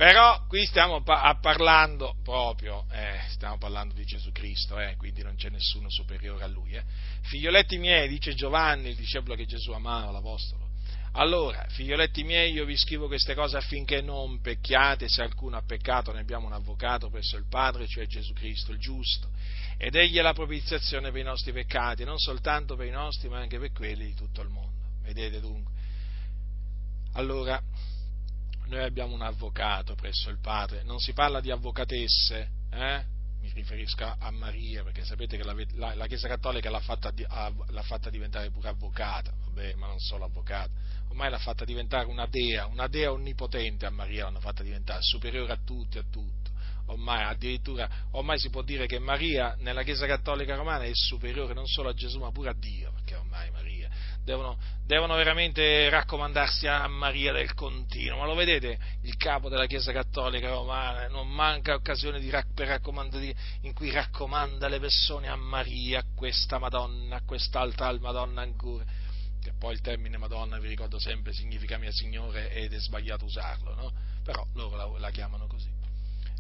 [0.01, 5.35] però qui stiamo pa- parlando proprio, eh, stiamo parlando di Gesù Cristo, eh, quindi non
[5.37, 6.73] c'è nessuno superiore a Lui.
[6.73, 6.83] Eh.
[7.25, 10.70] Figlioletti miei, dice Giovanni, il discepolo che Gesù amava, l'Apostolo.
[11.15, 16.13] Allora, figlioletti miei, io vi scrivo queste cose affinché non pecchiate, se alcuno ha peccato
[16.13, 19.29] ne abbiamo un avvocato presso il Padre, cioè Gesù Cristo, il giusto,
[19.77, 23.39] ed egli è la propiziazione per i nostri peccati, non soltanto per i nostri, ma
[23.39, 24.79] anche per quelli di tutto il mondo.
[25.03, 25.73] Vedete dunque?
[27.15, 27.61] Allora,
[28.67, 33.05] noi abbiamo un avvocato presso il Padre, non si parla di avvocatesse, eh?
[33.41, 37.83] Mi riferisco a Maria, perché sapete che la, la, la Chiesa Cattolica l'ha fatta, l'ha
[37.83, 40.71] fatta, diventare pure avvocata, vabbè, ma non solo avvocata,
[41.09, 45.53] ormai l'ha fatta diventare una dea, una dea onnipotente a Maria l'hanno fatta diventare, superiore
[45.53, 46.51] a tutti, a tutto,
[46.87, 51.67] ormai addirittura, ormai si può dire che Maria nella Chiesa Cattolica Romana è superiore non
[51.67, 53.80] solo a Gesù ma pure a Dio, perché ormai Maria
[54.25, 58.19] devono, devono veramente raccomandarsi a Maria del continuo.
[58.19, 62.31] Ma lo vedete, il capo della Chiesa Cattolica Romana non manca occasione di,
[63.63, 68.85] in cui raccomanda le persone a Maria, a questa Madonna, a quest'altra Madonna ancora.
[69.43, 73.75] Che poi il termine Madonna, vi ricordo sempre, significa mia Signore ed è sbagliato usarlo,
[73.75, 73.93] no?
[74.23, 75.79] Però loro la, la chiamano così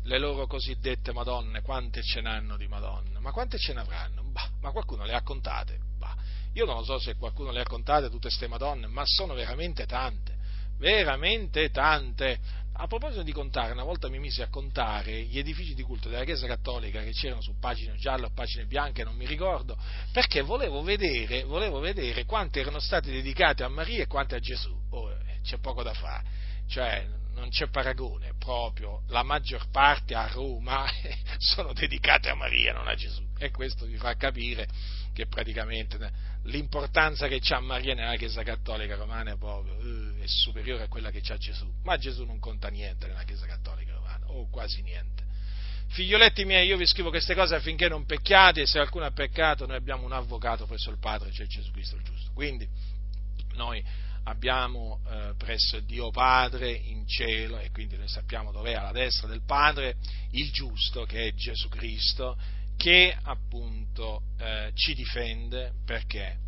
[0.04, 3.18] le loro cosiddette Madonne, quante ce n'hanno di Madonne?
[3.18, 4.22] Ma quante ce ne avranno?
[4.24, 5.78] Bah, ma qualcuno le ha contate?
[5.98, 6.16] Bah,
[6.54, 10.36] io non so se qualcuno le ha contate tutte queste Madonne, ma sono veramente tante,
[10.78, 12.38] veramente tante.
[12.72, 16.24] A proposito di contare, una volta mi misi a contare gli edifici di culto della
[16.24, 19.76] Chiesa Cattolica che c'erano su pagine gialle o pagine bianche, non mi ricordo,
[20.12, 24.74] perché volevo vedere, volevo vedere quanti erano stati dedicati a Maria e quanti a Gesù.
[24.90, 26.24] Oh, c'è poco da fare,
[26.68, 30.86] cioè non c'è paragone, proprio la maggior parte a Roma
[31.38, 33.29] sono dedicate a Maria, non a Gesù.
[33.42, 34.68] E questo vi fa capire
[35.14, 35.98] che praticamente
[36.44, 41.10] l'importanza che ha Maria nella Chiesa Cattolica Romana è proprio uh, è superiore a quella
[41.10, 41.66] che ha Gesù.
[41.84, 45.24] Ma Gesù non conta niente nella Chiesa Cattolica Romana, o quasi niente.
[45.88, 49.64] Figlioletti miei, io vi scrivo queste cose affinché non pecchiate, e se qualcuno ha peccato,
[49.64, 52.30] noi abbiamo un avvocato presso il Padre, cioè Gesù Cristo il giusto.
[52.34, 52.68] Quindi
[53.54, 53.82] noi
[54.24, 59.26] abbiamo eh, presso Dio Padre in cielo e quindi noi sappiamo dove è alla destra
[59.26, 59.96] del Padre
[60.32, 62.36] il giusto che è Gesù Cristo
[62.80, 66.38] che appunto eh, ci difende perché?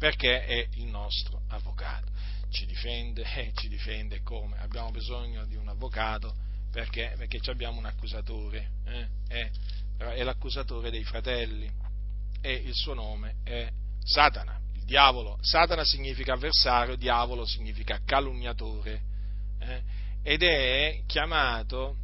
[0.00, 2.10] Perché è il nostro avvocato.
[2.50, 4.58] Ci difende e eh, ci difende come?
[4.58, 6.34] Abbiamo bisogno di un avvocato
[6.72, 7.14] perché?
[7.16, 9.08] Perché abbiamo un accusatore, eh?
[9.28, 11.70] è, l'accusatore dei fratelli
[12.40, 13.70] e il suo nome è
[14.02, 19.00] Satana diavolo, Satana significa avversario, diavolo significa calunniatore
[19.60, 19.82] eh?
[20.24, 21.94] ed è chiamato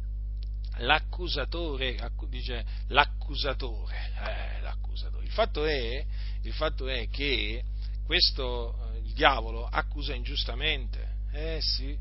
[0.79, 1.97] l'accusatore,
[2.29, 5.25] dice l'accusatore, eh, l'accusatore.
[5.25, 6.05] Il, fatto è,
[6.41, 7.63] il fatto è che
[8.05, 11.97] questo, il diavolo accusa ingiustamente, eh sì,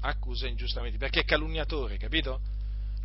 [0.00, 2.40] accusa ingiustamente, perché è calunniatore, capito?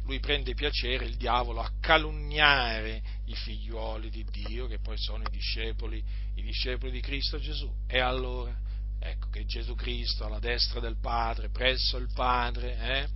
[0.07, 5.29] lui prende piacere, il diavolo, a calunniare i figliuoli di Dio, che poi sono i
[5.29, 6.01] discepoli,
[6.35, 7.69] i discepoli di Cristo Gesù.
[7.85, 8.57] E allora,
[8.99, 13.07] ecco che Gesù Cristo alla destra del Padre, presso il Padre, eh,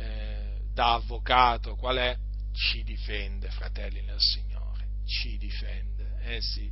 [0.00, 2.16] eh, da avvocato, qual è?
[2.52, 6.70] Ci difende, fratelli nel Signore, ci difende, eh sì,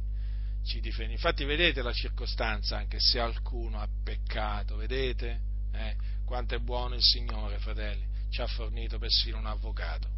[0.64, 1.12] ci difende.
[1.12, 5.40] Infatti vedete la circostanza, anche se qualcuno ha peccato, vedete?
[5.72, 10.16] Eh, quanto è buono il Signore, fratelli ci ha fornito persino un avvocato.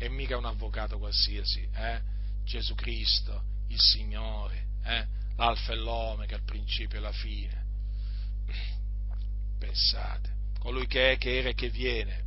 [0.00, 2.00] E mica un avvocato qualsiasi, eh?
[2.44, 5.06] Gesù Cristo, il Signore, eh?
[5.36, 7.66] l'alfa e l'omega, il principio e la fine.
[9.58, 12.26] Pensate, colui che è, che era e che viene,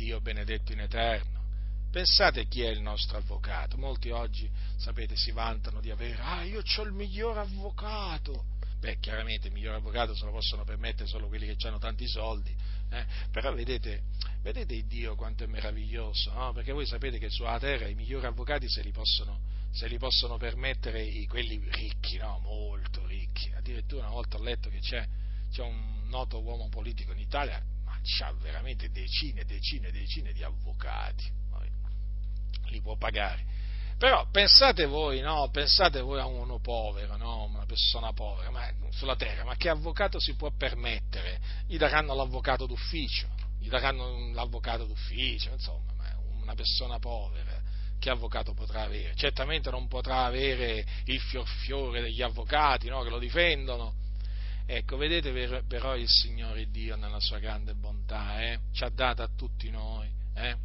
[0.00, 1.44] Dio benedetto in eterno.
[1.90, 3.76] Pensate chi è il nostro avvocato.
[3.76, 4.48] Molti oggi,
[4.78, 8.44] sapete, si vantano di avere, ah, io ho il miglior avvocato.
[8.78, 12.50] Beh, chiaramente il miglior avvocato se lo possono permettere solo quelli che hanno tanti soldi,
[12.88, 13.04] eh?
[13.30, 14.04] Però vedete,
[14.40, 16.52] vedete Dio quanto è meraviglioso, no?
[16.54, 19.38] perché voi sapete che sulla terra i migliori avvocati se li possono,
[19.70, 22.38] se li possono permettere i, quelli ricchi, no?
[22.38, 23.52] molto ricchi.
[23.52, 25.06] Addirittura una volta ho letto che c'è,
[25.50, 27.62] c'è un noto uomo politico in Italia,
[28.22, 31.38] ha veramente decine e decine e decine di avvocati,
[32.70, 33.44] li può pagare
[33.98, 35.50] Però pensate voi, no?
[35.50, 37.44] Pensate voi a uno povero, no?
[37.44, 41.38] Una persona povera, ma sulla terra, ma che avvocato si può permettere?
[41.66, 43.28] Gli daranno l'avvocato d'ufficio,
[43.58, 47.60] gli daranno l'avvocato d'ufficio, insomma, ma una persona povera,
[47.98, 49.14] che avvocato potrà avere?
[49.16, 53.02] Certamente non potrà avere il fiorfiore degli avvocati, no?
[53.02, 53.99] Che lo difendono.
[54.72, 55.32] Ecco, vedete
[55.66, 58.60] però il Signore Dio nella sua grande bontà, eh?
[58.70, 60.56] Ci ha dato a tutti noi, eh?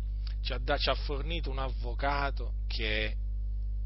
[0.43, 3.15] ci, ha da, ci ha fornito un avvocato che è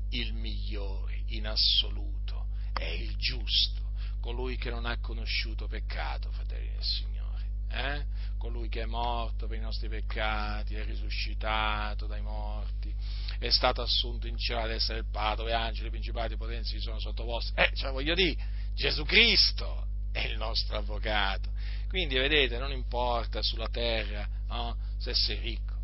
[0.10, 6.84] il migliore in assoluto, è il giusto, colui che non ha conosciuto peccato, fratelli del
[6.84, 8.06] Signore, eh?
[8.38, 12.94] colui che è morto per i nostri peccati, è risuscitato dai morti,
[13.40, 17.54] è stato assunto in cielo ad essere il Padre, angeli, principati potenzi sono sottoposti.
[17.56, 18.36] Eh, cioè voglio dire,
[18.76, 21.50] Gesù Cristo è il nostro avvocato.
[21.88, 25.76] Quindi vedete, non importa sulla terra no, se sei ricco,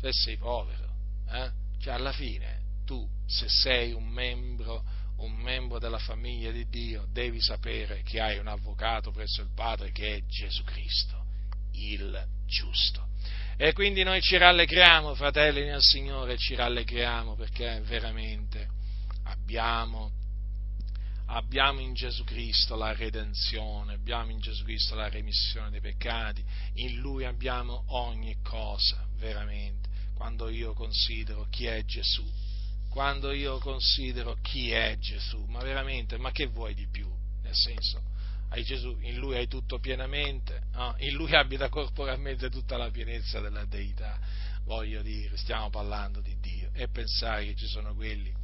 [0.00, 0.94] se sei povero,
[1.30, 1.50] eh?
[1.80, 4.82] cioè alla fine tu, se sei un membro,
[5.18, 9.92] un membro della famiglia di Dio, devi sapere che hai un avvocato presso il Padre
[9.92, 11.24] che è Gesù Cristo,
[11.72, 13.06] il giusto.
[13.56, 18.68] E quindi noi ci rallegriamo, fratelli nel Signore, ci rallegriamo perché veramente
[19.24, 20.12] abbiamo,
[21.28, 26.44] abbiamo in Gesù Cristo la redenzione, abbiamo in Gesù Cristo la remissione dei peccati,
[26.74, 32.24] in Lui abbiamo ogni cosa, veramente, quando io considero chi è Gesù
[32.88, 37.08] quando io considero chi è Gesù, ma veramente, ma che vuoi di più?
[37.42, 38.02] Nel senso,
[38.48, 40.94] hai Gesù, in lui hai tutto pienamente, no?
[40.98, 44.18] in lui abita corporalmente tutta la pienezza della deità,
[44.64, 48.34] voglio dire, stiamo parlando di Dio, e pensare che ci sono quelli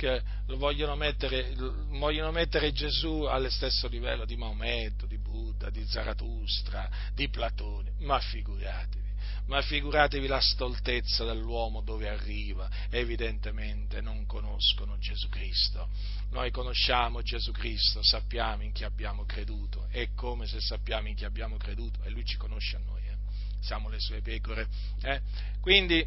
[0.00, 0.22] che
[0.56, 1.54] vogliono mettere,
[1.90, 8.18] vogliono mettere Gesù allo stesso livello di Maometto, di Buddha, di Zarathustra, di Platone, ma
[8.18, 9.08] figuratevi
[9.46, 15.88] ma figuratevi la stoltezza dell'uomo dove arriva, evidentemente non conoscono Gesù Cristo.
[16.30, 21.24] Noi conosciamo Gesù Cristo, sappiamo in chi abbiamo creduto, è come se sappiamo in chi
[21.24, 23.16] abbiamo creduto e Lui ci conosce a noi, eh?
[23.60, 24.68] siamo le sue pecore.
[25.02, 25.20] Eh?
[25.60, 26.06] Quindi,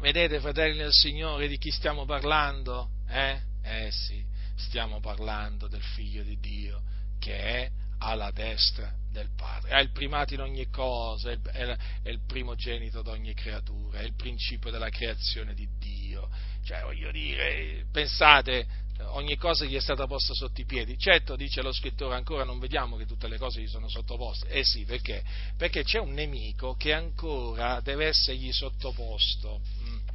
[0.00, 2.90] vedete fratelli del Signore di chi stiamo parlando?
[3.12, 3.40] Eh?
[3.62, 4.24] eh sì,
[4.56, 6.82] stiamo parlando del Figlio di Dio
[7.18, 12.08] che è alla destra del Padre, ha il primato in ogni cosa, è il, è
[12.08, 16.28] il primogenito di ogni creatura, è il principio della creazione di Dio.
[16.64, 18.66] Cioè, voglio dire, pensate,
[19.10, 20.98] ogni cosa gli è stata posta sotto i piedi.
[20.98, 24.48] Certo, dice lo scrittore, ancora non vediamo che tutte le cose gli sono sottoposte.
[24.48, 25.22] Eh sì, perché?
[25.56, 29.60] Perché c'è un nemico che ancora deve essergli sottoposto.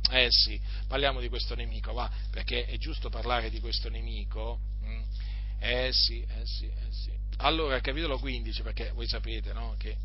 [0.09, 4.59] Eh sì, parliamo di questo nemico, va, perché è giusto parlare di questo nemico.
[4.83, 5.01] Mm,
[5.59, 7.11] eh sì, eh sì, eh sì.
[7.37, 9.97] Allora, capitolo 15, perché voi sapete no, che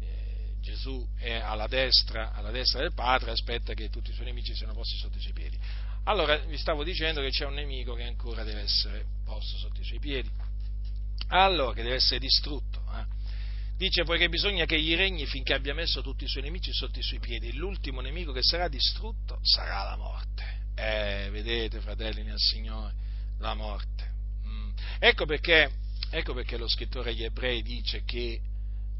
[0.00, 4.54] eh, Gesù è alla destra, alla destra del Padre, aspetta che tutti i suoi nemici
[4.54, 5.58] siano posti sotto i suoi piedi.
[6.04, 9.84] Allora, vi stavo dicendo che c'è un nemico che ancora deve essere posto sotto i
[9.84, 10.30] suoi piedi,
[11.28, 12.82] allora che deve essere distrutto.
[12.94, 13.21] Eh.
[13.82, 17.00] Dice poi che bisogna che gli regni finché abbia messo tutti i suoi nemici sotto
[17.00, 17.52] i suoi piedi.
[17.54, 20.60] L'ultimo nemico che sarà distrutto sarà la morte.
[20.76, 22.94] Eh, vedete, fratelli nel Signore,
[23.40, 24.08] la morte.
[24.46, 24.70] Mm.
[25.00, 25.68] Ecco perché
[26.10, 28.40] Ecco perché lo scrittore agli ebrei dice che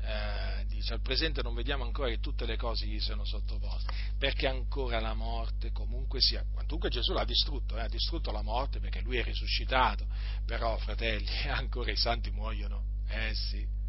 [0.00, 4.48] eh, dice, al presente non vediamo ancora che tutte le cose gli siano sottoposte, perché
[4.48, 9.00] ancora la morte comunque sia, quantunque Gesù l'ha distrutto, eh, ha distrutto la morte perché
[9.02, 10.06] lui è risuscitato,
[10.44, 13.80] però fratelli, ancora i santi muoiono, eh sì,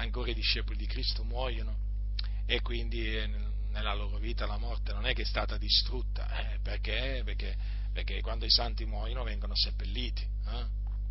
[0.00, 1.76] ancora i discepoli di Cristo muoiono
[2.46, 3.26] e quindi eh,
[3.70, 7.22] nella loro vita la morte non è che è stata distrutta, eh, perché?
[7.24, 7.56] perché?
[7.92, 10.66] Perché quando i santi muoiono vengono seppelliti, eh,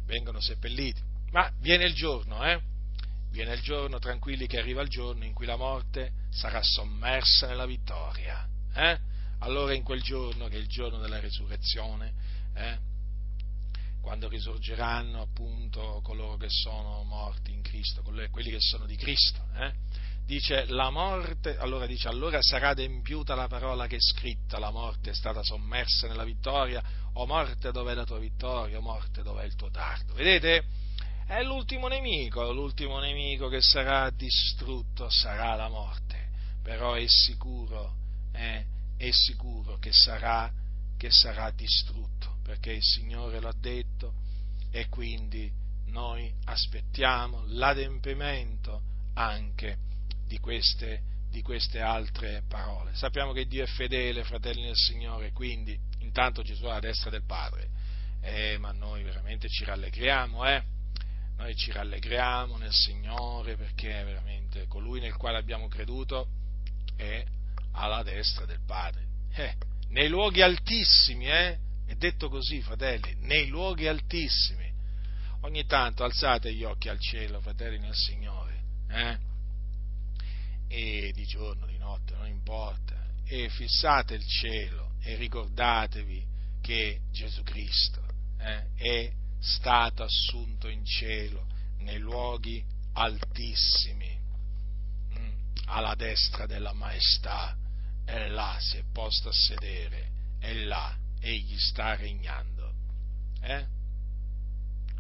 [0.05, 2.59] vengono seppelliti ma viene il giorno, eh?
[3.31, 7.67] Viene il giorno, tranquilli che arriva il giorno in cui la morte sarà sommersa nella
[7.67, 8.47] vittoria.
[8.73, 8.99] Eh?
[9.39, 12.13] Allora in quel giorno, che è il giorno della risurrezione,
[12.55, 12.77] eh?
[14.01, 19.73] Quando risorgeranno appunto coloro che sono morti in Cristo, quelli che sono di Cristo, eh?
[20.25, 25.11] dice la morte, allora dice allora sarà adempiuta la parola che è scritta, la morte
[25.11, 26.81] è stata sommersa nella vittoria,
[27.13, 30.13] o morte dov'è la tua vittoria, o morte dov'è il tuo dardo.
[30.13, 30.87] Vedete?
[31.29, 36.27] è l'ultimo nemico, l'ultimo nemico che sarà distrutto sarà la morte,
[36.63, 37.93] però è sicuro,
[38.33, 38.65] eh,
[38.97, 40.51] è sicuro che sarà,
[40.97, 44.11] che sarà distrutto, perché il Signore l'ha detto
[44.71, 45.51] e quindi
[45.89, 48.81] noi aspettiamo l'adempimento
[49.13, 49.77] anche
[50.25, 50.99] di queste,
[51.29, 52.95] di queste altre parole.
[52.95, 57.23] Sappiamo che Dio è fedele, fratelli del Signore, quindi intanto Gesù è alla destra del
[57.23, 57.69] Padre,
[58.21, 60.63] eh, ma noi veramente ci rallegriamo, eh?
[61.37, 66.27] noi ci rallegriamo nel Signore perché veramente colui nel quale abbiamo creduto
[66.95, 67.23] è
[67.73, 69.05] alla destra del Padre.
[69.35, 69.55] Eh,
[69.89, 71.67] nei luoghi altissimi, eh?
[71.89, 74.71] È detto così, fratelli, nei luoghi altissimi.
[75.41, 79.17] Ogni tanto alzate gli occhi al cielo, fratelli nel Signore, eh?
[80.67, 82.95] e di giorno, di notte, non importa,
[83.25, 86.23] e fissate il cielo e ricordatevi
[86.61, 88.03] che Gesù Cristo
[88.37, 91.47] eh, è stato assunto in cielo
[91.79, 92.63] nei luoghi
[92.93, 94.15] altissimi,
[95.09, 95.31] mh, mm,
[95.65, 97.57] alla destra della maestà,
[98.05, 102.73] e là si è posto a sedere, e là egli sta regnando.
[103.41, 103.65] Eh?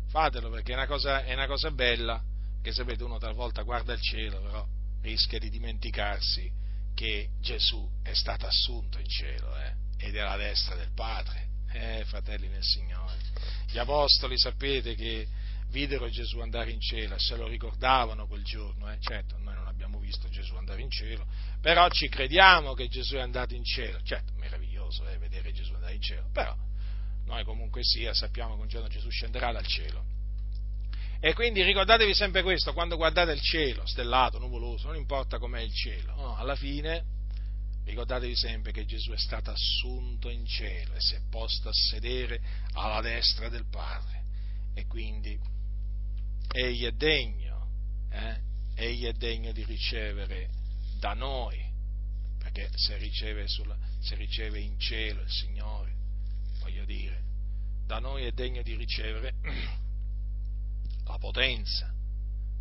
[0.09, 2.21] Fatelo perché è una, cosa, è una cosa bella,
[2.61, 4.65] che sapete uno talvolta guarda il cielo, però
[5.01, 6.51] rischia di dimenticarsi
[6.93, 9.73] che Gesù è stato assunto in cielo eh?
[9.97, 11.47] ed è alla destra del Padre.
[11.71, 13.15] Eh, fratelli nel Signore.
[13.67, 15.27] Gli apostoli sapete che
[15.69, 18.91] videro Gesù andare in cielo e se lo ricordavano quel giorno.
[18.91, 18.97] Eh?
[18.99, 21.27] Certo, noi non abbiamo visto Gesù andare in cielo,
[21.61, 24.01] però ci crediamo che Gesù è andato in cielo.
[24.01, 24.68] Certo, meraviglioso
[25.07, 26.55] eh, vedere Gesù andare in cielo, però
[27.25, 30.03] noi comunque sia sappiamo che un giorno Gesù scenderà dal cielo.
[31.21, 35.73] E quindi ricordatevi sempre questo, quando guardate il cielo, stellato, nuvoloso, non importa com'è il
[35.73, 37.17] cielo, no, alla fine
[37.89, 42.39] ricordatevi sempre che Gesù è stato assunto in cielo e si è posto a sedere
[42.73, 44.23] alla destra del Padre.
[44.75, 45.37] E quindi
[46.51, 47.67] egli è degno,
[48.11, 48.39] eh?
[48.75, 50.49] egli è degno di ricevere
[50.99, 51.57] da noi,
[52.37, 55.93] perché se riceve, sulla, se riceve in cielo il Signore,
[56.59, 57.23] voglio dire,
[57.85, 59.33] da noi è degno di ricevere
[61.05, 61.91] la potenza,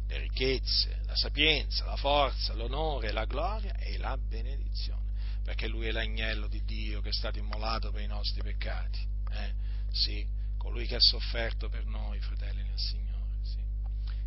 [0.06, 5.12] le ricchezze, la sapienza, la forza, l'onore, la gloria e la benedizione,
[5.42, 9.06] perché Lui è l'agnello di Dio che è stato immolato per i nostri peccati.
[9.30, 9.54] Eh?
[9.92, 13.62] Sì, colui che ha sofferto per noi, fratelli nel Signore, sì,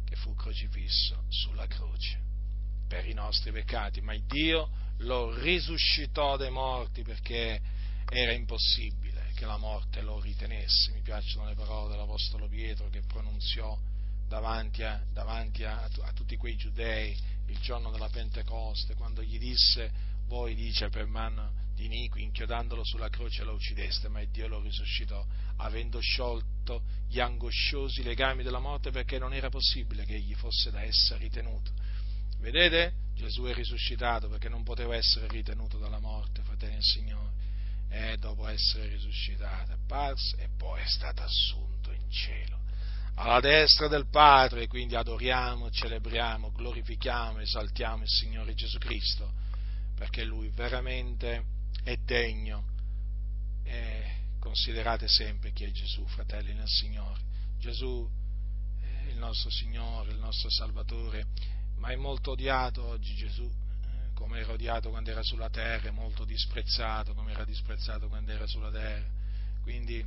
[0.06, 2.20] che fu crocifisso sulla croce
[2.88, 4.70] per i nostri peccati, ma Dio
[5.02, 7.62] lo risuscitò dai morti perché
[8.10, 10.92] era impossibile che la morte lo ritenesse.
[10.92, 13.78] Mi piacciono le parole dell'Apostolo Pietro che pronunziò
[14.28, 17.18] davanti, a, davanti a, a, tutti quei giudei
[17.48, 19.92] il giorno della Pentecoste, quando gli disse,
[20.28, 25.26] voi dice per mano di iniqui, inchiodandolo sulla croce lo uccideste, ma Dio lo risuscitò,
[25.58, 30.82] avendo sciolto gli angosciosi legami della morte perché non era possibile che egli fosse da
[30.84, 31.72] essa ritenuto.
[32.42, 32.94] Vedete?
[33.16, 37.30] Gesù è risuscitato perché non poteva essere ritenuto dalla morte, fratelli del Signore.
[37.90, 42.60] E dopo essere risuscitato è apparso e poi è stato assunto in cielo
[43.16, 49.32] alla destra del Padre, quindi adoriamo, celebriamo, glorifichiamo, esaltiamo il Signore Gesù Cristo,
[49.96, 51.44] perché Lui veramente
[51.84, 52.70] è degno.
[53.64, 57.20] E considerate sempre chi è Gesù, fratelli nel Signore.
[57.60, 58.10] Gesù
[59.10, 61.28] il nostro Signore, il nostro Salvatore,
[61.82, 66.24] ma è molto odiato oggi Gesù, eh, come era odiato quando era sulla terra, molto
[66.24, 69.10] disprezzato come era disprezzato quando era sulla terra.
[69.64, 70.06] Quindi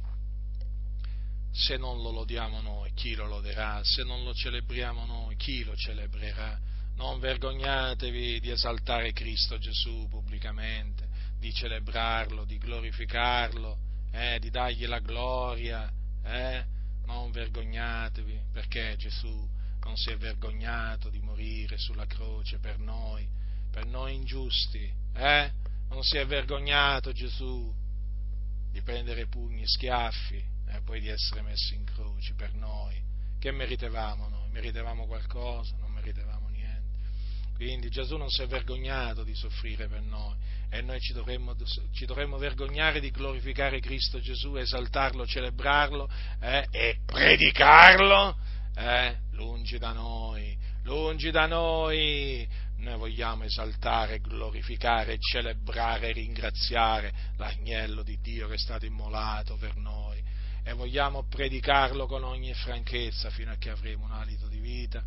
[1.50, 3.80] se non lo lodiamo noi, chi lo loderà?
[3.82, 6.58] Se non lo celebriamo noi, chi lo celebrerà?
[6.94, 11.08] Non vergognatevi di esaltare Cristo Gesù pubblicamente,
[11.40, 13.78] di celebrarlo, di glorificarlo,
[14.12, 15.90] eh, di dargli la gloria.
[16.22, 16.64] Eh?
[17.06, 19.48] Non vergognatevi perché Gesù
[19.84, 23.26] non si è vergognato di morire sulla croce per noi,
[23.70, 24.90] per noi ingiusti.
[25.14, 25.50] Eh?
[25.88, 27.72] Non si è vergognato Gesù
[28.72, 33.00] di prendere pugni, schiaffi, e poi di essere messi in croce per noi.
[33.38, 34.48] Che meritevamo noi?
[34.50, 35.76] Meritevamo qualcosa?
[35.78, 36.98] Non meritevamo niente.
[37.54, 40.34] Quindi Gesù non si è vergognato di soffrire per noi
[40.70, 41.54] e noi ci dovremmo,
[41.92, 48.36] ci dovremmo vergognare di glorificare Cristo Gesù, esaltarlo, celebrarlo eh, e predicarlo
[48.76, 52.46] eh, lungi da noi, lungi da noi.
[52.76, 60.22] Noi vogliamo esaltare, glorificare, celebrare ringraziare l'agnello di Dio che è stato immolato per noi
[60.66, 65.02] e vogliamo predicarlo con ogni franchezza fino a che avremo un alito di vita.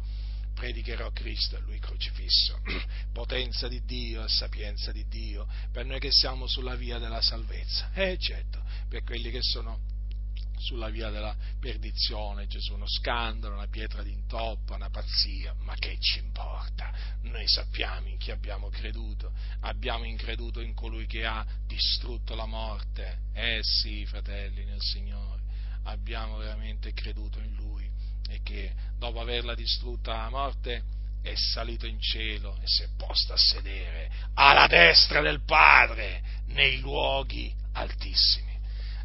[0.54, 2.60] Predicherò Cristo e Lui crocifisso,
[3.14, 7.92] potenza di Dio e sapienza di Dio, per noi che siamo sulla via della salvezza.
[7.94, 9.97] E certo, per quelli che sono
[10.58, 16.20] sulla via della perdizione, Gesù uno scandalo, una pietra d'intoppo, una pazzia, ma che ci
[16.20, 16.92] importa?
[17.22, 19.32] Noi sappiamo in chi abbiamo creduto,
[19.62, 25.46] abbiamo increduto in colui che ha distrutto la morte, eh sì, fratelli nel Signore
[25.88, 27.90] abbiamo veramente creduto in Lui
[28.30, 30.84] e che dopo averla distrutta la morte
[31.22, 36.80] è salito in cielo e si è posto a sedere alla destra del Padre nei
[36.80, 38.47] luoghi altissimi.